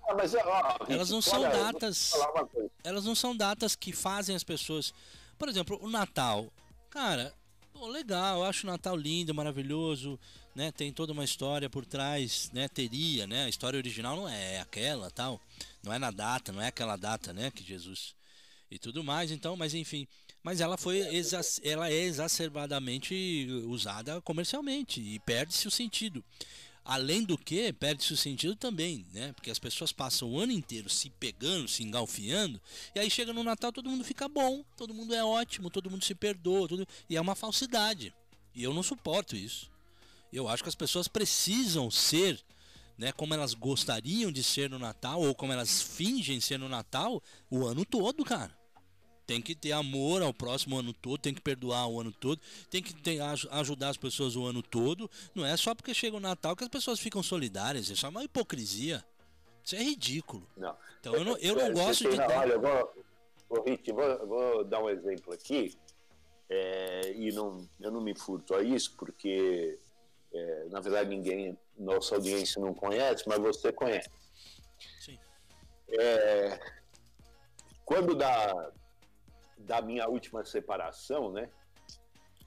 Ah, 0.09 0.15
mas, 0.15 0.35
ó, 0.35 0.77
Elas 0.89 1.11
não 1.11 1.21
são 1.21 1.43
olha, 1.43 1.51
datas-. 1.51 2.13
Elas 2.83 3.05
não 3.05 3.15
são 3.15 3.37
datas 3.37 3.77
que 3.77 3.93
fazem 3.93 4.35
as 4.35 4.43
pessoas. 4.43 4.95
Por 5.39 5.49
exemplo, 5.49 5.79
o 5.83 5.91
Natal. 5.91 6.51
Cara, 6.89 7.35
pô, 7.73 7.87
legal, 7.87 8.39
eu 8.39 8.45
acho 8.45 8.67
o 8.67 8.71
Natal 8.71 8.97
lindo, 8.97 9.35
maravilhoso, 9.35 10.19
né? 10.55 10.73
Tem 10.73 10.91
toda 10.93 11.13
uma 11.13 11.25
história 11.25 11.69
por 11.69 11.85
trás, 11.85 12.51
né? 12.53 12.69
Teria, 12.69 13.27
né? 13.27 13.45
A 13.45 13.49
história 13.49 13.77
original 13.77 14.17
não 14.17 14.29
é 14.29 14.61
aquela, 14.61 15.11
tal. 15.11 15.39
Não 15.83 15.93
é 15.93 15.99
na 15.99 16.11
data, 16.11 16.53
não 16.53 16.63
é 16.63 16.69
aquela 16.69 16.97
data, 16.97 17.33
né, 17.33 17.51
que 17.51 17.63
Jesus 17.63 18.17
e 18.71 18.79
tudo 18.79 19.03
mais, 19.03 19.31
então, 19.31 19.57
mas 19.57 19.75
enfim, 19.75 20.07
mas 20.43 20.61
ela 20.61 20.77
foi 20.77 21.03
ela 21.63 21.91
é 21.91 21.95
exacerbadamente 21.95 23.49
usada 23.67 24.21
comercialmente 24.21 25.01
e 25.01 25.19
perde-se 25.21 25.67
o 25.67 25.71
sentido. 25.71 26.23
Além 26.89 27.22
do 27.22 27.36
que, 27.36 27.70
perde-se 27.70 28.14
o 28.14 28.16
sentido 28.16 28.57
também, 28.57 29.05
né? 29.12 29.34
Porque 29.34 29.51
as 29.51 29.59
pessoas 29.59 29.93
passam 29.93 30.30
o 30.30 30.41
ano 30.41 30.53
inteiro 30.53 30.89
se 30.89 31.11
pegando, 31.11 31.68
se 31.68 31.82
engalfiando, 31.82 32.59
e 32.95 32.99
aí 32.99 33.11
chega 33.11 33.30
no 33.30 33.45
Natal 33.45 33.70
todo 33.70 33.91
mundo 33.91 34.03
fica 34.03 34.26
bom, 34.26 34.64
todo 34.74 34.95
mundo 34.95 35.14
é 35.14 35.22
ótimo, 35.22 35.68
todo 35.68 35.91
mundo 35.91 36.03
se 36.03 36.14
perdoa, 36.14 36.66
tudo... 36.66 36.89
e 37.07 37.14
é 37.14 37.20
uma 37.20 37.34
falsidade. 37.34 38.14
E 38.55 38.62
eu 38.62 38.72
não 38.72 38.82
suporto 38.82 39.36
isso. 39.36 39.70
Eu 40.32 40.49
acho 40.49 40.62
que 40.62 40.68
as 40.70 40.74
pessoas 40.74 41.07
precisam 41.07 41.91
ser, 41.91 42.43
né, 42.97 43.12
como 43.12 43.34
elas 43.34 43.53
gostariam 43.53 44.32
de 44.32 44.43
ser 44.43 44.70
no 44.70 44.78
Natal, 44.78 45.20
ou 45.20 45.34
como 45.34 45.53
elas 45.53 45.82
fingem 45.82 46.41
ser 46.41 46.59
no 46.59 46.70
Natal, 46.70 47.22
o 47.51 47.66
ano 47.66 47.84
todo, 47.84 48.24
cara. 48.24 48.58
Tem 49.29 49.43
que 49.43 49.55
ter 49.55 49.72
amor 49.72 50.22
ao 50.22 50.33
próximo 50.33 50.76
o 50.76 50.79
ano 50.79 50.95
todo, 50.95 51.18
tem 51.20 51.35
que 51.35 51.41
perdoar 51.43 51.87
o 51.87 52.01
ano 52.01 52.11
todo, 52.11 52.41
tem 52.70 52.83
que 52.83 52.95
ter, 52.95 53.20
aj- 53.20 53.47
ajudar 53.51 53.91
as 53.91 53.99
pessoas 53.99 54.35
o 54.37 54.47
ano 54.47 54.62
todo. 54.62 55.09
Não 55.35 55.45
é 55.45 55.55
só 55.55 55.74
porque 55.74 55.93
chega 55.93 56.16
o 56.16 56.20
Natal 56.20 56.57
que 56.57 56.64
as 56.64 56.70
pessoas 56.70 56.99
ficam 56.99 57.22
solidárias. 57.22 57.91
Isso 57.91 58.07
é 58.07 58.09
uma 58.09 58.24
hipocrisia. 58.24 59.05
Isso 59.62 59.76
é 59.76 59.83
ridículo. 59.83 60.49
Não. 60.57 60.74
Então 60.99 61.14
eu 61.14 61.24
não, 61.26 61.37
eu 61.37 61.55
não 61.55 61.66
É, 61.66 61.70
gosto 61.72 62.09
de. 62.09 62.16
dar- 62.16 62.39
Olha, 62.39 62.53
eu 62.55 62.61
vou, 63.51 63.62
Rick, 63.66 63.91
eu 63.91 63.95
vou, 63.97 64.26
vou 64.26 64.64
dar 64.64 64.83
um 64.83 64.89
exemplo 64.89 65.35
aqui, 65.35 65.76
é, 66.49 67.12
e 67.14 67.31
não, 67.31 67.68
eu 67.79 67.91
não 67.91 68.01
me 68.01 68.14
furto 68.18 68.55
a 68.55 68.62
isso, 68.62 68.95
porque, 68.97 69.79
é, 70.33 70.64
na 70.70 70.81
verdade, 70.81 71.11
ninguém, 71.11 71.55
nossa 71.76 72.14
audiência 72.14 72.62
não 72.62 72.72
conhece, 72.72 73.24
mas 73.29 73.39
você 73.39 73.70
conhece. 73.74 74.09
Sim. 74.99 75.18
É, 75.91 76.59
quando 77.85 78.14
da, 78.14 78.72
da 79.59 79.83
minha 79.83 80.09
última 80.09 80.45
separação, 80.45 81.31
né, 81.31 81.49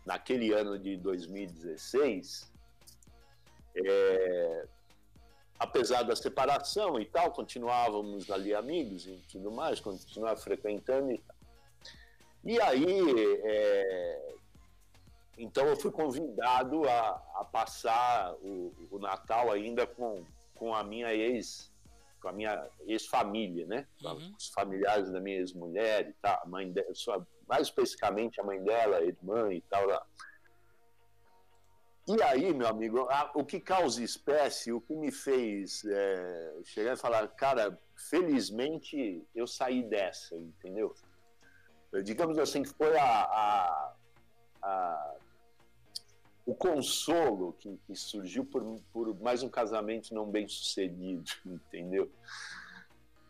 naquele 0.05 0.51
ano 0.53 0.77
de 0.79 0.97
2016, 0.97 2.51
é, 3.75 4.67
apesar 5.59 6.03
da 6.03 6.15
separação 6.15 6.99
e 6.99 7.05
tal, 7.05 7.31
continuávamos 7.31 8.29
ali 8.31 8.53
amigos 8.53 9.05
e 9.05 9.21
tudo 9.31 9.51
mais, 9.51 9.79
continuava 9.79 10.37
frequentando 10.37 11.11
e 11.11 11.17
tal. 11.17 11.35
E 12.43 12.59
aí, 12.59 13.39
é, 13.43 14.33
então 15.37 15.67
eu 15.67 15.75
fui 15.75 15.91
convidado 15.91 16.87
a, 16.89 17.09
a 17.35 17.45
passar 17.45 18.33
o, 18.41 18.73
o 18.89 18.97
Natal 18.97 19.51
ainda 19.51 19.85
com, 19.85 20.25
com 20.55 20.73
a 20.73 20.83
minha 20.83 21.13
ex, 21.13 21.70
com 22.21 22.27
a 22.29 22.31
minha 22.31 22.69
ex-família, 22.85 23.65
né? 23.65 23.87
Uhum. 24.03 24.33
Os 24.37 24.47
familiares 24.49 25.11
da 25.11 25.19
minha 25.19 25.37
ex-mulher 25.37 26.07
e 26.09 26.13
tal, 26.21 26.39
a 26.43 26.45
mãe 26.45 26.71
dela, 26.71 26.93
sua- 26.93 27.25
mais 27.47 27.63
especificamente 27.63 28.39
a 28.39 28.43
mãe 28.43 28.63
dela, 28.63 28.97
a 28.97 29.01
irmã 29.03 29.51
e 29.51 29.61
tal. 29.61 29.85
Lá. 29.87 30.05
E 32.07 32.21
aí, 32.23 32.53
meu 32.53 32.67
amigo, 32.67 33.07
a- 33.09 33.31
o 33.35 33.43
que 33.45 33.59
causa 33.59 34.03
espécie, 34.03 34.71
o 34.71 34.81
que 34.81 34.93
me 34.95 35.11
fez 35.11 35.83
é, 35.85 36.53
chegar 36.63 36.93
e 36.93 36.97
falar, 36.97 37.27
cara, 37.29 37.77
felizmente 37.95 39.25
eu 39.35 39.47
saí 39.47 39.83
dessa, 39.83 40.35
entendeu? 40.35 40.93
Eu, 41.91 42.01
digamos 42.03 42.37
assim, 42.37 42.63
que 42.63 42.69
foi 42.69 42.97
a, 42.97 43.03
a- 43.03 43.95
a- 44.63 45.15
o 46.45 46.55
consolo 46.55 47.53
que, 47.53 47.77
que 47.85 47.95
surgiu 47.95 48.43
por, 48.43 48.63
por 48.91 49.19
mais 49.21 49.43
um 49.43 49.49
casamento 49.49 50.13
não 50.13 50.25
bem 50.25 50.47
sucedido, 50.47 51.23
entendeu? 51.45 52.11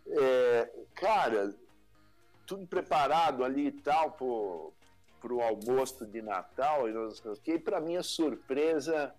É, 0.07 0.69
cara, 0.95 1.53
tudo 2.45 2.65
preparado 2.67 3.43
ali 3.43 3.67
e 3.67 3.71
tal 3.71 4.11
pro, 4.11 4.73
pro 5.19 5.41
almoço 5.41 6.05
de 6.05 6.21
Natal 6.21 6.89
e 6.89 6.93
o. 6.93 7.13
E 7.45 7.59
para 7.59 7.79
minha 7.79 8.03
surpresa, 8.03 9.13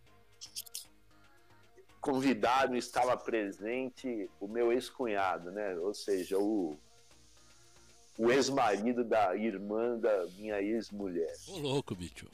convidado 2.00 2.76
estava 2.76 3.16
presente 3.16 4.28
o 4.40 4.48
meu 4.48 4.72
ex-cunhado, 4.72 5.50
né? 5.52 5.74
Ou 5.78 5.94
seja, 5.94 6.36
o, 6.38 6.76
o 8.18 8.30
ex-marido 8.30 9.04
da 9.04 9.36
irmã 9.36 9.96
da 9.98 10.26
minha 10.36 10.60
ex-mulher. 10.60 11.34
Ô 11.48 11.58
louco, 11.58 11.94
bicho. 11.94 12.28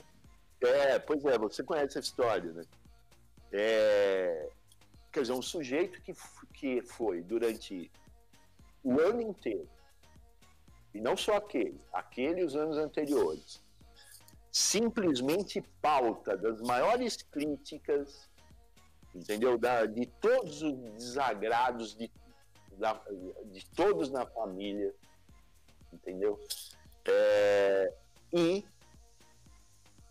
É, 0.61 0.99
pois 0.99 1.25
é, 1.25 1.39
você 1.39 1.63
conhece 1.63 1.99
a 1.99 2.01
história, 2.01 2.53
né? 2.53 2.65
É, 3.53 4.49
quer 5.13 5.23
dizer, 5.23 5.33
um 5.33 5.43
sujeito 5.43 6.01
que, 6.03 6.13
que 6.53 6.83
foi 6.83 7.23
durante 7.23 7.91
o 8.83 9.01
ano 9.01 9.21
inteiro, 9.23 9.69
e 10.95 11.01
não 11.01 11.17
só 11.17 11.37
aquele, 11.37 11.81
aquele 11.93 12.41
e 12.41 12.45
os 12.45 12.57
anos 12.57 12.77
anteriores, 12.77 13.63
simplesmente 14.51 15.61
pauta 15.81 16.37
das 16.37 16.61
maiores 16.61 17.17
críticas, 17.23 18.29
entendeu? 19.15 19.57
Da, 19.57 19.87
de 19.87 20.07
todos 20.07 20.63
os 20.63 20.75
desagrados 20.95 21.95
de, 21.95 22.11
da- 22.77 23.01
de 23.47 23.65
todos 23.71 24.11
na 24.11 24.27
família, 24.27 24.93
entendeu? 25.93 26.39
É, 27.05 27.95
e 28.33 28.65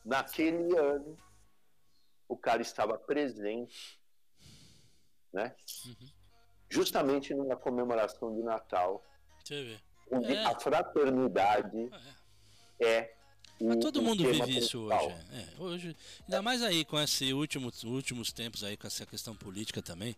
naquele 0.08 0.76
ano 0.78 1.18
o 2.28 2.36
cara 2.38 2.62
estava 2.62 2.98
presente, 2.98 4.00
né? 5.32 5.56
Uhum. 5.86 6.10
Justamente 6.70 7.34
numa 7.34 7.56
comemoração 7.56 8.34
de 8.36 8.42
Natal, 8.42 9.04
onde 10.12 10.34
É. 10.34 10.46
a 10.46 10.60
fraternidade 10.60 11.90
é 12.80 13.14
o, 13.60 13.70
Mas 13.70 13.78
todo 13.80 14.02
mundo 14.02 14.24
vive 14.24 14.58
isso 14.58 14.88
principal. 14.88 15.06
hoje. 15.08 15.16
É, 15.32 15.40
É, 15.40 15.62
hoje. 15.62 15.96
Ainda 16.24 16.42
mais 16.42 16.62
aí 16.62 16.86
com 16.86 17.00
esses 17.00 17.32
últimos, 17.32 17.84
últimos 17.84 18.32
tempos 18.32 18.64
aí, 18.64 18.78
com 18.78 18.86
essa 18.88 19.06
questão 19.06 19.36
política 19.36 19.82
também. 19.82 20.16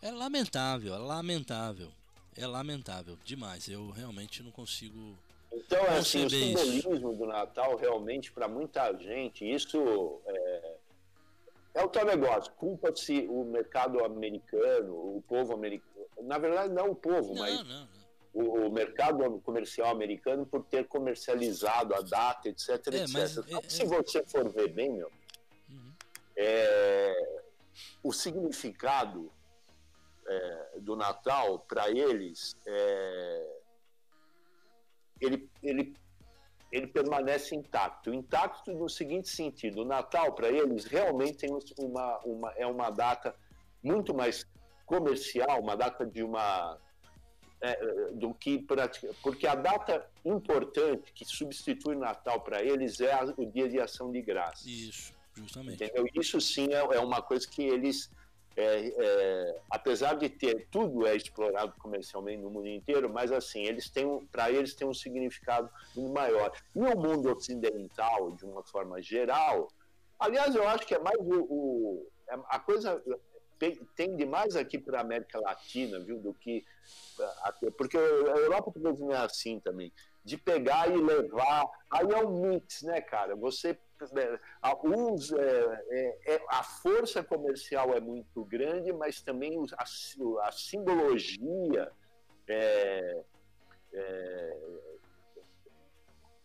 É 0.00 0.10
lamentável, 0.10 0.94
é 0.94 0.98
lamentável. 0.98 1.92
É 2.36 2.46
lamentável 2.46 3.18
demais. 3.24 3.68
Eu 3.68 3.90
realmente 3.90 4.42
não 4.42 4.50
consigo. 4.52 5.18
Então, 5.52 5.78
é 5.86 5.98
assim, 5.98 6.26
o 6.26 6.30
simbolismo 6.30 7.16
do 7.16 7.26
Natal, 7.26 7.76
realmente, 7.76 8.30
para 8.32 8.46
muita 8.46 8.92
gente, 8.98 9.50
isso 9.50 10.20
é, 10.26 10.74
é 11.74 11.84
o 11.84 11.88
tal 11.88 12.04
negócio. 12.04 12.52
Culpa-se 12.52 13.26
o 13.28 13.44
mercado 13.44 14.04
americano, 14.04 14.94
o 14.94 15.22
povo 15.26 15.54
americano. 15.54 16.06
Na 16.22 16.36
verdade, 16.38 16.72
não 16.74 16.90
o 16.90 16.94
povo, 16.94 17.32
Não, 17.34 17.40
mas 17.40 17.56
não, 17.64 17.64
não. 17.64 17.88
o, 18.34 18.66
o 18.66 18.70
mercado 18.72 19.40
comercial 19.40 19.88
americano 19.90 20.44
por 20.44 20.64
ter 20.64 20.86
comercializado 20.86 21.94
a 21.94 22.00
data, 22.02 22.48
etc, 22.48 22.68
É, 22.68 22.74
etc. 22.74 23.08
mas, 23.14 23.38
é, 23.38 23.68
se 23.68 23.82
é- 23.82 23.86
você 23.86 24.22
for 24.24 24.48
ver 24.50 24.68
bem, 24.68 24.92
meu, 24.92 25.10
Uhum. 25.70 25.92
é, 26.36 27.40
o 28.02 28.12
significado 28.12 29.30
é, 30.26 30.68
do 30.80 30.94
Natal 30.94 31.58
para 31.60 31.90
eles 31.90 32.54
é, 32.66 33.57
ele, 35.20 35.48
ele, 35.62 35.94
ele 36.70 36.86
permanece 36.86 37.54
intacto. 37.54 38.12
Intacto 38.12 38.72
no 38.72 38.88
seguinte 38.88 39.28
sentido: 39.28 39.82
o 39.82 39.84
Natal 39.84 40.32
para 40.32 40.48
eles 40.48 40.84
realmente 40.84 41.38
tem 41.38 41.50
uma, 41.78 42.18
uma, 42.24 42.52
é 42.52 42.66
uma 42.66 42.90
data 42.90 43.34
muito 43.82 44.14
mais 44.14 44.46
comercial, 44.86 45.60
uma 45.60 45.76
data 45.76 46.04
de 46.06 46.22
uma 46.22 46.78
é, 47.60 48.10
do 48.12 48.32
que 48.34 48.58
pratica, 48.58 49.14
porque 49.22 49.46
a 49.46 49.54
data 49.54 50.08
importante 50.24 51.12
que 51.12 51.24
substitui 51.24 51.96
o 51.96 51.98
Natal 51.98 52.40
para 52.40 52.62
eles 52.62 53.00
é 53.00 53.12
a, 53.12 53.24
o 53.36 53.46
Dia 53.46 53.68
de 53.68 53.80
Ação 53.80 54.10
de 54.10 54.22
Graça. 54.22 54.68
Isso, 54.68 55.12
justamente. 55.34 55.82
Entendeu? 55.84 56.06
Isso 56.14 56.40
sim 56.40 56.68
é, 56.72 56.96
é 56.96 57.00
uma 57.00 57.20
coisa 57.20 57.46
que 57.48 57.62
eles 57.62 58.10
é, 58.60 58.92
é, 58.96 59.60
apesar 59.70 60.14
de 60.14 60.28
ter 60.28 60.66
tudo 60.68 61.06
é 61.06 61.14
explorado 61.14 61.72
comercialmente 61.78 62.42
no 62.42 62.50
mundo 62.50 62.66
inteiro, 62.66 63.08
mas 63.08 63.30
assim 63.30 63.62
eles 63.62 63.88
têm 63.88 64.26
para 64.32 64.50
eles 64.50 64.74
tem 64.74 64.86
um 64.86 64.92
significado 64.92 65.70
muito 65.94 66.12
maior. 66.12 66.50
E 66.74 66.80
o 66.80 66.98
mundo 66.98 67.30
ocidental, 67.30 68.32
de 68.32 68.44
uma 68.44 68.64
forma 68.64 69.00
geral, 69.00 69.68
aliás, 70.18 70.56
eu 70.56 70.66
acho 70.66 70.84
que 70.84 70.94
é 70.94 70.98
mais 70.98 71.16
o, 71.20 71.46
o 71.48 72.06
é, 72.28 72.36
a 72.48 72.58
coisa 72.58 73.00
tende 73.94 74.26
mais 74.26 74.56
aqui 74.56 74.78
para 74.78 74.98
a 74.98 75.02
América 75.02 75.40
Latina, 75.40 76.00
viu, 76.00 76.18
do 76.18 76.34
que 76.34 76.64
porque 77.76 77.96
a 77.96 78.00
Europa 78.00 78.72
também 78.72 79.12
é 79.12 79.16
assim 79.16 79.60
também, 79.60 79.92
de 80.24 80.36
pegar 80.36 80.88
e 80.90 80.96
levar, 80.96 81.64
aí 81.90 82.10
é 82.10 82.24
um 82.24 82.40
mix, 82.40 82.82
né, 82.82 83.00
cara? 83.00 83.34
Você 83.36 83.78
né, 84.12 84.38
é, 85.38 85.84
é, 85.90 86.34
é, 86.34 86.44
a 86.48 86.62
força 86.62 87.22
comercial 87.22 87.94
é 87.94 88.00
muito 88.00 88.44
grande, 88.44 88.92
mas 88.92 89.20
também 89.20 89.58
a, 89.76 89.84
a 90.46 90.52
simbologia 90.52 91.90
é, 92.46 93.24
é, 93.92 94.56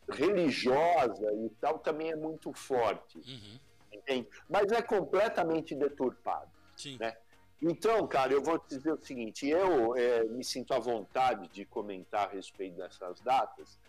religiosa 0.10 1.34
e 1.34 1.50
tal 1.62 1.80
também 1.80 2.12
é 2.12 2.16
muito 2.16 2.54
forte. 2.54 3.18
Uhum. 3.20 4.26
Mas 4.50 4.72
é 4.72 4.82
completamente 4.82 5.76
deturpado. 5.76 6.52
Sim. 6.76 6.98
Né? 7.00 7.16
Então, 7.62 8.06
cara, 8.08 8.34
eu 8.34 8.44
vou 8.44 8.60
te 8.60 8.76
dizer 8.76 8.92
o 8.92 8.98
seguinte: 8.98 9.48
eu 9.48 9.96
é, 9.96 10.24
me 10.26 10.44
sinto 10.44 10.74
à 10.74 10.80
vontade 10.80 11.48
de 11.48 11.64
comentar 11.66 12.28
a 12.28 12.32
respeito 12.32 12.76
dessas 12.76 13.22
datas, 13.22 13.80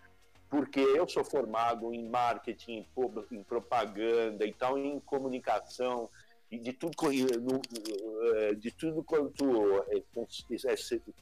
porque 0.48 0.80
eu 0.80 1.08
sou 1.08 1.24
formado 1.24 1.92
em 1.92 2.08
marketing, 2.08 2.86
em 3.32 3.42
propaganda 3.42 4.46
e 4.46 4.52
tal, 4.52 4.78
em 4.78 5.00
comunicação 5.00 6.08
e 6.50 6.58
de 6.58 6.72
tudo 6.72 6.94
eh, 7.10 8.54
de 8.54 8.70
tudo 8.70 9.02
quanto 9.02 9.44
eh, 9.90 10.02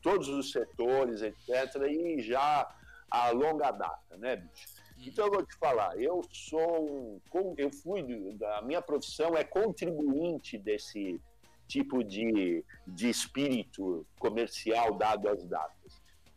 todos 0.02 0.28
os 0.28 0.52
setores, 0.52 1.22
etc. 1.22 1.82
E 1.88 2.20
já 2.22 2.68
a 3.10 3.30
longa 3.30 3.70
data, 3.70 4.16
né, 4.16 4.36
bicho? 4.36 4.68
Hum. 4.98 5.02
Então 5.06 5.26
eu 5.26 5.32
vou 5.32 5.44
te 5.44 5.56
falar, 5.56 5.98
eu 6.00 6.22
sou 6.30 7.20
um, 7.34 7.54
eu 7.56 7.70
fui 7.70 8.02
da 8.34 8.62
minha 8.62 8.82
profissão 8.82 9.36
é 9.36 9.44
contribuinte 9.44 10.58
desse 10.58 11.20
tipo 11.66 12.04
de, 12.04 12.64
de 12.86 13.08
espírito 13.08 14.06
comercial 14.18 14.94
dado 14.94 15.28
às 15.28 15.42
datas. 15.44 15.81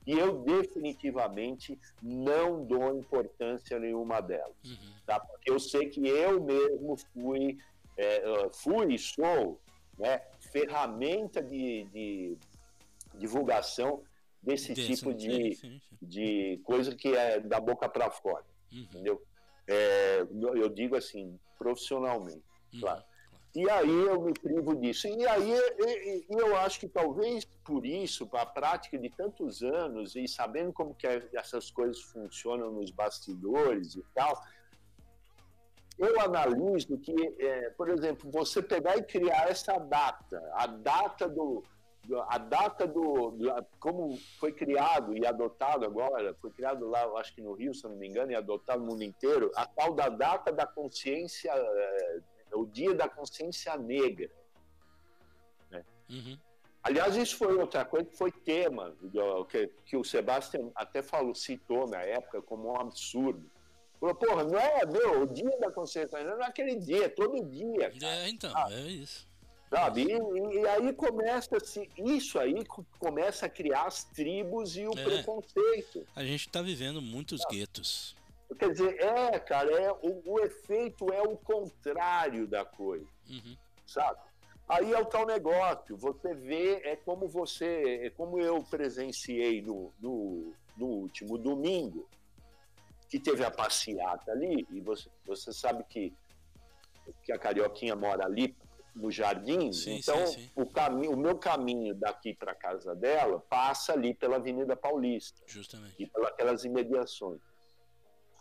E 0.05 0.11
eu 0.11 0.43
definitivamente 0.43 1.79
não 2.01 2.63
dou 2.63 2.97
importância 2.97 3.79
nenhuma 3.79 4.21
delas. 4.21 4.55
Uhum. 4.63 4.93
Tá? 5.05 5.19
Porque 5.19 5.49
eu 5.49 5.59
sei 5.59 5.89
que 5.89 6.07
eu 6.07 6.43
mesmo 6.43 6.95
fui, 7.13 7.57
é, 7.97 8.49
fui 8.53 8.93
e 8.93 8.99
sou 8.99 9.59
né, 9.97 10.21
ferramenta 10.51 11.41
de, 11.41 11.85
de 11.85 12.37
divulgação 13.15 14.03
desse 14.41 14.75
tipo 14.75 15.13
de, 15.13 15.55
sim, 15.55 15.79
sim. 15.79 15.81
de 16.01 16.61
coisa 16.63 16.95
que 16.95 17.07
é 17.15 17.39
da 17.39 17.59
boca 17.59 17.89
para 17.89 18.11
fora. 18.11 18.45
Uhum. 18.71 18.79
Entendeu? 18.79 19.23
É, 19.67 20.21
eu 20.21 20.69
digo 20.69 20.95
assim, 20.95 21.39
profissionalmente, 21.57 22.43
uhum. 22.73 22.79
claro. 22.79 23.03
E 23.55 23.69
aí 23.69 23.89
eu 23.89 24.21
me 24.21 24.33
privo 24.33 24.75
disso. 24.75 25.07
E 25.07 25.25
aí 25.25 25.53
eu 26.29 26.57
acho 26.57 26.79
que 26.79 26.89
talvez 26.89 27.45
por 27.63 27.85
isso, 27.85 28.29
a 28.33 28.45
prática 28.45 28.97
de 28.97 29.09
tantos 29.09 29.63
anos 29.63 30.15
e 30.15 30.27
sabendo 30.27 30.73
como 30.73 30.93
que 30.93 31.07
essas 31.33 31.71
coisas 31.71 32.01
funcionam 32.01 32.71
nos 32.71 32.91
bastidores 32.91 33.95
e 33.95 34.03
tal, 34.13 34.41
eu 35.97 36.19
analiso 36.19 36.97
que, 36.97 37.15
é, 37.39 37.69
por 37.71 37.89
exemplo, 37.89 38.29
você 38.29 38.61
pegar 38.61 38.97
e 38.97 39.03
criar 39.03 39.49
essa 39.49 39.77
data, 39.77 40.43
a 40.53 40.67
data 40.67 41.29
do, 41.29 41.63
a 42.27 42.37
data 42.37 42.85
do, 42.85 43.31
do, 43.31 43.65
como 43.79 44.17
foi 44.37 44.51
criado 44.51 45.17
e 45.17 45.25
adotado 45.25 45.85
agora, 45.85 46.35
foi 46.41 46.51
criado 46.51 46.87
lá, 46.89 47.05
acho 47.19 47.33
que 47.33 47.41
no 47.41 47.53
Rio, 47.53 47.73
se 47.73 47.85
não 47.85 47.95
me 47.95 48.07
engano, 48.07 48.31
e 48.31 48.35
adotado 48.35 48.81
no 48.81 48.87
mundo 48.87 49.03
inteiro, 49.03 49.49
a 49.55 49.65
tal 49.65 49.93
da 49.93 50.09
data 50.09 50.51
da 50.51 50.67
consciência 50.67 51.51
é, 51.55 52.19
é 52.55 52.57
o 52.57 52.65
Dia 52.65 52.93
da 52.93 53.07
Consciência 53.09 53.75
Negra. 53.77 54.31
Né? 55.69 55.83
Uhum. 56.09 56.37
Aliás, 56.81 57.15
isso 57.15 57.37
foi 57.37 57.55
outra 57.55 57.83
coisa 57.83 58.05
que 58.05 58.15
foi 58.15 58.31
tema, 58.31 58.95
que, 59.49 59.67
que 59.85 59.97
o 59.97 60.03
Sebastião 60.03 60.71
até 60.75 61.01
falou, 61.01 61.33
citou 61.33 61.87
na 61.87 62.01
época 62.01 62.41
como 62.41 62.71
um 62.71 62.79
absurdo. 62.79 63.49
Falou, 63.99 64.15
porra, 64.15 64.43
não 64.43 64.59
é, 64.59 64.85
meu, 64.85 65.23
o 65.23 65.27
dia 65.27 65.57
da 65.59 65.71
consciência 65.71 66.17
negra 66.19 66.35
não 66.35 66.43
é 66.43 66.47
aquele 66.47 66.75
dia, 66.75 67.05
é 67.05 67.09
todo 67.09 67.43
dia. 67.43 67.91
Cara. 67.99 68.15
É, 68.17 68.29
então, 68.29 68.53
ah, 68.55 68.67
é 68.71 68.81
isso. 68.81 69.27
Sabe? 69.69 70.03
E, 70.03 70.59
e, 70.59 70.67
aí 70.67 70.93
começa 70.93 71.57
assim, 71.57 71.89
isso 71.97 72.37
aí 72.37 72.63
começa 72.99 73.47
a 73.47 73.49
criar 73.49 73.85
as 73.87 74.03
tribos 74.03 74.77
e 74.77 74.85
o 74.85 74.91
é. 74.91 75.03
preconceito. 75.03 76.05
A 76.15 76.23
gente 76.23 76.47
está 76.47 76.61
vivendo 76.61 77.01
muitos 77.01 77.41
ah. 77.41 77.47
guetos. 77.49 78.15
Quer 78.57 78.71
dizer, 78.71 79.01
é, 79.01 79.39
cara, 79.39 79.71
é, 79.71 79.91
o, 79.91 80.33
o 80.33 80.39
efeito 80.39 81.11
é 81.11 81.21
o 81.21 81.35
contrário 81.35 82.47
da 82.47 82.63
coisa, 82.63 83.07
uhum. 83.29 83.57
sabe? 83.85 84.19
Aí 84.67 84.93
é 84.93 84.99
o 84.99 85.05
tal 85.05 85.25
negócio, 85.25 85.95
você 85.97 86.33
vê, 86.33 86.81
é 86.83 86.95
como 86.95 87.27
você, 87.27 88.01
é 88.03 88.09
como 88.09 88.39
eu 88.39 88.63
presenciei 88.63 89.61
no, 89.61 89.93
no, 89.99 90.53
no 90.75 90.85
último 90.87 91.37
domingo, 91.37 92.07
que 93.09 93.19
teve 93.19 93.43
a 93.45 93.51
passeata 93.51 94.31
ali, 94.31 94.65
e 94.71 94.81
você, 94.81 95.09
você 95.25 95.53
sabe 95.53 95.83
que, 95.83 96.13
que 97.23 97.31
a 97.31 97.37
Carioquinha 97.37 97.95
mora 97.95 98.25
ali 98.25 98.55
no 98.95 99.11
jardim, 99.11 99.71
sim, 99.73 99.97
então 99.97 100.25
sim, 100.25 100.39
sim. 100.39 100.51
O, 100.55 100.65
caminho, 100.65 101.11
o 101.11 101.17
meu 101.17 101.37
caminho 101.37 101.93
daqui 101.93 102.33
para 102.33 102.55
casa 102.55 102.95
dela 102.95 103.39
passa 103.49 103.93
ali 103.93 104.13
pela 104.13 104.37
Avenida 104.37 104.75
Paulista. 104.75 105.41
Justamente. 105.45 105.95
E 105.99 106.09
pelas 106.37 106.63
imediações. 106.63 107.41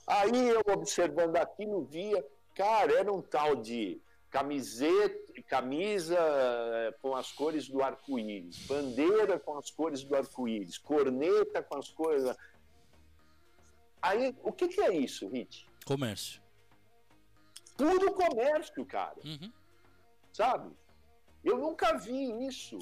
Aí 0.06 0.48
eu 0.48 0.62
observando 0.72 1.36
aquilo, 1.36 1.84
via, 1.84 2.24
cara, 2.54 2.92
era 2.92 3.12
um 3.12 3.22
tal 3.22 3.56
de 3.56 4.00
camiseta, 4.30 5.24
camisa 5.46 6.18
eh, 6.18 6.94
com 7.00 7.14
as 7.14 7.30
cores 7.30 7.68
do 7.68 7.82
arco-íris, 7.82 8.66
bandeira 8.66 9.38
com 9.38 9.56
as 9.56 9.70
cores 9.70 10.02
do 10.02 10.16
arco-íris, 10.16 10.76
corneta 10.78 11.62
com 11.62 11.76
as 11.76 11.88
cores. 11.90 12.24
Aí, 14.02 14.36
o 14.42 14.52
que, 14.52 14.68
que 14.68 14.80
é 14.80 14.92
isso, 14.92 15.28
Rit? 15.28 15.66
Comércio. 15.86 16.42
Puro 17.76 18.12
comércio, 18.14 18.84
cara. 18.84 19.16
Uhum. 19.24 19.52
Sabe? 20.32 20.74
Eu 21.44 21.58
nunca 21.58 21.96
vi 21.96 22.46
isso, 22.46 22.78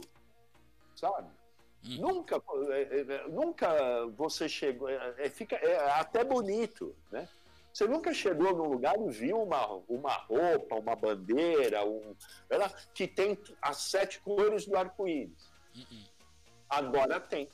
sabe? 0.94 1.30
Hum. 1.84 1.96
Nunca, 1.98 2.42
é, 2.70 2.82
é, 2.82 3.00
é, 3.00 3.28
nunca 3.28 4.06
você 4.16 4.48
chegou, 4.48 4.88
é, 4.88 5.28
fica 5.28 5.56
é 5.56 5.90
até 5.90 6.22
bonito, 6.22 6.94
né? 7.10 7.28
Você 7.72 7.86
nunca 7.86 8.12
chegou 8.12 8.54
num 8.54 8.68
lugar 8.68 8.94
e 9.00 9.08
viu 9.08 9.42
uma, 9.42 9.66
uma 9.88 10.12
roupa, 10.12 10.76
uma 10.76 10.94
bandeira, 10.94 11.84
um, 11.84 12.14
ela, 12.50 12.68
que 12.94 13.08
tem 13.08 13.38
as 13.62 13.78
sete 13.78 14.20
cores 14.20 14.66
do 14.66 14.76
arco-íris. 14.76 15.50
Uhum. 15.74 16.04
Agora 16.68 17.18
tem. 17.18 17.48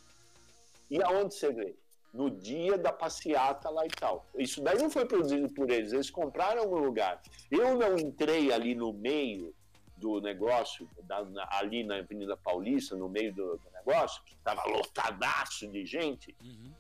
E 0.91 1.01
aonde 1.03 1.35
você 1.35 1.53
vê? 1.53 1.75
No 2.13 2.31
dia 2.31 2.77
da 2.77 2.93
passeata 2.93 3.71
lá 3.71 3.87
e 3.87 3.91
tal. 3.91 4.27
Isso 4.35 4.61
daí 4.61 4.79
não 4.79 4.91
foi 4.91 5.07
produzido 5.07 5.49
por 5.51 5.71
eles, 5.71 5.93
eles 5.93 6.11
compraram 6.11 6.65
um 6.65 6.79
lugar. 6.79 7.23
Eu 7.49 7.77
não 7.77 7.97
entrei 7.97 8.53
ali 8.53 8.75
no 8.75 8.93
meio 8.93 9.55
do 9.97 10.21
negócio, 10.21 10.89
da, 11.05 11.25
ali 11.51 11.85
na 11.85 11.97
Avenida 11.97 12.37
Paulista, 12.37 12.97
no 12.97 13.09
meio 13.09 13.33
do 13.33 13.61
negócio, 13.79 14.23
que 14.25 14.35
estava 14.35 14.65
lotadaço 14.65 15.67
de 15.69 15.85
gente, 15.87 16.37
uhum. 16.43 16.73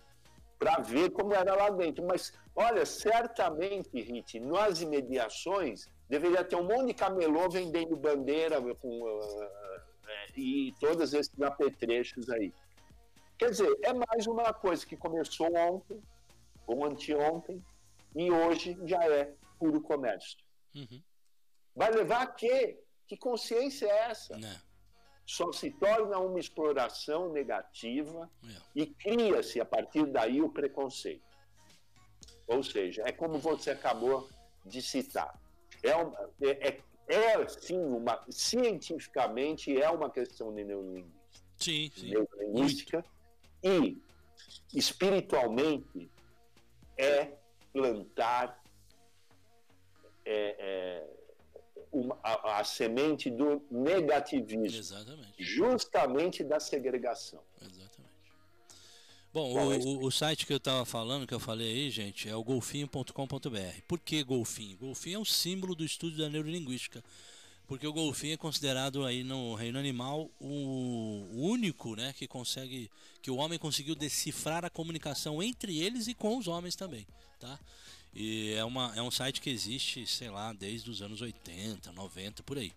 para 0.58 0.80
ver 0.80 1.10
como 1.10 1.34
era 1.34 1.54
lá 1.54 1.70
dentro. 1.70 2.04
Mas, 2.06 2.32
olha, 2.54 2.84
certamente, 2.84 3.90
Rit, 4.00 4.38
nas 4.40 4.80
imediações, 4.80 5.86
deveria 6.08 6.44
ter 6.44 6.56
um 6.56 6.64
monte 6.64 6.88
de 6.88 6.94
camelô 6.94 7.48
vendendo 7.48 7.96
bandeira 7.96 8.60
com, 8.76 9.02
uh, 9.02 9.44
uh, 9.44 9.80
e 10.36 10.74
todos 10.80 11.14
esses 11.14 11.40
apetrechos 11.40 12.28
aí. 12.30 12.52
Quer 13.36 13.50
dizer, 13.50 13.78
é 13.82 13.92
mais 13.92 14.26
uma 14.26 14.52
coisa 14.52 14.84
que 14.84 14.96
começou 14.96 15.54
ontem, 15.56 16.02
ou 16.66 16.84
anteontem, 16.84 17.64
e 18.14 18.30
hoje 18.30 18.76
já 18.84 19.02
é 19.04 19.32
puro 19.58 19.80
comércio. 19.80 20.38
Uhum. 20.74 21.02
Vai 21.74 21.90
levar 21.92 22.22
a 22.22 22.26
quê? 22.26 22.82
Que 23.06 23.16
consciência 23.16 23.86
é 23.86 24.10
essa? 24.10 24.36
Não. 24.36 24.67
Só 25.28 25.52
se 25.52 25.70
torna 25.70 26.18
uma 26.18 26.40
exploração 26.40 27.30
negativa 27.30 28.30
é. 28.42 28.62
e 28.74 28.86
cria-se 28.86 29.60
a 29.60 29.64
partir 29.64 30.06
daí 30.06 30.40
o 30.40 30.48
preconceito. 30.48 31.22
Ou 32.46 32.62
seja, 32.62 33.02
é 33.04 33.12
como 33.12 33.38
você 33.38 33.72
acabou 33.72 34.26
de 34.64 34.80
citar. 34.80 35.38
É, 35.82 35.94
uma, 35.94 36.30
é, 36.40 36.68
é, 36.68 36.82
é 37.08 37.46
sim, 37.46 37.78
uma, 37.78 38.24
cientificamente 38.30 39.78
é 39.78 39.90
uma 39.90 40.08
questão 40.08 40.54
de 40.54 40.64
neurolinguística. 40.64 41.20
Sim, 41.58 41.92
sim. 41.94 42.08
neurolinguística, 42.08 43.04
e 43.62 44.02
espiritualmente 44.72 46.10
é 46.96 47.36
plantar 47.70 48.62
é, 50.24 50.56
é, 50.58 51.17
uma- 51.92 52.18
a, 52.22 52.58
a 52.60 52.64
semente 52.64 53.30
do 53.30 53.62
negativismo, 53.70 54.76
Exatamente. 54.78 55.32
justamente 55.38 56.42
da 56.44 56.58
segregação. 56.60 57.40
Exatamente. 57.60 58.08
Bom, 59.32 59.52
Bom, 59.52 59.66
o, 59.68 59.74
esse- 59.74 59.86
o- 59.86 60.04
o 60.06 60.10
site 60.10 60.46
que 60.46 60.52
eu 60.52 60.60
tava 60.60 60.84
falando, 60.84 61.26
que 61.26 61.34
eu 61.34 61.40
falei 61.40 61.68
aí, 61.70 61.90
gente, 61.90 62.28
é 62.28 62.34
o 62.34 62.42
golfinho.com.br. 62.42 63.80
Por 63.86 63.98
que 64.00 64.22
golfinho? 64.22 64.76
Golfinho 64.78 65.16
é 65.16 65.18
o 65.20 65.24
símbolo 65.24 65.74
do 65.74 65.84
estudo 65.84 66.16
da 66.16 66.28
neurolinguística. 66.28 67.02
Porque 67.66 67.86
o 67.86 67.92
golfinho 67.92 68.32
é 68.32 68.36
considerado 68.38 69.04
aí 69.04 69.22
no 69.22 69.54
reino 69.54 69.78
animal 69.78 70.30
o 70.40 71.26
único, 71.34 71.94
né, 71.94 72.14
que 72.16 72.26
consegue, 72.26 72.90
que 73.20 73.30
o 73.30 73.36
homem 73.36 73.58
conseguiu 73.58 73.94
decifrar 73.94 74.64
a 74.64 74.70
comunicação 74.70 75.42
entre 75.42 75.78
eles 75.78 76.08
e 76.08 76.14
com 76.14 76.38
os 76.38 76.48
homens 76.48 76.74
também, 76.74 77.06
tá? 77.38 77.60
E 78.14 78.52
é, 78.54 78.64
uma, 78.64 78.92
é 78.96 79.02
um 79.02 79.10
site 79.10 79.40
que 79.40 79.50
existe, 79.50 80.06
sei 80.06 80.30
lá, 80.30 80.52
desde 80.52 80.90
os 80.90 81.02
anos 81.02 81.20
80, 81.20 81.92
90, 81.92 82.42
por 82.42 82.58
aí. 82.58 82.72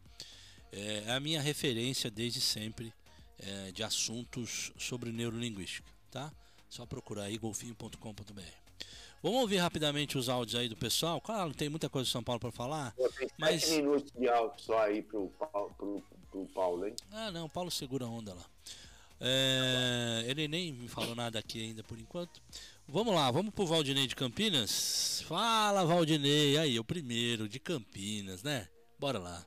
É 0.72 1.12
a 1.14 1.20
minha 1.20 1.42
referência 1.42 2.10
desde 2.12 2.40
sempre 2.40 2.94
é, 3.40 3.72
de 3.72 3.84
assuntos 3.84 4.72
sobre 4.78 5.12
neurolinguística, 5.12 5.90
tá? 6.10 6.32
Só 6.70 6.86
procurar 6.86 7.24
aí 7.24 7.38
golfinho.com.br. 7.38 8.42
Vamos 9.24 9.42
ouvir 9.42 9.58
rapidamente 9.58 10.18
os 10.18 10.30
áudios 10.30 10.56
aí 10.60 10.68
do 10.70 10.76
pessoal. 10.76 11.20
Claro, 11.22 11.54
tem 11.54 11.70
muita 11.70 11.90
coisa 11.90 12.06
de 12.06 12.12
São 12.12 12.24
Paulo 12.24 12.40
para 12.40 12.52
falar. 12.52 12.94
Pô, 12.96 13.08
Tem 13.10 13.28
Mas- 13.38 13.64
sete 13.64 13.78
minutos 13.82 14.12
de 14.18 14.28
áudio 14.30 14.60
só 14.62 14.80
aí 14.80 15.02
pro, 15.04 15.28
Paulo- 15.38 15.74
pro, 15.78 16.04
pro 16.32 16.46
Paulo, 16.48 16.88
hein? 16.88 16.96
Ah, 17.12 17.30
não, 17.32 17.46
o 17.46 17.50
Paulo 17.50 17.70
segura 17.70 18.06
a 18.06 18.10
onda 18.10 18.34
lá. 18.34 18.46
É, 19.20 20.24
ele 20.28 20.48
nem 20.48 20.74
me 20.74 20.88
falou 20.88 21.14
nada 21.14 21.38
aqui 21.38 21.62
ainda 21.62 21.84
por 21.84 22.00
enquanto. 22.00 22.42
Vamos 22.94 23.16
lá, 23.16 23.32
vamos 23.32 23.54
pro 23.54 23.66
Valdinei 23.66 24.06
de 24.06 24.16
Campinas. 24.16 25.24
Fala, 25.26 25.86
Valdinei. 25.86 26.58
Aí, 26.58 26.78
o 26.78 26.84
primeiro 26.84 27.48
de 27.48 27.58
Campinas, 27.58 28.44
né? 28.44 28.68
Bora 29.00 29.18
lá. 29.18 29.46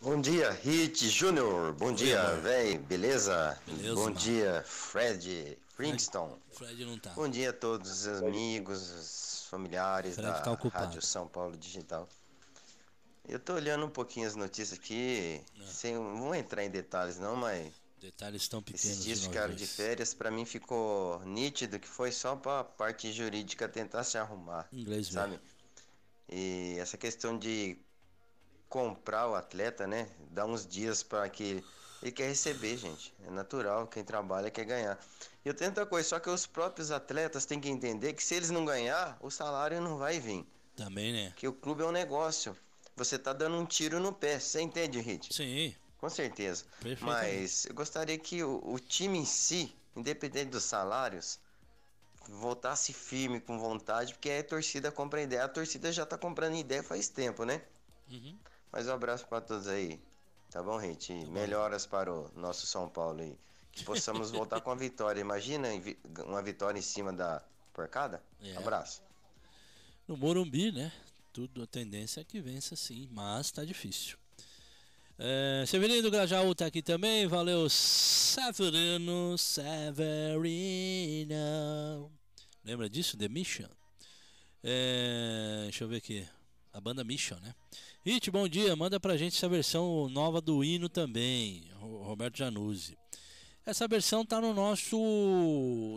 Bom 0.00 0.18
dia, 0.20 0.50
Hit 0.50 1.08
Júnior. 1.10 1.74
Bom 1.74 1.92
dia, 1.92 2.22
amor. 2.22 2.40
véi. 2.40 2.78
Beleza? 2.78 3.58
Beleza, 3.66 3.94
Bom 3.94 4.04
mano. 4.04 4.16
dia, 4.16 4.64
Fred 4.66 5.58
Flintstone. 5.76 6.34
Fred 6.52 6.84
não 6.86 6.98
tá. 6.98 7.10
Bom 7.10 7.28
dia 7.28 7.50
a 7.50 7.52
todos 7.52 8.06
os 8.06 8.22
amigos, 8.22 8.90
os 8.90 9.46
familiares 9.50 10.14
Fred 10.14 10.28
da 10.28 10.40
tá. 10.56 10.68
Rádio 10.72 11.02
São 11.02 11.28
Paulo 11.28 11.56
Digital. 11.58 12.08
Eu 13.28 13.38
tô 13.38 13.54
olhando 13.54 13.84
um 13.86 13.90
pouquinho 13.90 14.26
as 14.26 14.34
notícias 14.34 14.78
aqui, 14.78 15.40
É. 15.60 15.66
sem, 15.66 15.94
não 15.94 16.16
vou 16.16 16.34
entrar 16.34 16.64
em 16.64 16.70
detalhes 16.70 17.18
não, 17.18 17.36
mas 17.36 17.72
Detalhes 18.04 18.46
tão 18.48 18.62
pequenos. 18.62 18.84
esses 18.84 19.02
dias 19.02 19.24
ficaram 19.24 19.54
de 19.54 19.66
férias, 19.66 20.12
pra 20.12 20.30
mim 20.30 20.44
ficou 20.44 21.24
nítido 21.24 21.80
que 21.80 21.88
foi 21.88 22.12
só 22.12 22.36
pra 22.36 22.62
parte 22.62 23.10
jurídica 23.10 23.66
tentar 23.66 24.04
se 24.04 24.18
arrumar 24.18 24.68
Inglês 24.70 25.08
mesmo. 25.08 25.22
sabe? 25.22 25.40
E 26.28 26.76
essa 26.78 26.98
questão 26.98 27.38
de 27.38 27.78
comprar 28.68 29.26
o 29.30 29.34
atleta, 29.34 29.86
né? 29.86 30.06
Dar 30.30 30.44
uns 30.44 30.66
dias 30.66 31.02
para 31.02 31.26
que 31.30 31.64
ele 32.02 32.12
quer 32.12 32.28
receber, 32.28 32.76
gente. 32.76 33.14
É 33.26 33.30
natural, 33.30 33.86
quem 33.86 34.04
trabalha 34.04 34.50
quer 34.50 34.66
ganhar. 34.66 34.98
E 35.42 35.48
eu 35.48 35.54
tenho 35.54 35.70
outra 35.70 35.86
coisa, 35.86 36.06
só 36.06 36.20
que 36.20 36.28
os 36.28 36.44
próprios 36.44 36.90
atletas 36.90 37.46
têm 37.46 37.58
que 37.58 37.70
entender 37.70 38.12
que 38.12 38.22
se 38.22 38.34
eles 38.34 38.50
não 38.50 38.66
ganhar, 38.66 39.16
o 39.22 39.30
salário 39.30 39.80
não 39.80 39.96
vai 39.96 40.20
vir. 40.20 40.46
Também, 40.76 41.10
né? 41.10 41.32
Que 41.36 41.48
o 41.48 41.54
clube 41.54 41.82
é 41.82 41.86
um 41.86 41.92
negócio. 41.92 42.54
Você 42.96 43.18
tá 43.18 43.32
dando 43.32 43.56
um 43.56 43.64
tiro 43.64 43.98
no 43.98 44.12
pé, 44.12 44.38
você 44.38 44.60
entende, 44.60 45.00
Hit? 45.00 45.32
Sim, 45.32 45.74
Com 46.04 46.10
certeza. 46.10 46.66
Mas 47.00 47.64
eu 47.64 47.74
gostaria 47.74 48.18
que 48.18 48.44
o, 48.44 48.60
o 48.62 48.78
time 48.78 49.16
em 49.16 49.24
si, 49.24 49.74
independente 49.96 50.50
dos 50.50 50.64
salários, 50.64 51.40
voltasse 52.28 52.92
firme, 52.92 53.40
com 53.40 53.58
vontade, 53.58 54.12
porque 54.12 54.28
aí 54.28 54.40
a 54.40 54.44
torcida 54.44 54.92
compra 54.92 55.22
ideia. 55.22 55.44
A 55.44 55.48
torcida 55.48 55.90
já 55.90 56.04
tá 56.04 56.18
comprando 56.18 56.56
ideia 56.56 56.82
faz 56.82 57.08
tempo, 57.08 57.46
né? 57.46 57.62
Uhum. 58.10 58.36
Mas 58.70 58.86
um 58.86 58.92
abraço 58.92 59.26
para 59.26 59.40
todos 59.40 59.66
aí. 59.66 59.98
Tá 60.50 60.62
bom, 60.62 60.78
gente? 60.78 61.10
Melhoras 61.24 61.86
para 61.86 62.12
o 62.12 62.30
nosso 62.36 62.66
São 62.66 62.86
Paulo 62.86 63.22
aí. 63.22 63.34
Que 63.72 63.82
possamos 63.82 64.28
voltar 64.30 64.60
com 64.60 64.70
a 64.70 64.74
vitória. 64.74 65.22
Imagina 65.22 65.68
uma 66.26 66.42
vitória 66.42 66.78
em 66.78 66.82
cima 66.82 67.14
da 67.14 67.42
porcada? 67.72 68.22
É. 68.42 68.54
Abraço. 68.58 69.02
No 70.06 70.18
Morumbi, 70.18 70.70
né? 70.70 70.92
Tudo 71.32 71.62
a 71.62 71.66
tendência 71.66 72.20
é 72.20 72.24
que 72.24 72.42
vença 72.42 72.76
sim, 72.76 73.08
mas 73.10 73.50
tá 73.50 73.64
difícil. 73.64 74.18
É, 75.18 75.64
Severino 75.66 76.10
Grajaú 76.10 76.54
tá 76.54 76.66
aqui 76.66 76.82
também, 76.82 77.26
valeu 77.26 77.68
Severino, 77.70 79.36
Severino. 79.38 81.34
Lembra 82.64 82.88
disso? 82.90 83.16
The 83.16 83.28
Mission? 83.28 83.68
É, 84.62 85.60
deixa 85.64 85.84
eu 85.84 85.88
ver 85.88 85.96
aqui. 85.98 86.26
A 86.72 86.80
banda 86.80 87.04
Mission, 87.04 87.36
né? 87.40 87.54
Hit, 88.04 88.28
bom 88.30 88.48
dia. 88.48 88.74
Manda 88.74 88.98
pra 88.98 89.16
gente 89.16 89.36
essa 89.36 89.48
versão 89.48 90.08
nova 90.08 90.40
do 90.40 90.64
hino 90.64 90.88
também. 90.88 91.70
Ro- 91.74 92.02
Roberto 92.02 92.36
Januzzi. 92.38 92.98
Essa 93.64 93.86
versão 93.86 94.26
tá 94.26 94.40
no 94.40 94.52
nosso. 94.52 94.96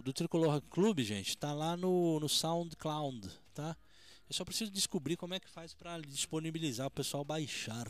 do 0.06 0.14
Tricolor 0.14 0.52
Rock 0.52 0.68
Club, 0.70 1.00
gente. 1.00 1.36
Tá 1.36 1.52
lá 1.54 1.76
no, 1.76 2.20
no 2.20 2.30
SoundCloud, 2.30 3.28
tá? 3.56 3.76
Eu 4.30 4.36
só 4.36 4.46
preciso 4.46 4.70
descobrir 4.70 5.18
como 5.18 5.34
é 5.34 5.40
que 5.40 5.50
faz 5.50 5.74
pra 5.74 6.00
disponibilizar 6.00 6.86
o 6.88 6.92
pessoal 6.92 7.24
baixar. 7.26 7.88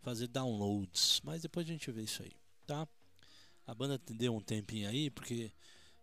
Fazer 0.00 0.28
downloads. 0.28 1.20
Mas 1.24 1.42
depois 1.42 1.66
a 1.66 1.70
gente 1.72 1.90
vê 1.90 2.02
isso 2.02 2.22
aí, 2.22 2.32
tá? 2.66 2.86
A 3.66 3.74
banda 3.74 3.98
deu 3.98 4.34
um 4.34 4.40
tempinho 4.40 4.88
aí, 4.88 5.10
porque 5.10 5.52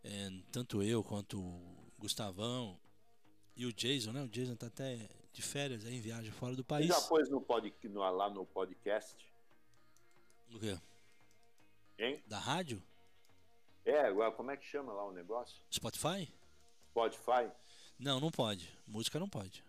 é, 0.03 0.29
tanto 0.51 0.83
eu 0.83 1.03
quanto 1.03 1.39
o 1.39 1.91
Gustavão 1.97 2.79
e 3.55 3.65
o 3.65 3.73
Jason, 3.73 4.11
né? 4.11 4.21
O 4.23 4.27
Jason 4.29 4.55
tá 4.55 4.67
até 4.67 5.09
de 5.33 5.41
férias 5.41 5.85
aí 5.85 5.95
em 5.95 6.01
viagem 6.01 6.31
fora 6.31 6.53
do 6.55 6.61
Você 6.61 6.67
país. 6.67 6.87
já 6.87 7.01
pôs 7.01 7.29
no 7.29 7.41
pod, 7.41 7.73
no, 7.85 7.99
lá 8.11 8.29
no 8.29 8.45
podcast? 8.45 9.15
O 10.53 10.59
quê? 10.59 10.77
Hein? 11.97 12.21
Da 12.27 12.37
rádio? 12.37 12.81
É, 13.83 14.01
agora 14.01 14.31
como 14.31 14.51
é 14.51 14.57
que 14.57 14.65
chama 14.65 14.91
lá 14.93 15.05
o 15.05 15.11
negócio? 15.11 15.61
Spotify? 15.71 16.31
Spotify? 16.91 17.49
Não, 17.97 18.19
não 18.19 18.29
pode. 18.31 18.69
Música 18.85 19.19
não 19.19 19.29
pode. 19.29 19.63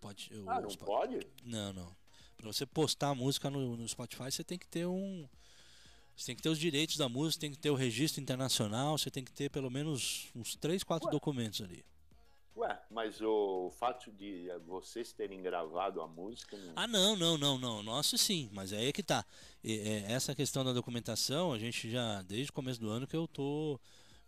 Pode. 0.00 0.28
eu- 0.32 0.48
Ah, 0.48 0.60
não 0.60 0.70
Spo- 0.70 0.84
pode? 0.86 1.18
Não, 1.42 1.72
não. 1.72 1.96
Pra 2.36 2.46
você 2.52 2.66
postar 2.66 3.08
a 3.10 3.14
música 3.14 3.48
no, 3.50 3.76
no 3.76 3.88
Spotify, 3.88 4.30
você 4.30 4.44
tem 4.44 4.58
que 4.58 4.66
ter 4.68 4.86
um. 4.86 5.26
Você 6.16 6.26
tem 6.26 6.36
que 6.36 6.42
ter 6.42 6.48
os 6.48 6.58
direitos 6.58 6.96
da 6.96 7.08
música, 7.08 7.40
tem 7.40 7.50
que 7.50 7.58
ter 7.58 7.70
o 7.70 7.74
registro 7.74 8.20
internacional, 8.22 8.96
você 8.96 9.10
tem 9.10 9.24
que 9.24 9.32
ter 9.32 9.50
pelo 9.50 9.70
menos 9.70 10.28
uns 10.34 10.54
3, 10.56 10.84
4 10.84 11.06
Ué. 11.06 11.12
documentos 11.12 11.60
ali. 11.60 11.84
Ué, 12.56 12.80
mas 12.88 13.20
o 13.20 13.68
fato 13.80 14.12
de 14.12 14.46
vocês 14.64 15.12
terem 15.12 15.42
gravado 15.42 16.00
a 16.00 16.06
música. 16.06 16.56
Não... 16.56 16.72
Ah, 16.76 16.86
não, 16.86 17.16
não, 17.16 17.36
não, 17.36 17.58
não. 17.58 17.82
Nossa, 17.82 18.16
sim, 18.16 18.48
mas 18.52 18.72
aí 18.72 18.86
é 18.86 18.92
que 18.92 19.02
tá. 19.02 19.24
E, 19.62 19.72
é, 19.72 20.12
essa 20.12 20.36
questão 20.36 20.64
da 20.64 20.72
documentação, 20.72 21.52
a 21.52 21.58
gente 21.58 21.90
já, 21.90 22.22
desde 22.22 22.50
o 22.50 22.52
começo 22.52 22.78
do 22.80 22.88
ano 22.90 23.08
que 23.08 23.16
eu 23.16 23.26
tô 23.26 23.80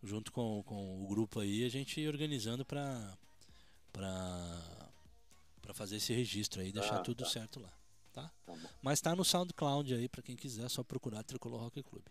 junto 0.02 0.32
com, 0.32 0.62
com 0.64 1.04
o 1.04 1.06
grupo 1.06 1.38
aí, 1.38 1.64
a 1.64 1.68
gente 1.68 2.04
organizando 2.08 2.64
pra, 2.64 3.16
pra, 3.92 4.90
pra 5.62 5.72
fazer 5.74 5.96
esse 5.96 6.12
registro 6.12 6.60
aí, 6.60 6.72
deixar 6.72 6.96
Ah, 6.96 7.02
tudo 7.02 7.22
tá. 7.22 7.30
certo 7.30 7.60
lá, 7.60 7.72
tá? 8.16 8.30
Tá 8.46 8.52
bom. 8.54 8.68
Mas 8.82 9.00
tá 9.00 9.14
no 9.14 9.24
SoundCloud 9.24 9.94
aí, 9.94 10.08
pra 10.08 10.22
quem 10.22 10.34
quiser, 10.34 10.64
é 10.64 10.68
só 10.68 10.82
procurar 10.82 11.22
Tricolor 11.22 11.60
Rock 11.60 11.82
Club. 11.82 12.02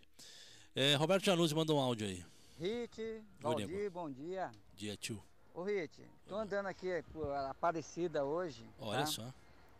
É, 0.74 0.94
Roberto 0.94 1.24
Januzzi 1.24 1.54
mandou 1.54 1.78
um 1.78 1.80
áudio 1.82 2.06
aí. 2.06 2.24
Nego. 2.58 3.24
Valdir, 3.40 3.90
bom 3.90 4.10
dia. 4.10 4.50
Dia 4.74 4.96
tio. 4.96 5.22
Ô 5.52 5.62
Hit, 5.64 5.90
tô 6.28 6.36
andando 6.36 6.66
aqui 6.66 7.02
por 7.12 7.30
Aparecida 7.32 8.24
hoje, 8.24 8.62
Olha 8.78 9.00
tá? 9.00 9.06
só. 9.06 9.32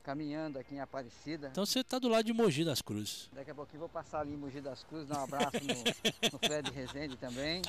caminhando 0.02 0.58
aqui 0.58 0.74
em 0.74 0.80
Aparecida. 0.80 1.48
Então 1.48 1.64
você 1.66 1.84
tá 1.84 1.98
do 1.98 2.08
lado 2.08 2.24
de 2.24 2.32
Mogi 2.32 2.64
das 2.64 2.80
Cruzes. 2.80 3.28
Daqui 3.32 3.50
a 3.50 3.54
pouquinho 3.54 3.80
vou 3.80 3.88
passar 3.88 4.20
ali 4.20 4.32
em 4.32 4.36
Mogi 4.36 4.60
das 4.60 4.82
Cruzes, 4.84 5.06
dar 5.06 5.20
um 5.20 5.24
abraço 5.24 5.58
no, 5.62 6.30
no 6.32 6.38
Fred 6.38 6.70
Rezende 6.70 7.16
também. 7.18 7.60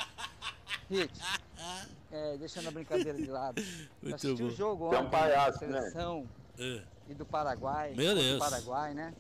Hit, 0.90 1.12
é, 2.12 2.38
deixando 2.38 2.68
a 2.70 2.72
brincadeira 2.72 3.18
de 3.18 3.28
lado. 3.28 3.60
Eu 4.02 4.10
Muito 4.10 4.16
assisti 4.16 4.42
bom. 4.42 4.48
o 4.48 4.52
jogo 4.56 4.90
Você 4.90 4.96
é 4.96 5.00
um 5.00 5.02
ontem 5.02 5.12
palhaço, 5.12 5.60
da 5.60 5.68
né? 5.68 5.80
seleção 5.82 6.30
É. 6.58 6.84
e 7.10 7.14
do 7.14 7.26
Paraguai. 7.26 7.94
Meu 7.96 8.16
Deus. 8.16 8.40
Paraguai, 8.40 8.94
né? 8.94 9.14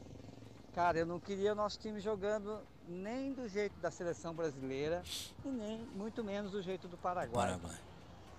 Cara, 0.73 0.99
eu 0.99 1.05
não 1.05 1.19
queria 1.19 1.53
o 1.53 1.55
nosso 1.55 1.79
time 1.79 1.99
jogando 1.99 2.59
nem 2.87 3.33
do 3.33 3.47
jeito 3.49 3.77
da 3.79 3.89
seleção 3.91 4.33
brasileira 4.33 5.03
e 5.43 5.47
nem 5.49 5.79
muito 5.95 6.23
menos 6.23 6.51
do 6.51 6.61
jeito 6.61 6.87
do 6.87 6.97
Paraguai. 6.97 7.47
Paraguai. 7.47 7.79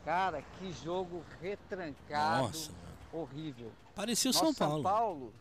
Cara, 0.04 0.42
que 0.42 0.72
jogo 0.72 1.22
retrancado, 1.40 2.44
Nossa, 2.44 2.72
mano. 2.72 3.24
horrível. 3.24 3.72
Parecia 3.94 4.30
o 4.30 4.34
São 4.34 4.54
Paulo. 4.54 4.82
Paulo 4.82 5.34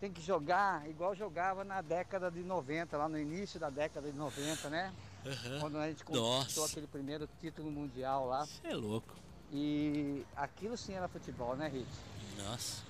tem 0.00 0.10
que 0.10 0.22
jogar 0.22 0.88
igual 0.88 1.14
jogava 1.14 1.62
na 1.62 1.82
década 1.82 2.30
de 2.30 2.42
90, 2.42 2.96
lá 2.96 3.08
no 3.08 3.18
início 3.18 3.60
da 3.60 3.68
década 3.68 4.10
de 4.10 4.16
90, 4.16 4.70
né? 4.70 4.92
Aham. 5.26 5.60
Quando 5.60 5.76
a 5.76 5.88
gente 5.88 6.02
conquistou 6.02 6.62
Nossa. 6.62 6.64
aquele 6.72 6.86
primeiro 6.86 7.28
título 7.38 7.70
mundial 7.70 8.26
lá. 8.26 8.46
Você 8.46 8.68
é 8.68 8.74
louco. 8.74 9.14
E 9.52 10.24
aquilo 10.34 10.76
sim 10.76 10.94
era 10.94 11.06
futebol, 11.06 11.54
né, 11.54 11.68
Rich? 11.68 11.86
Nossa. 12.42 12.89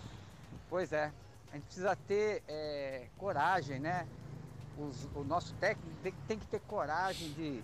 Pois 0.69 0.93
é. 0.93 1.13
A 1.53 1.57
gente 1.57 1.65
precisa 1.65 1.97
ter 1.97 2.43
é, 2.49 3.09
coragem, 3.19 3.79
né? 3.81 4.07
os- 4.79 5.09
o 5.15 5.25
nosso 5.25 5.53
técnico 5.55 5.95
tem, 6.03 6.13
tem 6.27 6.39
que 6.39 6.47
ter 6.47 6.61
coragem 6.61 7.33
de, 7.33 7.63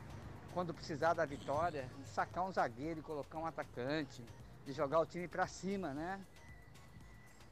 quando 0.53 0.75
precisar 0.75 1.15
da 1.15 1.25
vitória, 1.25 1.89
de 2.03 2.09
sacar 2.09 2.45
um 2.45 2.53
zagueiro 2.53 3.01
colocar 3.03 3.39
um 3.39 3.47
atacante, 3.47 4.23
de 4.67 4.73
jogar 4.73 5.01
o 5.01 5.07
time 5.07 5.27
pra 5.29 5.47
cima, 5.47 5.95
né? 5.95 6.21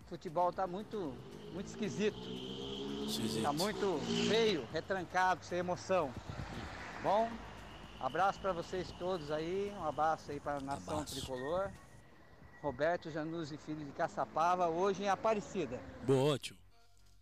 O 0.04 0.08
futebol 0.08 0.52
tá 0.52 0.66
muito, 0.66 1.14
muito 1.52 1.66
esquisito. 1.68 2.18
Esquisito. 3.06 3.42
Tá 3.42 3.52
muito 3.52 4.00
feio, 4.28 4.66
retrancado, 4.72 5.44
sem 5.44 5.58
emoção. 5.58 6.12
Bom, 7.02 7.30
abraço 8.00 8.40
para 8.40 8.52
vocês 8.52 8.90
todos 8.98 9.30
aí, 9.30 9.72
um 9.78 9.84
abraço 9.86 10.30
aí 10.30 10.40
para 10.40 10.56
a 10.58 10.60
nação 10.60 10.94
Abraço. 10.98 11.14
tricolor. 11.14 11.70
Roberto 12.68 13.10
Januzzi, 13.10 13.58
filho 13.58 13.84
de 13.84 13.92
Caçapava, 13.92 14.68
hoje 14.68 15.02
em 15.02 15.08
Aparecida. 15.10 15.78
Boa, 16.06 16.38
tio. 16.38 16.56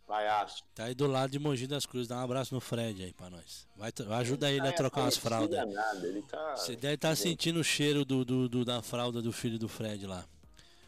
Palhaço. 0.07 0.63
Tá 0.73 0.85
aí 0.85 0.95
do 0.95 1.07
lado 1.09 1.31
de 1.33 1.39
Mogi 1.41 1.67
das 1.67 1.85
Cruzes. 1.85 2.07
Dá 2.07 2.19
um 2.19 2.21
abraço 2.23 2.55
no 2.55 2.61
Fred 2.61 3.03
aí 3.03 3.13
pra 3.13 3.29
nós. 3.29 3.67
Vai, 3.77 3.93
ajuda 4.21 4.53
ele 4.53 4.65
a 4.69 4.71
Ah, 4.71 4.73
trocar 4.73 5.01
umas 5.01 5.17
é 5.17 5.21
fraldas. 5.21 5.59
Ele 6.05 6.23
tá. 6.23 6.55
Você 6.57 6.77
deve 6.77 6.95
estar 6.95 7.17
sentindo 7.17 7.59
o 7.59 7.65
cheiro 7.65 8.05
do, 8.05 8.25
do- 8.25 8.49
do- 8.49 8.65
da 8.65 8.81
fralda 8.83 9.21
do 9.21 9.33
filho 9.33 9.59
do 9.59 9.69
Fred 9.69 10.07
lá. 10.07 10.25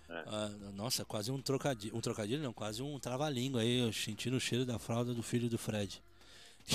É. 0.08 0.24
Ah, 0.28 0.48
nossa, 0.74 1.04
quase 1.04 1.32
um 1.32 1.42
trocadilho. 1.42 1.96
Um 1.96 2.00
trocadilho 2.00 2.40
não, 2.40 2.52
quase 2.52 2.80
um 2.80 2.96
trava-língua 3.00 3.60
aí, 3.62 3.80
eu 3.80 3.92
sentindo 3.92 4.36
o 4.36 4.40
cheiro 4.40 4.64
da 4.64 4.78
fralda 4.78 5.12
do 5.12 5.22
filho 5.22 5.48
do 5.48 5.58
Fred. 5.58 6.00
O 6.70 6.74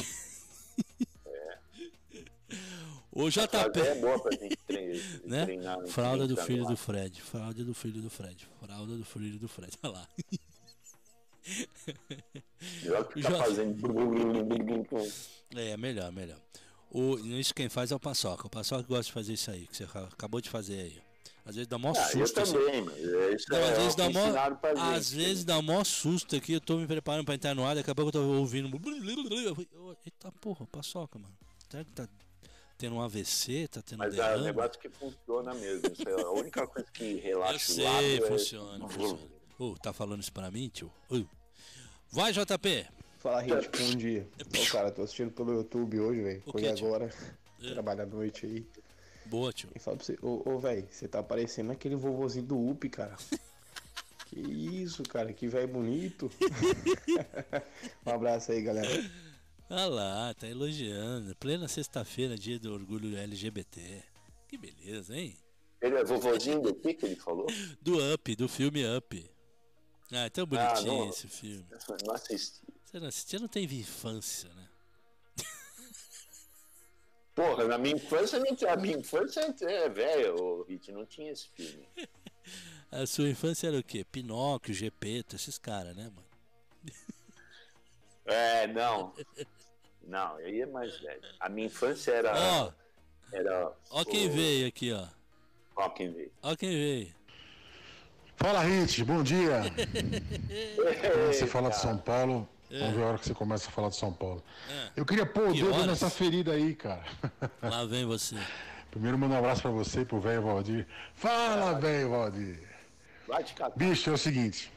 Fralda 3.12 3.70
JP. 3.70 3.80
é 3.80 3.96
boa 3.96 4.20
pra 4.22 4.32
gente 4.38 4.58
né? 5.26 5.46
treinar. 5.46 5.88
Fralda 5.88 6.28
do 6.28 6.38
filho 6.38 6.64
lá. 6.64 6.70
do 6.70 6.78
Fred. 6.78 7.22
Fralda 7.22 7.64
do 7.64 7.74
filho 7.74 8.02
do 8.02 8.10
Fred. 8.10 8.48
Fralda 8.60 8.96
do 8.96 9.04
filho 9.06 9.40
do 9.40 9.48
Fred. 9.48 9.72
Olha 9.84 9.94
lá. 9.94 10.08
Melhor 12.84 13.04
que 13.08 13.14
ficar 13.16 13.32
Já- 13.32 13.44
fazendo. 13.44 13.78
É, 15.56 15.78
melhor, 15.78 16.12
melhor. 16.12 16.38
O, 16.92 17.18
isso 17.18 17.54
quem 17.54 17.70
faz 17.70 17.92
é 17.92 17.96
o 17.96 18.00
Paçoca. 18.00 18.48
O 18.48 18.50
Paçoca 18.50 18.84
gosta 18.84 19.06
de 19.06 19.12
fazer 19.12 19.34
isso 19.34 19.50
aí, 19.52 19.66
que 19.68 19.76
você 19.78 19.86
ca- 19.86 20.06
acabou 20.12 20.42
de 20.42 20.50
fazer 20.50 20.80
aí. 20.82 21.02
Às 21.46 21.56
vezes 21.56 21.68
dá 21.68 21.78
mó 21.80 21.94
Ah, 21.96 22.12
eu 22.14 22.20
susto. 22.20 22.40
assim. 22.42 22.54
também, 22.54 22.82
mas 22.84 22.98
é 22.98 23.34
isso 23.34 23.46
Não, 23.50 23.58
é 23.58 23.72
às 23.72 23.78
vezes 23.78 23.94
o 23.94 23.98
dá 23.98 24.10
mó, 24.10 24.56
pra 24.56 24.76
gente. 24.76 24.96
às 24.96 25.12
vezes 25.12 25.44
dá 25.46 25.62
mó 25.62 25.84
susto 25.84 26.36
aqui, 26.36 26.54
eu 26.54 26.62
tô 26.62 26.78
me 26.78 26.86
preparando 26.86 27.26
pra 27.26 27.34
entrar 27.36 27.56
no 27.56 27.66
ar, 27.66 27.74
daqui 27.76 27.90
a 27.90 27.96
pouco 27.96 28.10
eu 28.10 28.22
tô 28.22 28.28
ouvindo. 28.38 28.70
Eu 28.70 29.54
"Ô, 29.82 29.96
Eita 30.06 30.32
porra, 30.34 30.68
paçoca, 30.68 31.18
mano. 31.18 31.34
Será 31.70 31.84
que 31.84 31.92
tá 31.92 32.08
tendo 32.80 32.96
um 32.96 33.02
AVC? 33.02 33.68
Tá 33.68 33.82
tendo 33.82 34.00
Mas 34.00 34.18
é 34.18 34.22
um 34.22 34.26
derrame? 34.26 34.44
negócio 34.46 34.80
que 34.80 34.90
funciona 34.90 35.54
mesmo. 35.54 35.82
Isso 35.92 36.08
é 36.08 36.22
a 36.22 36.32
única 36.32 36.66
coisa 36.66 36.90
que 36.92 37.16
relaxa 37.16 37.52
Eu 37.54 37.58
o 37.58 37.60
sei, 37.76 37.84
lábio. 37.84 38.26
é- 38.26 38.28
funciona, 38.28 38.88
funciona. 38.90 39.20
Ô, 39.60 39.76
tá 39.76 39.92
falando 39.92 40.22
isso 40.22 40.32
pra 40.32 40.50
mim, 40.50 40.70
tio? 40.70 40.90
Ô. 41.10 41.24
Vai, 42.12 42.32
JP. 42.32 42.88
Fala, 43.20 43.42
Rich, 43.42 43.70
bom 43.78 43.96
dia. 43.98 44.26
Ô, 44.58 44.72
cara, 44.72 44.90
tô 44.92 45.02
assistindo 45.04 45.30
pelo 45.32 45.52
YouTube 45.54 46.00
hoje, 46.00 46.22
velho. 46.22 46.44
O 46.46 46.52
Foi 46.54 46.68
agora. 46.68 47.14
É. 47.62 47.72
Trabalho 47.74 48.04
à 48.04 48.06
noite 48.06 48.46
aí. 48.46 48.66
Boa, 49.26 49.52
tio. 49.52 49.70
E 49.76 49.80
fala 49.80 49.98
pra 49.98 50.06
você, 50.06 50.18
ô, 50.22 50.42
ô 50.50 50.58
velho, 50.58 50.88
você 50.90 51.06
tá 51.08 51.22
parecendo 51.22 51.74
aquele 51.74 51.96
vovozinho 51.98 52.46
do 52.46 52.58
UP, 52.70 52.88
cara. 52.90 53.16
que 54.28 54.40
isso, 54.40 55.04
cara, 55.04 55.34
que 55.34 55.48
velho 55.50 55.68
bonito. 55.68 56.32
um 58.08 58.12
abraço 58.12 58.54
aí, 58.54 58.62
galera. 58.62 58.88
Olha 59.70 59.86
lá, 59.86 60.34
tá 60.34 60.48
elogiando. 60.48 61.36
Plena 61.36 61.68
sexta-feira, 61.68 62.36
dia 62.36 62.60
do 62.60 62.74
orgulho 62.74 63.16
LGBT. 63.16 64.04
Que 64.48 64.58
beleza, 64.58 65.16
hein? 65.16 65.38
Ele 65.80 65.96
é 65.96 66.04
vovozinho 66.04 66.60
do 66.60 66.74
que 66.74 66.94
que 66.96 67.06
ele 67.06 67.16
falou? 67.16 67.46
Do 67.80 68.14
Up, 68.14 68.36
do 68.36 68.50
filme 68.50 68.84
Up. 68.98 69.32
Ah, 70.12 70.26
é 70.26 70.30
tão 70.30 70.46
bonitinho 70.46 71.06
não. 71.06 71.10
esse 71.10 71.28
filme. 71.28 71.66
Não 72.04 72.14
assisti. 72.16 72.62
Você 72.84 73.00
não 73.00 73.08
assistiu, 73.08 73.40
não 73.40 73.48
teve 73.48 73.80
infância, 73.80 74.50
né? 74.56 74.70
Porra, 77.36 77.66
na 77.66 77.78
minha 77.78 77.96
infância 77.96 78.40
não 78.40 78.56
tinha. 78.56 78.74
A 78.74 78.76
minha 78.76 78.98
infância 78.98 79.42
é 79.62 79.88
velha, 79.88 80.34
Hit, 80.68 80.92
não 80.92 81.06
tinha 81.06 81.32
esse 81.32 81.48
filme. 81.50 81.88
A 82.92 83.06
sua 83.06 83.30
infância 83.30 83.68
era 83.68 83.78
o 83.78 83.84
quê? 83.84 84.04
Pinóquio, 84.04 84.74
Gepeto, 84.74 85.36
esses 85.36 85.60
caras, 85.60 85.96
né, 85.96 86.06
mano? 86.06 86.28
É, 88.26 88.66
não. 88.68 89.14
Não, 90.08 90.36
aí 90.38 90.62
é 90.62 90.66
mais 90.66 90.98
velho. 91.00 91.22
A 91.40 91.50
minha 91.50 91.68
infância 91.68 92.12
era. 92.12 92.34
Ó, 92.36 92.72
Era. 93.32 93.72
ó 93.92 94.04
quem 94.04 94.28
o- 94.28 94.32
veio 94.32 94.68
aqui, 94.68 94.92
ó. 94.92 95.06
Ó 95.76 95.90
quem 95.90 96.12
veio. 96.12 96.32
Ó 96.42 96.56
quem 96.56 96.70
veio. 96.70 97.16
Fala, 98.38 98.62
Hit, 98.64 99.04
bom 99.04 99.22
dia. 99.22 99.62
Quando 100.76 101.28
você 101.34 101.46
fala 101.46 101.70
de. 101.70 101.76
São 101.78 101.98
Paulo, 101.98 102.48
É. 102.72 102.80
vamos 102.80 102.96
ver 102.96 103.04
a 103.04 103.08
hora 103.08 103.18
que 103.18 103.26
você 103.28 103.34
começa 103.34 103.68
a 103.68 103.72
falar 103.72 103.90
de 103.90 103.96
São 103.98 104.12
Paulo. 104.14 104.44
É. 104.70 104.90
Eu 104.96 105.06
queria 105.06 105.26
pôr 105.26 105.50
o 105.50 105.54
Que 105.54 105.62
dedo 105.62 105.74
horas? 105.74 105.86
nessa 105.88 106.10
ferida 106.10 106.54
aí, 106.54 106.74
cara. 106.76 107.04
Lá 107.62 107.86
vem 107.86 108.06
você. 108.06 108.36
Primeiro, 108.92 109.18
mando 109.18 109.36
um 109.36 109.38
abraço 109.38 109.62
pra 109.62 109.72
você 109.72 110.02
e 110.02 110.06
pro 110.06 110.20
velho 110.20 110.42
Valdir. 110.42 110.88
Fala, 111.14 111.80
velho 111.80 112.10
Valdir. 112.10 112.60
Vai 113.28 113.44
te 113.44 113.54
catar. 113.54 113.76
Bicho, 113.78 114.10
é 114.10 114.14
o 114.14 114.18
seguinte. 114.18 114.72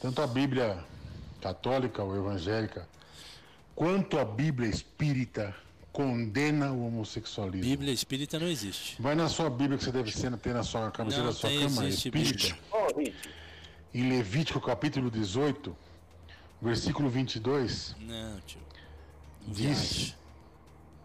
Tanto 0.00 0.20
a 0.20 0.26
Bíblia 0.26 0.84
católica 1.40 2.02
ou 2.02 2.14
evangélica, 2.14 2.86
quanto 3.76 4.18
a 4.18 4.24
Bíblia 4.24 4.68
espírita 4.68 5.54
condena 5.92 6.72
o 6.72 6.86
homossexualismo. 6.86 7.62
Bíblia 7.70 7.92
espírita 7.92 8.38
não 8.40 8.48
existe. 8.48 9.00
Vai 9.00 9.14
na 9.14 9.28
sua 9.28 9.48
Bíblia 9.48 9.78
que 9.78 9.84
você 9.84 9.92
deve 9.92 10.10
ser- 10.10 10.36
ter 10.38 10.52
na 10.52 10.62
sua 10.64 10.90
cabeceira 10.90 11.26
da 11.28 11.32
sua 11.32 11.48
tem, 11.50 11.60
cama, 11.60 11.86
existe 11.86 12.08
espírita. 12.08 12.58
Bíblia. 12.96 13.14
Em 13.94 14.08
Levítico 14.08 14.60
capítulo 14.60 15.10
18, 15.10 15.76
versículo 16.60 17.08
22, 17.08 17.94
Não, 18.00 18.40
tio. 18.40 18.60
Não 19.46 19.52
diz 19.54 19.64
viaja. 19.92 20.14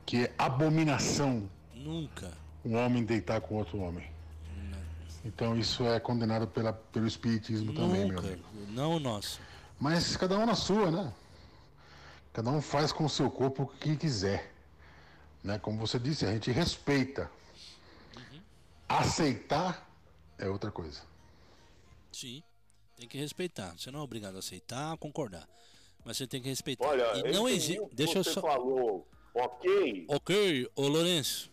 que 0.05 0.17
é 0.25 0.33
abominação 0.37 1.49
Nunca. 1.75 2.31
um 2.65 2.75
homem 2.75 3.03
deitar 3.05 3.39
com 3.41 3.55
outro 3.55 3.77
homem. 3.79 4.09
Então 5.23 5.55
isso 5.55 5.85
é 5.85 5.99
condenado 5.99 6.47
pela, 6.47 6.73
pelo 6.73 7.05
espiritismo 7.07 7.71
também, 7.73 8.05
meu 8.07 8.15
Nunca. 8.15 8.27
amigo. 8.27 8.43
Não 8.71 8.95
o 8.95 8.99
nosso. 8.99 9.39
Mas 9.79 10.17
cada 10.17 10.37
um 10.37 10.45
na 10.47 10.55
sua, 10.55 10.89
né? 10.89 11.13
Cada 12.33 12.49
um 12.49 12.61
faz 12.61 12.91
com 12.91 13.05
o 13.05 13.09
seu 13.09 13.29
corpo 13.29 13.63
o 13.63 13.67
que 13.67 13.95
quiser. 13.97 14.51
Né? 15.43 15.59
Como 15.59 15.77
você 15.77 15.99
disse, 15.99 16.25
a 16.25 16.31
gente 16.31 16.51
respeita. 16.51 17.29
Aceitar 18.87 19.89
é 20.37 20.47
outra 20.47 20.71
coisa. 20.71 21.01
Sim. 22.11 22.43
Tem 22.97 23.07
que 23.07 23.17
respeitar. 23.17 23.73
Você 23.77 23.89
não 23.89 23.99
é 24.01 24.03
obrigado 24.03 24.35
a 24.35 24.39
aceitar, 24.39 24.93
a 24.93 24.97
concordar. 24.97 25.47
Mas 26.03 26.17
você 26.17 26.27
tem 26.27 26.41
que 26.41 26.49
respeitar. 26.49 26.87
olha, 26.87 27.27
e 27.27 27.31
não 27.31 27.47
existe. 27.47 27.81
Deixa 27.93 28.19
eu 28.19 28.23
só. 28.23 28.41
falou, 28.41 29.07
ok. 29.33 30.05
Ok, 30.09 30.69
ô 30.75 30.87
Lourenço. 30.87 31.51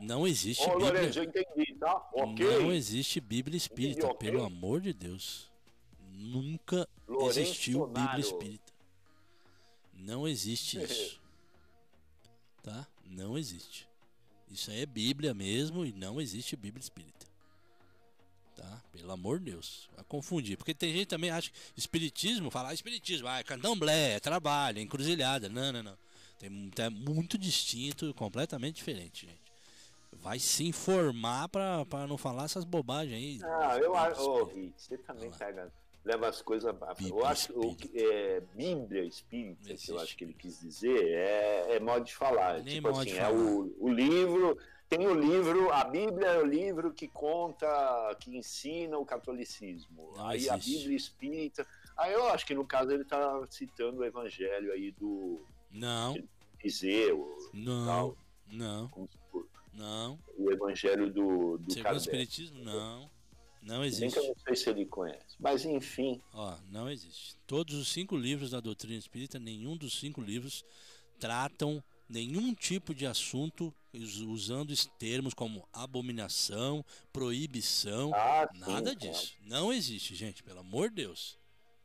Não 0.00 0.26
existe 0.26 0.62
Ô, 0.68 0.72
Bíblia. 0.72 0.92
Lourenço, 0.92 1.18
eu 1.18 1.24
entendi, 1.24 1.74
tá? 1.78 2.08
Ok. 2.12 2.58
Não 2.60 2.72
existe 2.72 3.20
Bíblia 3.20 3.56
espírita, 3.56 4.00
Entendi, 4.00 4.14
ok. 4.14 4.30
pelo 4.30 4.44
amor 4.44 4.80
de 4.80 4.92
Deus. 4.92 5.50
Nunca 6.10 6.86
Lourenço 7.08 7.40
existiu 7.40 7.86
Bíblia 7.86 8.20
espírita. 8.20 8.71
Não 10.02 10.26
existe 10.26 10.78
isso. 10.82 11.20
Tá? 12.62 12.86
Não 13.04 13.36
existe. 13.38 13.88
Isso 14.50 14.70
aí 14.70 14.82
é 14.82 14.86
Bíblia 14.86 15.32
mesmo 15.32 15.84
e 15.84 15.92
não 15.92 16.20
existe 16.20 16.56
Bíblia 16.56 16.82
espírita. 16.82 17.26
Tá? 18.54 18.82
Pelo 18.92 19.10
amor 19.12 19.38
de 19.38 19.46
Deus. 19.52 19.88
Vai 19.96 20.04
confundir. 20.04 20.56
Porque 20.56 20.74
tem 20.74 20.92
gente 20.92 21.00
que 21.00 21.06
também 21.06 21.30
acha 21.30 21.50
que 21.50 21.56
espiritismo, 21.76 22.50
falar 22.50 22.74
espiritismo, 22.74 23.26
ah, 23.28 23.38
é 23.38 23.42
candomblé, 23.42 24.14
é 24.14 24.20
trabalho, 24.20 24.78
é 24.78 24.82
encruzilhada. 24.82 25.48
Não, 25.48 25.72
não, 25.72 25.82
não. 25.82 25.98
Tem, 26.38 26.70
é 26.78 26.90
muito 26.90 27.38
distinto, 27.38 28.12
completamente 28.14 28.76
diferente, 28.76 29.26
gente. 29.26 29.40
Vai 30.12 30.38
se 30.38 30.64
informar 30.64 31.48
pra, 31.48 31.86
pra 31.86 32.06
não 32.06 32.18
falar 32.18 32.44
essas 32.44 32.64
bobagens 32.64 33.14
aí. 33.16 33.40
Ah, 33.42 33.78
eu 33.78 33.96
acho. 33.96 34.20
Ô. 34.20 34.44
Hit, 34.44 34.74
você 34.76 34.98
também 34.98 35.30
pega. 35.30 35.72
Leva 36.04 36.28
as 36.28 36.42
coisas 36.42 36.68
abaixo. 36.68 37.06
Eu 37.06 37.24
acho 37.24 37.52
o 37.58 37.76
que 37.76 37.90
é 37.96 38.40
Bíblia 38.54 39.04
espírita, 39.04 39.72
que 39.74 39.90
eu 39.90 40.00
acho 40.00 40.16
que 40.16 40.24
ele 40.24 40.34
quis 40.34 40.60
dizer, 40.60 41.00
é, 41.00 41.76
é 41.76 41.80
modo 41.80 42.04
de 42.04 42.14
falar. 42.14 42.54
Nem 42.62 42.74
tipo 42.74 42.88
assim, 42.88 43.04
de 43.04 43.18
é 43.18 43.22
falar. 43.22 43.34
o, 43.34 43.76
o 43.78 43.88
livro. 43.88 44.58
Tem 44.88 45.06
o 45.06 45.14
livro, 45.14 45.72
a 45.72 45.84
Bíblia 45.84 46.26
é 46.26 46.38
o 46.38 46.44
livro 46.44 46.92
que 46.92 47.08
conta, 47.08 47.66
que 48.20 48.36
ensina 48.36 48.98
o 48.98 49.06
catolicismo. 49.06 50.12
Não 50.14 50.26
aí 50.26 50.50
a 50.50 50.56
existe. 50.56 50.80
Bíblia 50.80 50.96
espírita. 50.96 51.66
Aí 51.96 52.12
eu 52.12 52.26
acho 52.28 52.44
que 52.44 52.54
no 52.54 52.66
caso 52.66 52.90
ele 52.90 53.02
está 53.02 53.42
citando 53.48 54.00
o 54.00 54.04
evangelho 54.04 54.72
aí 54.72 54.90
do 54.90 55.46
Não, 55.70 56.14
Iseu, 56.62 57.36
não, 57.54 57.86
tal, 57.86 58.16
não, 58.46 59.08
não. 59.72 60.18
o 60.36 60.52
evangelho 60.52 61.10
do, 61.10 61.58
do 61.58 61.72
Segundo 61.72 61.94
o. 61.94 61.96
Espiritismo, 61.96 62.62
não. 62.62 63.10
Não 63.62 63.84
existe. 63.84 64.12
que 64.14 64.18
eu 64.18 64.28
não 64.28 64.34
sei 64.44 64.56
se 64.56 64.68
ele 64.70 64.84
conhece. 64.86 65.36
Mas 65.38 65.64
enfim, 65.64 66.20
Ó, 66.32 66.56
não 66.70 66.90
existe. 66.90 67.36
Todos 67.46 67.74
os 67.76 67.88
cinco 67.88 68.16
livros 68.16 68.50
da 68.50 68.60
doutrina 68.60 68.98
espírita, 68.98 69.38
nenhum 69.38 69.76
dos 69.76 69.98
cinco 69.98 70.20
livros 70.20 70.64
tratam 71.20 71.82
nenhum 72.08 72.52
tipo 72.54 72.92
de 72.94 73.06
assunto 73.06 73.72
us- 73.94 74.18
usando 74.18 74.70
os 74.70 74.86
termos 74.98 75.32
como 75.32 75.66
abominação, 75.72 76.84
proibição, 77.12 78.12
Ah, 78.14 78.48
sim, 78.52 78.58
nada 78.60 78.94
claro. 78.94 78.98
disso. 78.98 79.32
Não 79.42 79.72
existe, 79.72 80.14
gente, 80.14 80.42
pelo 80.42 80.60
amor 80.60 80.88
de 80.90 80.96
Deus. 80.96 81.38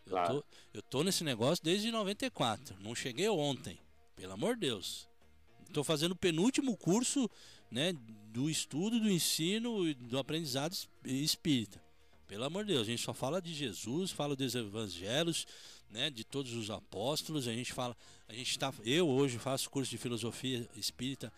Eu, 0.06 0.16
tô, 0.26 0.44
eu 0.74 0.82
tô 0.82 1.04
nesse 1.04 1.24
negócio 1.24 1.64
desde 1.64 1.92
94. 1.92 2.76
Não 2.80 2.96
cheguei 2.96 3.28
ontem. 3.30 3.80
Pelo 4.16 4.34
amor 4.34 4.56
de 4.56 4.62
Deus. 4.62 5.08
Estou 5.68 5.84
fazendo 5.84 6.14
o 6.14 6.16
penúltimo 6.16 6.76
curso 6.78 7.30
né, 7.72 7.96
do 8.32 8.50
estudo, 8.50 9.00
do 9.00 9.10
ensino 9.10 9.88
e 9.88 9.94
do 9.94 10.18
aprendizado 10.18 10.76
espírita. 11.04 11.82
Pelo 12.28 12.44
amor 12.44 12.66
de 12.66 12.74
Deus, 12.74 12.88
a 12.88 12.92
gente 12.92 13.02
só 13.02 13.14
fala 13.14 13.42
de 13.42 13.54
Jesus, 13.54 14.12
fala 14.12 14.36
dos 14.36 14.54
evangelhos, 14.54 15.48
né, 15.90 16.10
de 16.10 16.26
todos 16.26 16.54
os 16.54 16.70
apóstolos. 16.70 17.48
A 17.48 17.54
gente 17.54 17.72
fala, 17.72 17.96
a 18.28 18.34
gente 18.34 18.52
está, 18.52 18.74
eu 18.84 19.08
hoje 19.08 19.38
faço 19.38 19.70
curso 19.70 19.90
de 19.90 19.98
filosofia 19.98 20.68
espírita, 20.76 21.32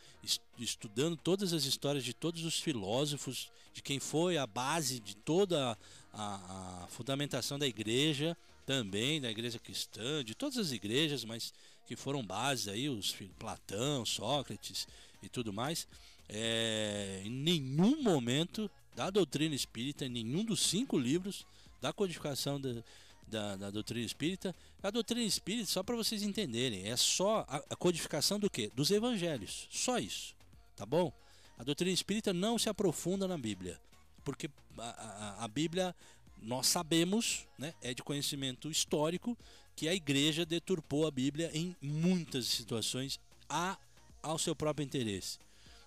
estudando 0.57 1.15
todas 1.15 1.53
as 1.53 1.65
histórias 1.65 2.03
de 2.03 2.13
todos 2.13 2.43
os 2.43 2.59
filósofos, 2.59 3.51
de 3.71 3.84
quem 3.84 3.99
foi 3.99 4.38
a 4.38 4.47
base 4.47 4.99
de 4.99 5.15
toda 5.15 5.77
a, 6.11 6.84
a 6.84 6.88
fundamentação 6.88 7.59
da 7.59 7.67
igreja, 7.67 8.36
também 8.65 9.21
da 9.21 9.30
igreja 9.30 9.59
cristã, 9.59 10.23
de 10.23 10.34
todas 10.34 10.57
as 10.57 10.71
igrejas, 10.71 11.23
mas 11.23 11.53
que 11.86 11.95
foram 11.95 12.25
bases 12.25 12.67
aí, 12.67 12.89
os 12.89 13.15
Platão, 13.38 14.05
Sócrates 14.05 14.88
e 15.23 15.30
tudo 15.30 15.53
mais. 15.53 15.88
É, 16.30 17.23
em 17.25 17.30
nenhum 17.30 18.03
momento 18.03 18.69
da 18.95 19.09
doutrina 19.09 19.55
espírita, 19.55 20.05
em 20.05 20.09
nenhum 20.09 20.43
dos 20.43 20.61
cinco 20.61 20.97
livros 20.97 21.45
da 21.82 21.91
codificação 21.93 22.59
da, 22.59 22.84
da, 23.27 23.55
da 23.55 23.71
doutrina 23.71 24.05
espírita. 24.05 24.55
A 24.84 24.91
doutrina 24.91 25.25
espírita, 25.25 25.69
só 25.69 25.82
para 25.82 25.95
vocês 25.95 26.21
entenderem, 26.21 26.88
é 26.88 26.95
só 26.97 27.45
a, 27.47 27.57
a 27.69 27.75
codificação 27.75 28.39
do 28.39 28.49
que? 28.49 28.69
Dos 28.75 28.91
evangelhos. 28.91 29.67
Só 29.71 29.97
isso. 29.97 30.36
Tá 30.75 30.86
bom? 30.86 31.11
A 31.57 31.63
doutrina 31.63 31.93
espírita 31.93 32.34
não 32.34 32.57
se 32.57 32.69
aprofunda 32.69 33.27
na 33.27 33.38
Bíblia. 33.38 33.80
Porque 34.23 34.49
a, 34.77 34.89
a, 34.89 35.45
a 35.45 35.47
Bíblia, 35.47 35.95
nós 36.41 36.67
sabemos, 36.67 37.47
né, 37.57 37.73
é 37.82 37.93
de 37.93 38.03
conhecimento 38.03 38.69
histórico, 38.69 39.38
que 39.75 39.88
a 39.88 39.93
igreja 39.93 40.45
deturpou 40.45 41.07
a 41.07 41.11
Bíblia 41.11 41.49
em 41.53 41.75
muitas 41.82 42.47
situações 42.47 43.19
a, 43.49 43.77
ao 44.21 44.38
seu 44.38 44.55
próprio 44.55 44.84
interesse 44.84 45.39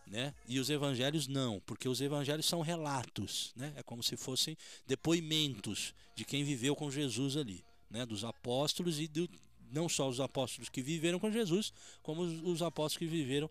né? 0.07 0.34
E 0.46 0.59
os 0.59 0.68
evangelhos 0.70 1.26
não, 1.26 1.61
porque 1.61 1.88
os 1.88 2.00
evangelhos 2.00 2.46
são 2.46 2.61
relatos, 2.61 3.53
né? 3.57 3.72
É 3.76 3.82
como 3.82 4.03
se 4.03 4.16
fossem 4.16 4.57
depoimentos 4.86 5.94
de 6.14 6.24
quem 6.24 6.44
viveu 6.44 6.76
com 6.76 6.90
Jesus 6.90 7.36
ali, 7.36 7.64
né? 7.90 8.05
Dos 8.05 8.24
apóstolos 8.24 9.00
e 9.00 9.09
do, 9.09 9.28
não 9.70 9.88
só 9.88 10.09
os 10.09 10.20
apóstolos 10.20 10.68
que 10.68 10.82
viveram 10.82 11.18
com 11.18 11.30
Jesus, 11.30 11.72
como 12.03 12.22
os, 12.22 12.42
os 12.42 12.62
apóstolos 12.62 12.98
que 12.98 13.07
viveram 13.07 13.50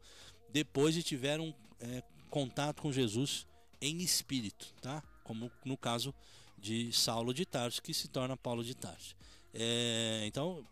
depois 0.52 0.96
e 0.96 1.04
tiveram 1.04 1.54
é, 1.80 2.04
contato 2.30 2.82
com 2.82 2.92
Jesus 2.92 3.48
em 3.82 3.98
espírito, 3.98 4.74
tá? 4.82 5.04
Como 5.24 5.52
no 5.66 5.76
caso 5.76 6.14
de 6.58 6.94
Saulo 6.94 7.34
de 7.34 7.46
Tarso, 7.46 7.82
que 7.82 7.94
se 7.94 8.08
torna 8.08 8.38
Paulo 8.38 8.64
de 8.64 8.76
Tarso. 8.76 9.16
É, 9.54 10.24
então, 10.26 10.66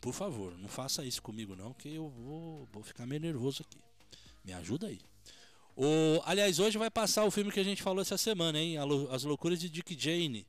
por 0.00 0.12
favor, 0.12 0.56
não 0.58 0.68
faça 0.68 1.04
isso 1.04 1.22
comigo 1.22 1.56
não, 1.56 1.72
que 1.72 1.88
eu 1.94 2.08
vou, 2.08 2.68
vou 2.72 2.82
ficar 2.82 3.06
meio 3.06 3.20
nervoso 3.20 3.62
aqui. 3.62 3.78
Me 4.44 4.52
ajuda 4.52 4.86
aí. 4.86 5.00
O, 5.82 6.20
aliás, 6.26 6.58
hoje 6.58 6.76
vai 6.76 6.90
passar 6.90 7.24
o 7.24 7.30
filme 7.30 7.50
que 7.50 7.58
a 7.58 7.64
gente 7.64 7.82
falou 7.82 8.02
essa 8.02 8.18
semana, 8.18 8.60
hein? 8.60 8.76
As 9.10 9.24
Loucuras 9.24 9.58
de 9.58 9.70
Dick 9.70 9.96
Jane. 9.98 10.46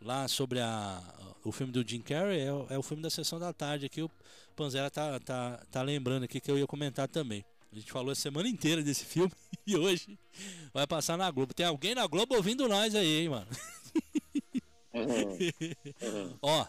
Lá 0.00 0.26
sobre 0.26 0.58
a, 0.58 1.02
o 1.44 1.52
filme 1.52 1.70
do 1.70 1.86
Jim 1.86 2.00
Carrey, 2.00 2.40
é, 2.40 2.46
é 2.46 2.78
o 2.78 2.82
filme 2.82 3.02
da 3.02 3.10
sessão 3.10 3.38
da 3.38 3.52
tarde 3.52 3.84
aqui. 3.84 4.00
O 4.00 4.10
Panzera 4.56 4.90
tá, 4.90 5.20
tá, 5.20 5.60
tá 5.70 5.82
lembrando 5.82 6.24
aqui 6.24 6.40
que 6.40 6.50
eu 6.50 6.56
ia 6.56 6.66
comentar 6.66 7.06
também. 7.06 7.44
A 7.70 7.74
gente 7.74 7.92
falou 7.92 8.10
a 8.10 8.14
semana 8.14 8.48
inteira 8.48 8.82
desse 8.82 9.04
filme 9.04 9.30
e 9.66 9.76
hoje 9.76 10.18
vai 10.72 10.86
passar 10.86 11.18
na 11.18 11.30
Globo. 11.30 11.52
Tem 11.52 11.66
alguém 11.66 11.94
na 11.94 12.06
Globo 12.06 12.34
ouvindo 12.34 12.66
nós 12.66 12.94
aí, 12.94 13.20
hein, 13.20 13.28
mano? 13.28 13.46
Uhum. 14.94 16.38
Ó. 16.40 16.66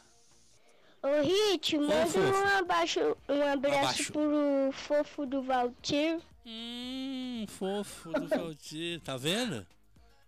Ô 1.03 1.21
Hit, 1.23 1.77
manda 1.79 2.19
um 2.19 2.59
abaixo, 2.59 2.99
um 3.27 3.41
abraço 3.41 3.79
abaixo. 3.79 4.11
pro 4.13 4.71
fofo 4.71 5.25
do 5.25 5.41
Valtir. 5.41 6.21
Hum, 6.45 7.43
fofo 7.47 8.11
do 8.13 8.27
Valdir. 8.27 9.01
Tá 9.01 9.17
vendo? 9.17 9.65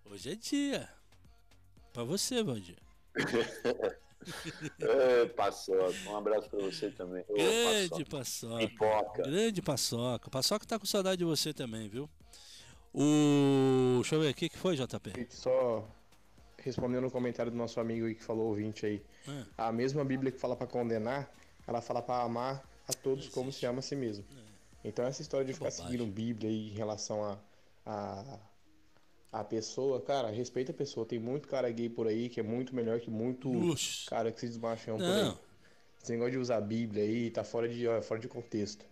Hoje 0.03 0.31
é 0.31 0.35
dia. 0.35 0.89
Pra 1.93 2.03
você, 2.03 2.41
Valdir. 2.41 2.77
é, 4.81 5.25
paçoca. 5.27 5.93
Um 6.07 6.17
abraço 6.17 6.49
pra 6.49 6.59
você 6.61 6.89
também. 6.89 7.23
Grande 7.29 8.05
paçoca. 8.05 8.67
Pipoca. 8.67 9.21
Grande 9.21 9.61
paçoca. 9.61 10.31
Paçoca 10.31 10.65
tá 10.65 10.79
com 10.79 10.87
saudade 10.87 11.17
de 11.17 11.25
você 11.25 11.53
também, 11.53 11.87
viu? 11.87 12.09
O. 12.91 13.99
Deixa 14.01 14.15
eu 14.15 14.21
ver 14.21 14.29
aqui, 14.29 14.49
que 14.49 14.57
foi, 14.57 14.75
JP? 14.75 15.27
Só 15.29 15.87
respondendo 16.63 17.05
o 17.05 17.11
comentário 17.11 17.51
do 17.51 17.57
nosso 17.57 17.79
amigo 17.79 18.05
aí 18.05 18.15
que 18.15 18.23
falou 18.23 18.47
ouvinte 18.47 18.85
aí. 18.85 19.01
É. 19.27 19.43
A 19.57 19.71
mesma 19.71 20.03
Bíblia 20.03 20.31
que 20.31 20.39
fala 20.39 20.55
para 20.55 20.67
condenar, 20.67 21.31
ela 21.67 21.81
fala 21.81 22.01
para 22.01 22.23
amar 22.23 22.63
a 22.87 22.93
todos 22.93 23.29
como 23.29 23.51
se 23.51 23.65
ama 23.65 23.79
a 23.79 23.81
si 23.81 23.95
mesmo. 23.95 24.25
É. 24.37 24.87
Então 24.87 25.05
essa 25.05 25.21
história 25.21 25.45
de 25.45 25.51
é 25.51 25.53
ficar 25.53 25.69
bobagem. 25.69 25.85
seguindo 25.85 26.11
Bíblia 26.11 26.49
aí 26.49 26.69
em 26.69 26.73
relação 26.73 27.23
a, 27.23 27.37
a 27.85 28.39
a 29.33 29.43
pessoa, 29.43 29.99
cara, 29.99 30.29
respeita 30.29 30.71
a 30.71 30.75
pessoa. 30.75 31.07
Tem 31.07 31.17
muito 31.17 31.47
cara 31.47 31.67
gay 31.71 31.89
por 31.89 32.05
aí 32.05 32.29
que 32.29 32.39
é 32.39 32.43
muito 32.43 32.75
melhor 32.75 32.99
que 32.99 33.09
muito 33.09 33.49
Ux. 33.49 34.05
cara 34.07 34.31
que 34.31 34.39
se 34.39 34.47
desmacham 34.47 34.97
por 34.97 35.05
aí. 35.05 35.33
Esse 36.01 36.11
negócio 36.11 36.33
de 36.33 36.37
usar 36.37 36.57
a 36.57 36.61
Bíblia 36.61 37.03
aí 37.03 37.31
tá 37.31 37.43
fora 37.43 37.67
de, 37.67 37.85
fora 38.03 38.19
de 38.19 38.27
contexto. 38.27 38.85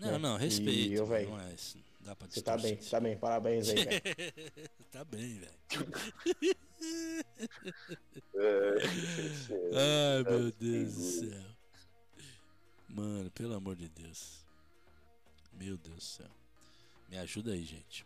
Não, 0.00 0.12
né? 0.12 0.18
não, 0.18 0.36
respeito. 0.36 0.90
E 0.90 0.94
eu, 0.94 1.06
velho. 1.06 1.30
Não 1.30 1.40
é 1.40 1.52
isso. 1.52 1.78
Dá 2.00 2.16
pra 2.16 2.26
Você 2.28 2.42
tá 2.42 2.56
bem, 2.56 2.76
tá 2.76 2.98
bem. 2.98 3.16
Parabéns 3.16 3.68
aí, 3.68 3.84
velho. 3.84 4.02
tá 4.90 5.04
bem, 5.04 5.38
velho. 5.38 6.56
Ai, 9.74 10.22
meu 10.24 10.52
Deus 10.52 10.94
do 10.94 11.00
céu. 11.00 11.44
Mano, 12.88 13.30
pelo 13.30 13.54
amor 13.54 13.76
de 13.76 13.88
Deus. 13.88 14.44
Meu 15.52 15.76
Deus 15.76 15.96
do 15.96 16.02
céu. 16.02 16.30
Me 17.08 17.18
ajuda 17.18 17.52
aí, 17.52 17.64
gente. 17.64 18.04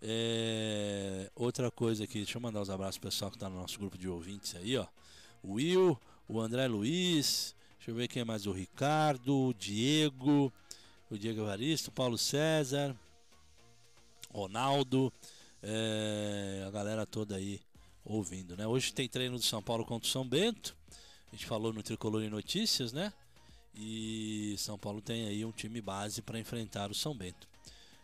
É... 0.00 1.30
Outra 1.34 1.70
coisa 1.70 2.04
aqui, 2.04 2.18
deixa 2.18 2.36
eu 2.36 2.42
mandar 2.42 2.60
os 2.60 2.70
abraços 2.70 2.98
pro 2.98 3.08
pessoal 3.08 3.30
que 3.30 3.38
tá 3.38 3.48
no 3.48 3.56
nosso 3.56 3.78
grupo 3.78 3.96
de 3.96 4.08
ouvintes 4.08 4.54
aí, 4.54 4.76
ó. 4.76 4.86
O 5.42 5.54
Will, 5.54 5.98
o 6.28 6.40
André 6.40 6.66
Luiz, 6.66 7.54
deixa 7.78 7.90
eu 7.90 7.94
ver 7.94 8.08
quem 8.08 8.22
é 8.22 8.24
mais, 8.24 8.46
o 8.46 8.52
Ricardo, 8.52 9.48
o 9.48 9.54
Diego, 9.54 10.52
o 11.10 11.18
Diego 11.18 11.42
Evaristo, 11.42 11.90
Paulo 11.90 12.18
César, 12.18 12.96
Ronaldo, 14.30 15.12
é... 15.62 16.64
a 16.66 16.70
galera 16.70 17.06
toda 17.06 17.36
aí 17.36 17.60
ouvindo, 18.04 18.56
né? 18.56 18.66
Hoje 18.66 18.92
tem 18.92 19.08
treino 19.08 19.36
do 19.36 19.44
São 19.44 19.62
Paulo 19.62 19.84
contra 19.84 20.06
o 20.08 20.10
São 20.10 20.26
Bento. 20.26 20.76
A 21.28 21.36
gente 21.36 21.46
falou 21.46 21.72
no 21.72 21.82
Tricolor 21.82 22.22
em 22.22 22.28
Notícias, 22.30 22.92
né? 22.92 23.12
E 23.74 24.54
São 24.58 24.78
Paulo 24.78 25.00
tem 25.00 25.26
aí 25.26 25.44
um 25.44 25.52
time 25.52 25.80
base 25.80 26.20
para 26.20 26.38
enfrentar 26.38 26.90
o 26.90 26.94
São 26.94 27.16
Bento. 27.16 27.48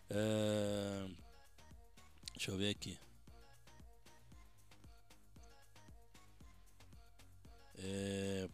É... 0.09 1.07
Deixa 2.33 2.51
eu 2.51 2.57
ver 2.57 2.71
aqui. 2.71 2.99
É... 7.77 8.49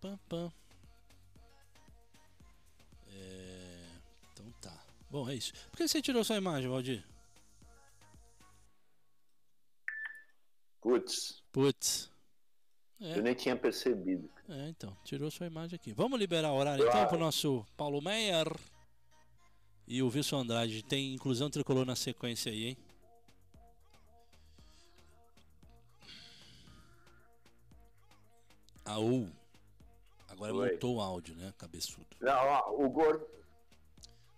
Pam, 0.00 0.18
pam. 0.28 0.63
Bom, 5.14 5.30
é 5.30 5.36
isso. 5.36 5.52
Por 5.70 5.76
que 5.76 5.86
você 5.86 6.02
tirou 6.02 6.24
sua 6.24 6.38
imagem, 6.38 6.68
Valdir? 6.68 7.06
Putz. 10.80 11.40
Putz. 11.52 12.10
É. 13.00 13.18
Eu 13.18 13.22
nem 13.22 13.32
tinha 13.32 13.54
percebido. 13.54 14.28
É, 14.48 14.68
então, 14.70 14.92
tirou 15.04 15.30
sua 15.30 15.46
imagem 15.46 15.76
aqui. 15.76 15.92
Vamos 15.92 16.18
liberar 16.18 16.50
o 16.50 16.56
horário 16.56 16.84
claro. 16.84 16.98
então 16.98 17.08
pro 17.08 17.18
nosso 17.24 17.64
Paulo 17.76 18.02
Meyer. 18.02 18.52
E 19.86 20.02
o 20.02 20.08
Wilson 20.08 20.38
Andrade. 20.38 20.82
Tem 20.82 21.14
inclusão 21.14 21.48
tricolor 21.48 21.86
na 21.86 21.94
sequência 21.94 22.50
aí, 22.50 22.64
hein? 22.70 22.76
Aú. 28.84 29.30
Agora 30.28 30.52
Oi. 30.52 30.72
montou 30.72 30.96
o 30.96 31.00
áudio, 31.00 31.36
né? 31.36 31.54
Cabeçudo. 31.56 32.16
Não, 32.20 32.32
ó, 32.34 32.84
o 32.84 32.90
gordo. 32.90 33.24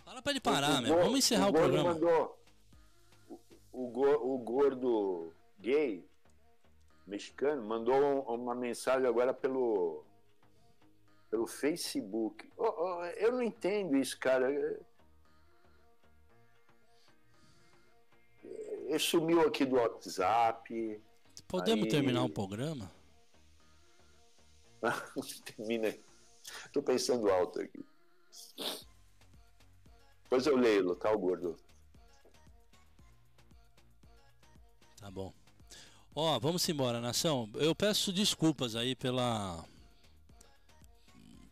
Fala 0.07 0.23
pra 0.23 0.31
ele 0.31 0.41
parar, 0.41 0.81
meu. 0.81 0.97
Vamos 0.97 1.19
encerrar 1.19 1.47
o, 1.47 1.51
o 1.51 1.53
programa. 1.53 1.93
Mandou 1.93 2.39
o, 3.73 3.83
o, 3.83 4.35
o 4.35 4.39
gordo 4.39 5.35
gay 5.59 6.09
mexicano, 7.05 7.61
mandou 7.65 8.23
uma 8.23 8.55
mensagem 8.55 9.05
agora 9.05 9.35
pelo, 9.35 10.05
pelo 11.29 11.45
Facebook. 11.49 12.49
Oh, 12.57 12.73
oh, 12.79 13.05
eu 13.17 13.33
não 13.33 13.43
entendo 13.43 13.97
isso, 13.97 14.17
cara. 14.21 14.49
Ele 18.45 18.99
sumiu 19.01 19.41
aqui 19.41 19.65
do 19.65 19.75
WhatsApp. 19.75 21.03
Podemos 21.49 21.87
aí... 21.87 21.91
terminar 21.91 22.23
o 22.23 22.31
programa? 22.31 22.93
Termina 25.45 25.89
aí. 25.89 26.01
Tô 26.73 26.81
pensando 26.81 27.29
alto 27.29 27.61
aqui. 27.61 27.85
Depois 30.27 30.45
eu 30.45 30.57
leio, 30.57 30.91
o 30.91 31.19
gordo? 31.19 31.57
Tá 34.99 35.09
bom. 35.09 35.33
Ó, 36.13 36.37
vamos 36.41 36.69
embora, 36.69 37.01
nação. 37.01 37.49
Eu 37.55 37.77
peço 37.77 38.13
desculpas 38.13 38.75
aí 38.75 38.97
pela 38.97 39.65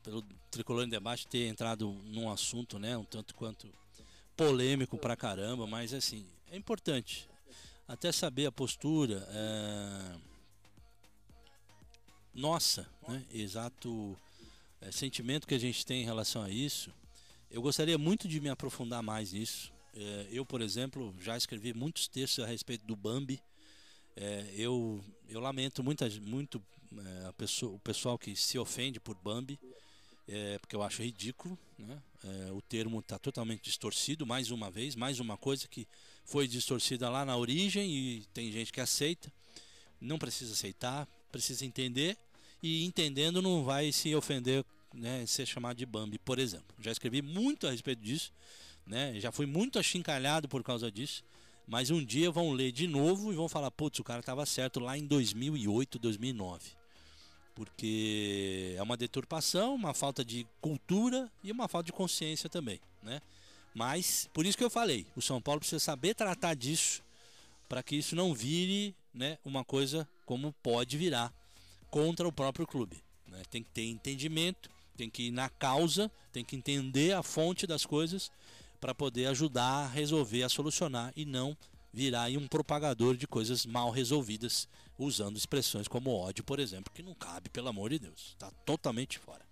pelo 0.02 0.22
Tricolor 0.50 0.84
em 0.84 0.88
Debate 0.88 1.28
ter 1.28 1.46
entrado 1.46 1.88
num 2.06 2.28
assunto, 2.30 2.78
né, 2.78 2.96
um 2.96 3.04
tanto 3.04 3.32
quanto 3.34 3.68
polêmico 4.36 4.98
pra 4.98 5.16
caramba, 5.16 5.66
mas 5.66 5.94
assim, 5.94 6.26
é 6.50 6.56
importante 6.56 7.28
até 7.86 8.10
saber 8.10 8.46
a 8.46 8.52
postura 8.52 9.26
é... 9.30 10.16
nossa, 12.34 12.88
né, 13.06 13.24
exato 13.32 14.18
é, 14.80 14.90
sentimento 14.90 15.46
que 15.46 15.54
a 15.54 15.60
gente 15.60 15.86
tem 15.86 16.02
em 16.02 16.04
relação 16.04 16.42
a 16.42 16.50
isso. 16.50 16.92
Eu 17.54 17.62
gostaria 17.62 17.96
muito 17.96 18.26
de 18.26 18.40
me 18.40 18.48
aprofundar 18.48 19.00
mais 19.00 19.32
nisso. 19.32 19.72
É, 19.94 20.26
eu, 20.32 20.44
por 20.44 20.60
exemplo, 20.60 21.14
já 21.20 21.36
escrevi 21.36 21.72
muitos 21.72 22.08
textos 22.08 22.42
a 22.42 22.48
respeito 22.48 22.84
do 22.84 22.96
Bambi. 22.96 23.40
É, 24.16 24.52
eu, 24.56 25.00
eu 25.28 25.38
lamento 25.38 25.80
muita, 25.80 26.10
muito 26.20 26.60
é, 26.98 27.32
pessoa, 27.34 27.72
o 27.72 27.78
pessoal 27.78 28.18
que 28.18 28.34
se 28.34 28.58
ofende 28.58 28.98
por 28.98 29.14
Bambi 29.14 29.56
é, 30.26 30.58
porque 30.58 30.74
eu 30.74 30.82
acho 30.82 31.00
ridículo. 31.00 31.56
Né? 31.78 31.96
É, 32.24 32.50
o 32.50 32.60
termo 32.60 32.98
está 32.98 33.20
totalmente 33.20 33.62
distorcido, 33.62 34.26
mais 34.26 34.50
uma 34.50 34.68
vez, 34.68 34.96
mais 34.96 35.20
uma 35.20 35.36
coisa 35.36 35.68
que 35.68 35.86
foi 36.24 36.48
distorcida 36.48 37.08
lá 37.08 37.24
na 37.24 37.36
origem 37.36 37.88
e 37.88 38.24
tem 38.34 38.50
gente 38.50 38.72
que 38.72 38.80
aceita. 38.80 39.32
Não 40.00 40.18
precisa 40.18 40.54
aceitar, 40.54 41.06
precisa 41.30 41.64
entender 41.64 42.18
e 42.60 42.84
entendendo 42.84 43.40
não 43.40 43.62
vai 43.62 43.92
se 43.92 44.12
ofender, 44.12 44.64
né, 44.94 45.26
ser 45.26 45.46
chamado 45.46 45.76
de 45.76 45.84
Bambi, 45.84 46.18
por 46.18 46.38
exemplo. 46.38 46.74
Já 46.80 46.92
escrevi 46.92 47.20
muito 47.20 47.66
a 47.66 47.70
respeito 47.70 48.02
disso, 48.02 48.32
né? 48.86 49.18
já 49.20 49.32
fui 49.32 49.46
muito 49.46 49.78
achincalhado 49.78 50.48
por 50.48 50.62
causa 50.62 50.90
disso. 50.90 51.22
Mas 51.66 51.90
um 51.90 52.04
dia 52.04 52.30
vão 52.30 52.52
ler 52.52 52.72
de 52.72 52.86
novo 52.86 53.32
e 53.32 53.36
vão 53.36 53.48
falar: 53.48 53.70
putz, 53.70 53.98
o 53.98 54.04
cara 54.04 54.20
estava 54.20 54.44
certo 54.44 54.80
lá 54.80 54.98
em 54.98 55.06
2008, 55.06 55.98
2009 55.98 56.84
porque 57.54 58.74
é 58.76 58.82
uma 58.82 58.96
deturpação, 58.96 59.74
uma 59.74 59.94
falta 59.94 60.24
de 60.24 60.46
cultura 60.60 61.30
e 61.42 61.52
uma 61.52 61.68
falta 61.68 61.86
de 61.86 61.92
consciência 61.92 62.50
também, 62.50 62.80
né? 63.02 63.22
Mas 63.74 64.28
por 64.32 64.46
isso 64.46 64.56
que 64.56 64.64
eu 64.64 64.70
falei, 64.70 65.06
o 65.16 65.22
São 65.22 65.40
Paulo 65.40 65.60
precisa 65.60 65.80
saber 65.80 66.14
tratar 66.14 66.54
disso 66.54 67.02
para 67.68 67.82
que 67.82 67.96
isso 67.96 68.14
não 68.14 68.32
vire, 68.32 68.94
né, 69.12 69.38
uma 69.44 69.64
coisa 69.64 70.08
como 70.24 70.52
pode 70.62 70.96
virar 70.96 71.32
contra 71.90 72.26
o 72.26 72.32
próprio 72.32 72.66
clube. 72.66 73.02
Né? 73.26 73.42
Tem 73.50 73.62
que 73.62 73.70
ter 73.70 73.84
entendimento, 73.84 74.70
tem 74.96 75.10
que 75.10 75.24
ir 75.24 75.30
na 75.30 75.48
causa, 75.48 76.10
tem 76.32 76.44
que 76.44 76.56
entender 76.56 77.12
a 77.12 77.22
fonte 77.22 77.66
das 77.66 77.84
coisas 77.84 78.30
para 78.80 78.94
poder 78.94 79.26
ajudar 79.26 79.84
a 79.84 79.88
resolver, 79.88 80.42
a 80.42 80.48
solucionar 80.48 81.12
e 81.16 81.24
não 81.24 81.56
virar 81.92 82.30
um 82.30 82.48
propagador 82.48 83.16
de 83.16 83.26
coisas 83.26 83.64
mal 83.64 83.90
resolvidas, 83.90 84.68
usando 84.98 85.36
expressões 85.36 85.88
como 85.88 86.10
ódio, 86.10 86.44
por 86.44 86.58
exemplo, 86.58 86.92
que 86.92 87.02
não 87.02 87.14
cabe, 87.14 87.48
pelo 87.48 87.68
amor 87.68 87.90
de 87.90 88.00
Deus. 88.00 88.30
Está 88.30 88.50
totalmente 88.64 89.18
fora. 89.18 89.44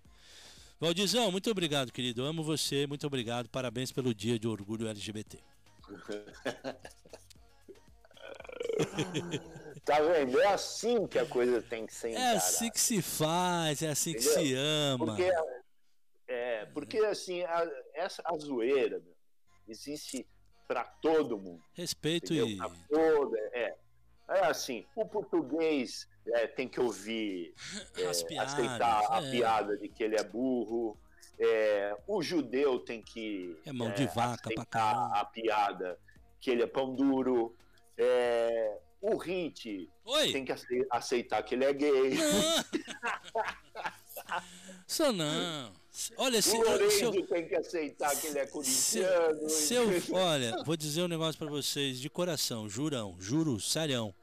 Valdizão, 0.79 1.31
muito 1.31 1.49
obrigado, 1.49 1.91
querido. 1.91 2.25
Amo 2.25 2.43
você, 2.43 2.85
muito 2.85 3.07
obrigado. 3.07 3.49
Parabéns 3.49 3.91
pelo 3.91 4.13
dia 4.13 4.37
de 4.37 4.47
orgulho 4.47 4.87
LGBT. 4.87 5.39
tá 9.85 9.99
vendo? 9.99 10.39
É 10.39 10.47
assim 10.47 11.05
que 11.07 11.19
a 11.19 11.25
coisa 11.25 11.61
tem 11.61 11.85
que 11.85 11.93
ser 11.93 12.11
encarada. 12.11 12.33
É 12.33 12.37
assim 12.37 12.71
que 12.71 12.79
se 12.79 13.01
faz, 13.01 13.81
é 13.81 13.89
assim 13.89 14.11
Entendeu? 14.11 14.33
que 14.33 14.39
se 14.39 14.53
ama. 14.55 15.05
Porque, 15.05 15.31
é, 16.27 16.65
porque 16.67 16.97
assim, 16.99 17.41
a, 17.43 17.69
essa, 17.93 18.21
a 18.25 18.37
zoeira 18.37 19.01
existe 19.67 20.27
para 20.67 20.83
todo 20.83 21.37
mundo. 21.37 21.63
Respeito 21.73 22.33
entendeu? 22.33 22.47
e. 22.47 22.57
Pra 22.57 22.69
todo, 22.89 23.37
é. 23.37 23.75
É 24.29 24.45
assim, 24.45 24.85
o 24.95 25.05
português 25.05 26.07
é, 26.27 26.47
tem 26.47 26.67
que 26.67 26.79
ouvir, 26.79 27.53
é, 27.97 28.07
aceitar 28.39 29.11
a 29.11 29.21
é. 29.21 29.31
piada 29.31 29.77
de 29.77 29.89
que 29.89 30.03
ele 30.03 30.15
é 30.15 30.23
burro. 30.23 30.97
É, 31.37 31.97
o 32.07 32.21
judeu 32.21 32.79
tem 32.79 33.01
que 33.01 33.59
é 33.65 33.73
mão 33.73 33.91
de 33.91 34.03
é, 34.03 34.07
vaca 34.07 34.49
aceitar 34.49 35.11
a 35.13 35.25
piada 35.25 35.99
que 36.39 36.51
ele 36.51 36.63
é 36.63 36.67
pão 36.67 36.95
duro. 36.95 37.55
É, 37.97 38.79
o 39.03 39.17
Hit 39.17 39.89
tem 40.31 40.45
que 40.45 40.53
aceitar 40.89 41.43
que 41.43 41.55
ele 41.55 41.65
é 41.65 41.73
gay. 41.73 42.13
Isso 44.87 45.11
não. 45.11 45.73
Olha, 46.17 46.41
se, 46.41 46.55
o 46.55 46.63
Lorenzo 46.63 47.03
eu, 47.03 47.27
tem 47.27 47.47
que 47.47 47.55
aceitar 47.55 48.15
que 48.15 48.27
ele 48.27 48.39
é 48.39 48.47
corintiano. 48.47 49.49
Se, 49.49 49.67
se 49.67 49.73
eu, 49.73 49.87
olha, 50.13 50.63
vou 50.63 50.77
dizer 50.77 51.03
um 51.03 51.07
negócio 51.07 51.37
para 51.37 51.49
vocês 51.49 51.99
de 51.99 52.09
coração, 52.09 52.69
jurão, 52.69 53.15
juro, 53.19 53.59
serião. 53.59 54.15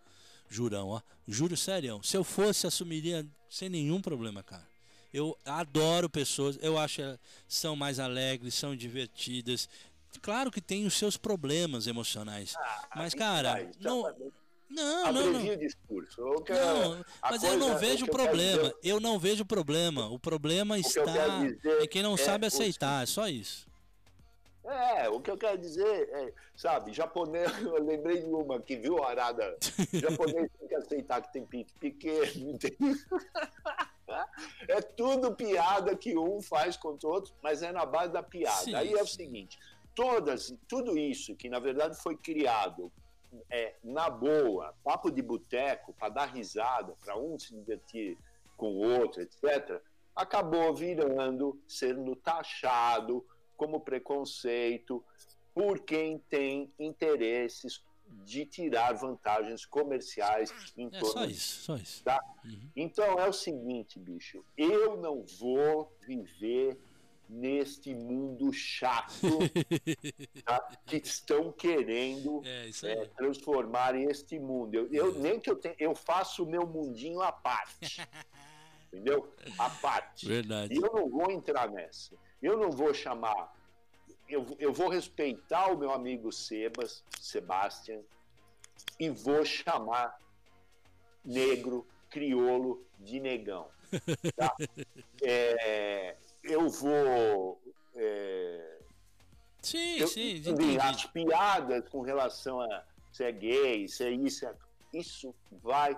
Jurão, 0.49 0.89
ó. 0.89 1.01
Juro 1.29 1.57
serião. 1.57 2.03
Se 2.03 2.17
eu 2.17 2.25
fosse, 2.25 2.67
assumiria 2.67 3.25
sem 3.49 3.69
nenhum 3.69 4.01
problema, 4.01 4.43
cara. 4.43 4.67
Eu 5.13 5.37
adoro 5.45 6.09
pessoas, 6.09 6.59
eu 6.63 6.79
acho 6.79 7.03
que 7.03 7.19
são 7.47 7.77
mais 7.77 8.01
alegres, 8.01 8.55
são 8.55 8.75
divertidas. 8.75 9.69
Claro 10.23 10.51
que 10.51 10.61
tem 10.61 10.87
os 10.87 10.95
seus 10.95 11.17
problemas 11.17 11.87
emocionais. 11.87 12.55
Ah, 12.57 12.89
mas, 12.97 13.15
cara, 13.15 13.71
não, 13.79 14.13
não, 14.71 15.13
não, 15.13 15.33
não. 15.33 15.57
discurso. 15.57 16.21
não 16.21 17.05
mas 17.21 17.31
coisa, 17.31 17.49
eu 17.49 17.57
não 17.59 17.77
vejo 17.77 18.07
problema. 18.07 18.63
Eu, 18.63 18.79
eu, 18.83 19.01
não 19.01 19.19
vejo 19.19 19.45
problema. 19.45 20.09
O 20.09 20.19
problema 20.19 20.77
o 20.77 20.79
está 20.79 21.03
em 21.83 21.89
quem 21.89 22.03
não 22.03 22.15
é 22.15 22.17
sabe 22.17 22.47
aceitar. 22.47 23.03
É 23.03 23.07
só 23.07 23.29
isso. 23.29 23.69
É, 24.65 25.09
o 25.09 25.21
que 25.21 25.31
eu 25.31 25.37
quero 25.37 25.59
dizer 25.59 26.09
é, 26.13 26.33
sabe, 26.55 26.93
japonês, 26.93 27.51
eu 27.61 27.83
lembrei 27.83 28.21
de 28.21 28.29
uma 28.29 28.61
que 28.61 28.77
viu 28.77 29.03
a 29.03 29.11
arada. 29.11 29.57
japonês 29.93 30.49
tem 30.59 30.69
que 30.69 30.75
aceitar 30.75 31.23
que 31.23 31.33
tem 31.33 31.45
pinto 31.45 31.75
pequeno, 31.75 32.57
tem... 32.59 32.77
É 34.69 34.81
tudo 34.81 35.35
piada 35.35 35.97
que 35.97 36.17
um 36.17 36.41
faz 36.43 36.77
contra 36.77 37.09
o 37.09 37.13
outro, 37.13 37.33
mas 37.43 37.63
é 37.63 37.73
na 37.73 37.87
base 37.87 38.13
da 38.13 38.23
piada. 38.23 38.65
Sim, 38.65 38.75
Aí 38.75 38.93
é 38.93 39.03
o 39.03 39.07
seguinte, 39.07 39.59
todas, 39.95 40.53
tudo 40.69 40.99
isso 40.99 41.35
que 41.35 41.49
na 41.49 41.59
verdade 41.59 42.01
foi 42.01 42.17
criado 42.17 42.93
é, 43.51 43.75
na 43.83 44.09
boa, 44.11 44.75
papo 44.85 45.11
de 45.11 45.23
boteco, 45.23 45.93
para 45.95 46.09
dar 46.09 46.27
risada, 46.27 46.95
para 47.05 47.17
um 47.19 47.39
se 47.39 47.55
divertir 47.55 48.17
com 48.57 48.73
o 48.73 49.01
outro, 49.01 49.23
etc., 49.23 49.81
acabou 50.15 50.75
virando, 50.75 51.61
sendo 51.67 52.15
taxado 52.17 53.25
como 53.57 53.81
preconceito 53.81 55.05
por 55.55 55.81
quem 55.81 56.19
tem 56.19 56.73
interesses 56.79 57.83
de 58.25 58.45
tirar 58.45 58.93
vantagens 58.95 59.65
comerciais 59.65 60.53
em 60.77 60.89
é, 60.89 60.99
torno 60.99 61.13
só 61.13 61.25
isso, 61.25 61.63
só 61.63 61.77
isso. 61.77 62.05
Tá? 62.05 62.21
Uhum. 62.45 62.71
Então 62.75 63.19
é 63.19 63.29
o 63.29 63.33
seguinte, 63.33 63.99
bicho, 63.99 64.45
eu 64.57 64.97
não 64.97 65.25
vou 65.39 65.97
viver 66.07 66.79
neste 67.31 67.95
mundo 67.95 68.53
chato 68.53 69.39
tá? 70.45 70.59
que 70.85 70.97
estão 70.97 71.53
querendo 71.53 72.43
é, 72.45 72.69
é, 72.83 73.07
transformar 73.07 73.95
este 73.95 74.39
mundo. 74.39 74.75
Eu, 74.75 74.93
eu, 74.93 75.15
nem 75.15 75.39
que 75.39 75.49
eu 75.49 75.57
tenha, 75.57 75.77
eu 75.79 75.95
faço 75.95 76.43
o 76.43 76.47
meu 76.47 76.67
mundinho 76.67 77.23
à 77.23 77.31
parte. 77.31 78.01
entendeu? 78.93 79.33
À 79.57 79.71
parte. 79.71 80.27
Verdade. 80.27 80.75
E 80.75 80.77
eu 80.77 80.93
não 80.93 81.09
vou 81.09 81.31
entrar 81.31 81.71
nessa. 81.71 82.17
Eu 82.43 82.59
não 82.59 82.71
vou 82.71 82.93
chamar. 82.93 83.55
Eu, 84.29 84.45
eu 84.59 84.73
vou 84.73 84.89
respeitar 84.89 85.73
o 85.73 85.79
meu 85.79 85.93
amigo 85.93 86.33
Sebas, 86.33 87.05
Sebastian, 87.21 88.01
e 88.99 89.09
vou 89.09 89.45
chamar 89.45 90.19
negro, 91.25 91.87
criolo 92.09 92.85
de 92.99 93.21
negão. 93.21 93.69
Tá? 94.37 94.55
É, 95.23 96.17
eu 96.43 96.69
vou. 96.69 97.61
É, 97.95 98.79
sim, 99.61 99.99
eu, 99.99 100.09
sim, 100.09 100.43
As 100.81 101.05
piadas 101.07 101.89
com 101.89 102.01
relação 102.01 102.61
a 102.61 102.85
ser 103.13 103.25
é 103.25 103.33
gay, 103.33 103.89
ser 103.89 104.09
é 104.09 104.11
isso, 104.13 104.47
isso 104.93 105.35
vai 105.51 105.97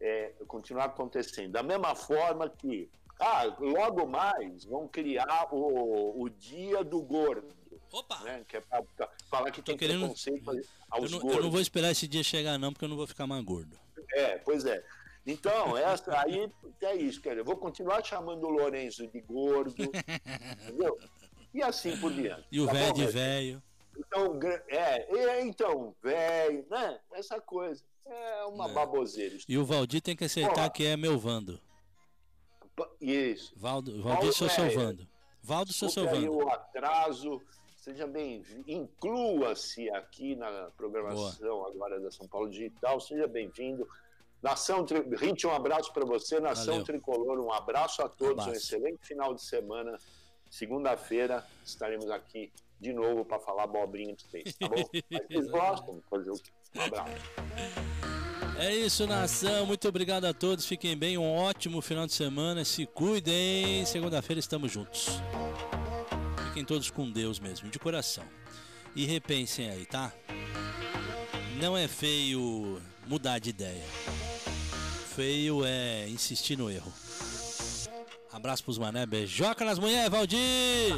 é, 0.00 0.32
continuar 0.46 0.86
acontecendo. 0.86 1.52
Da 1.52 1.62
mesma 1.62 1.94
forma 1.94 2.48
que, 2.48 2.88
ah, 3.18 3.44
logo 3.58 4.06
mais 4.06 4.64
vão 4.64 4.88
criar 4.88 5.48
o, 5.52 6.22
o 6.22 6.28
Dia 6.28 6.82
do 6.82 7.00
Gordo. 7.02 7.54
Opa! 7.92 8.20
Né, 8.20 8.44
que 8.46 8.56
é 8.56 8.60
pra, 8.60 8.82
pra 8.96 9.10
falar 9.28 9.50
que 9.50 9.60
Tô 9.60 9.72
tem 9.72 9.78
querendo... 9.78 10.00
preconceito 10.00 10.48
aos 10.90 11.04
eu 11.04 11.10
não, 11.10 11.18
gordos. 11.18 11.36
Eu 11.36 11.42
não 11.42 11.50
vou 11.50 11.60
esperar 11.60 11.90
esse 11.90 12.06
dia 12.06 12.22
chegar, 12.22 12.56
não, 12.58 12.72
porque 12.72 12.84
eu 12.84 12.88
não 12.88 12.96
vou 12.96 13.06
ficar 13.06 13.26
mais 13.26 13.44
gordo. 13.44 13.76
É, 14.14 14.38
pois 14.38 14.64
é. 14.64 14.82
Então, 15.26 15.76
essa 15.76 16.18
aí 16.20 16.50
é 16.80 16.96
isso, 16.96 17.20
quer 17.20 17.30
dizer, 17.30 17.40
eu 17.40 17.44
vou 17.44 17.56
continuar 17.56 18.04
chamando 18.04 18.44
o 18.44 18.50
Lourenço 18.50 19.06
de 19.06 19.20
gordo, 19.20 19.74
entendeu? 20.64 20.98
E 21.52 21.62
assim 21.62 21.96
por 21.98 22.12
diante. 22.12 22.46
E 22.50 22.60
o 22.60 22.66
tá 22.66 22.72
velho 22.72 22.94
de 22.94 23.06
velho. 23.06 23.62
Então, 23.98 24.38
é, 24.68 25.18
é, 25.18 25.42
então, 25.42 25.94
velho, 26.02 26.64
né? 26.70 27.00
Essa 27.12 27.40
coisa. 27.40 27.84
É 28.06 28.44
uma 28.44 28.68
é. 28.68 28.72
baboseira. 28.72 29.36
E 29.48 29.58
o 29.58 29.64
Valdir 29.64 30.00
tem 30.00 30.16
que 30.16 30.24
aceitar 30.24 30.68
que 30.70 30.84
é 30.84 30.96
meu 30.96 31.18
Vando. 31.18 31.60
Isso. 33.00 33.52
Valdo, 33.56 34.02
Valdir, 34.02 34.32
sou 34.32 34.48
seu 34.48 34.70
Vando. 34.70 35.06
Valdo, 35.42 35.72
sou 35.72 35.88
seu 35.88 36.08
Vando. 36.08 36.32
o 36.32 36.48
atraso, 36.48 37.40
Seja 37.80 38.06
bem-vindo, 38.06 38.62
inclua-se 38.70 39.88
aqui 39.88 40.36
na 40.36 40.70
programação 40.76 41.48
Boa. 41.48 41.70
agora 41.70 41.98
da 41.98 42.10
São 42.10 42.28
Paulo 42.28 42.50
Digital, 42.50 43.00
seja 43.00 43.26
bem-vindo. 43.26 43.88
Nação 44.42 44.84
Tri... 44.84 45.02
Rite, 45.16 45.46
um 45.46 45.52
abraço 45.52 45.92
para 45.92 46.04
você. 46.04 46.40
Nação 46.40 46.74
Valeu. 46.74 46.84
Tricolor, 46.84 47.38
um 47.40 47.52
abraço 47.52 48.02
a 48.02 48.08
todos, 48.08 48.46
um, 48.46 48.50
um 48.50 48.52
excelente 48.52 49.06
final 49.06 49.34
de 49.34 49.42
semana. 49.42 49.98
Segunda-feira 50.50 51.46
estaremos 51.64 52.10
aqui 52.10 52.52
de 52.80 52.92
novo 52.92 53.24
para 53.24 53.38
falar 53.38 53.64
abobrinha 53.64 54.16
de 54.16 54.24
vocês, 54.24 54.54
tá 54.56 54.68
bom? 54.68 54.82
Mas 55.10 55.26
vocês 55.28 55.50
gostam? 55.50 56.02
Fazer 56.08 56.30
um 56.30 56.82
abraço. 56.82 57.12
É 58.58 58.74
isso, 58.74 59.06
nação. 59.06 59.64
Muito 59.66 59.88
obrigado 59.88 60.24
a 60.24 60.34
todos. 60.34 60.66
Fiquem 60.66 60.96
bem. 60.96 61.16
Um 61.16 61.34
ótimo 61.34 61.80
final 61.80 62.06
de 62.06 62.12
semana. 62.12 62.64
Se 62.64 62.84
cuidem. 62.86 63.84
Segunda-feira 63.86 64.40
estamos 64.40 64.70
juntos. 64.70 65.08
Fiquem 66.48 66.64
todos 66.64 66.90
com 66.90 67.10
Deus 67.10 67.38
mesmo, 67.38 67.70
de 67.70 67.78
coração. 67.78 68.24
E 68.94 69.06
repensem 69.06 69.70
aí, 69.70 69.86
tá? 69.86 70.12
Não 71.60 71.76
é 71.76 71.86
feio 71.86 72.82
mudar 73.10 73.40
de 73.40 73.50
ideia. 73.50 73.82
Feio 75.16 75.64
é 75.64 76.08
insistir 76.08 76.56
no 76.56 76.70
erro. 76.70 76.92
Abraço 78.32 78.62
pros 78.62 78.78
mané, 78.78 79.04
beijoca 79.04 79.64
nas 79.64 79.80
mulheres, 79.80 80.08
Valdir! 80.08 80.94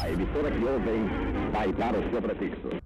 A 0.00 0.08
emissora 0.08 0.50
que 0.52 0.64
ouvem 0.64 1.50
vai 1.50 1.72
dar 1.72 1.96
o 1.96 2.10
seu 2.10 2.22
prefixo. 2.22 2.82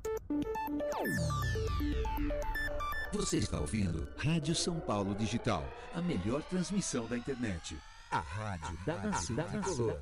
Você 3.13 3.39
está 3.39 3.61
ouvindo 3.61 4.07
Rádio 4.17 4.55
São 4.55 4.81
Paulo 4.81 5.15
Digital, 5.15 5.65
a 5.95 6.03
melhor 6.03 6.43
transmissão 6.43 7.07
da 7.07 7.17
internet. 7.17 7.77
A 8.11 8.19
rádio 8.19 8.77
da 8.85 8.97
nação 8.97 9.37
tricolor. 9.37 9.99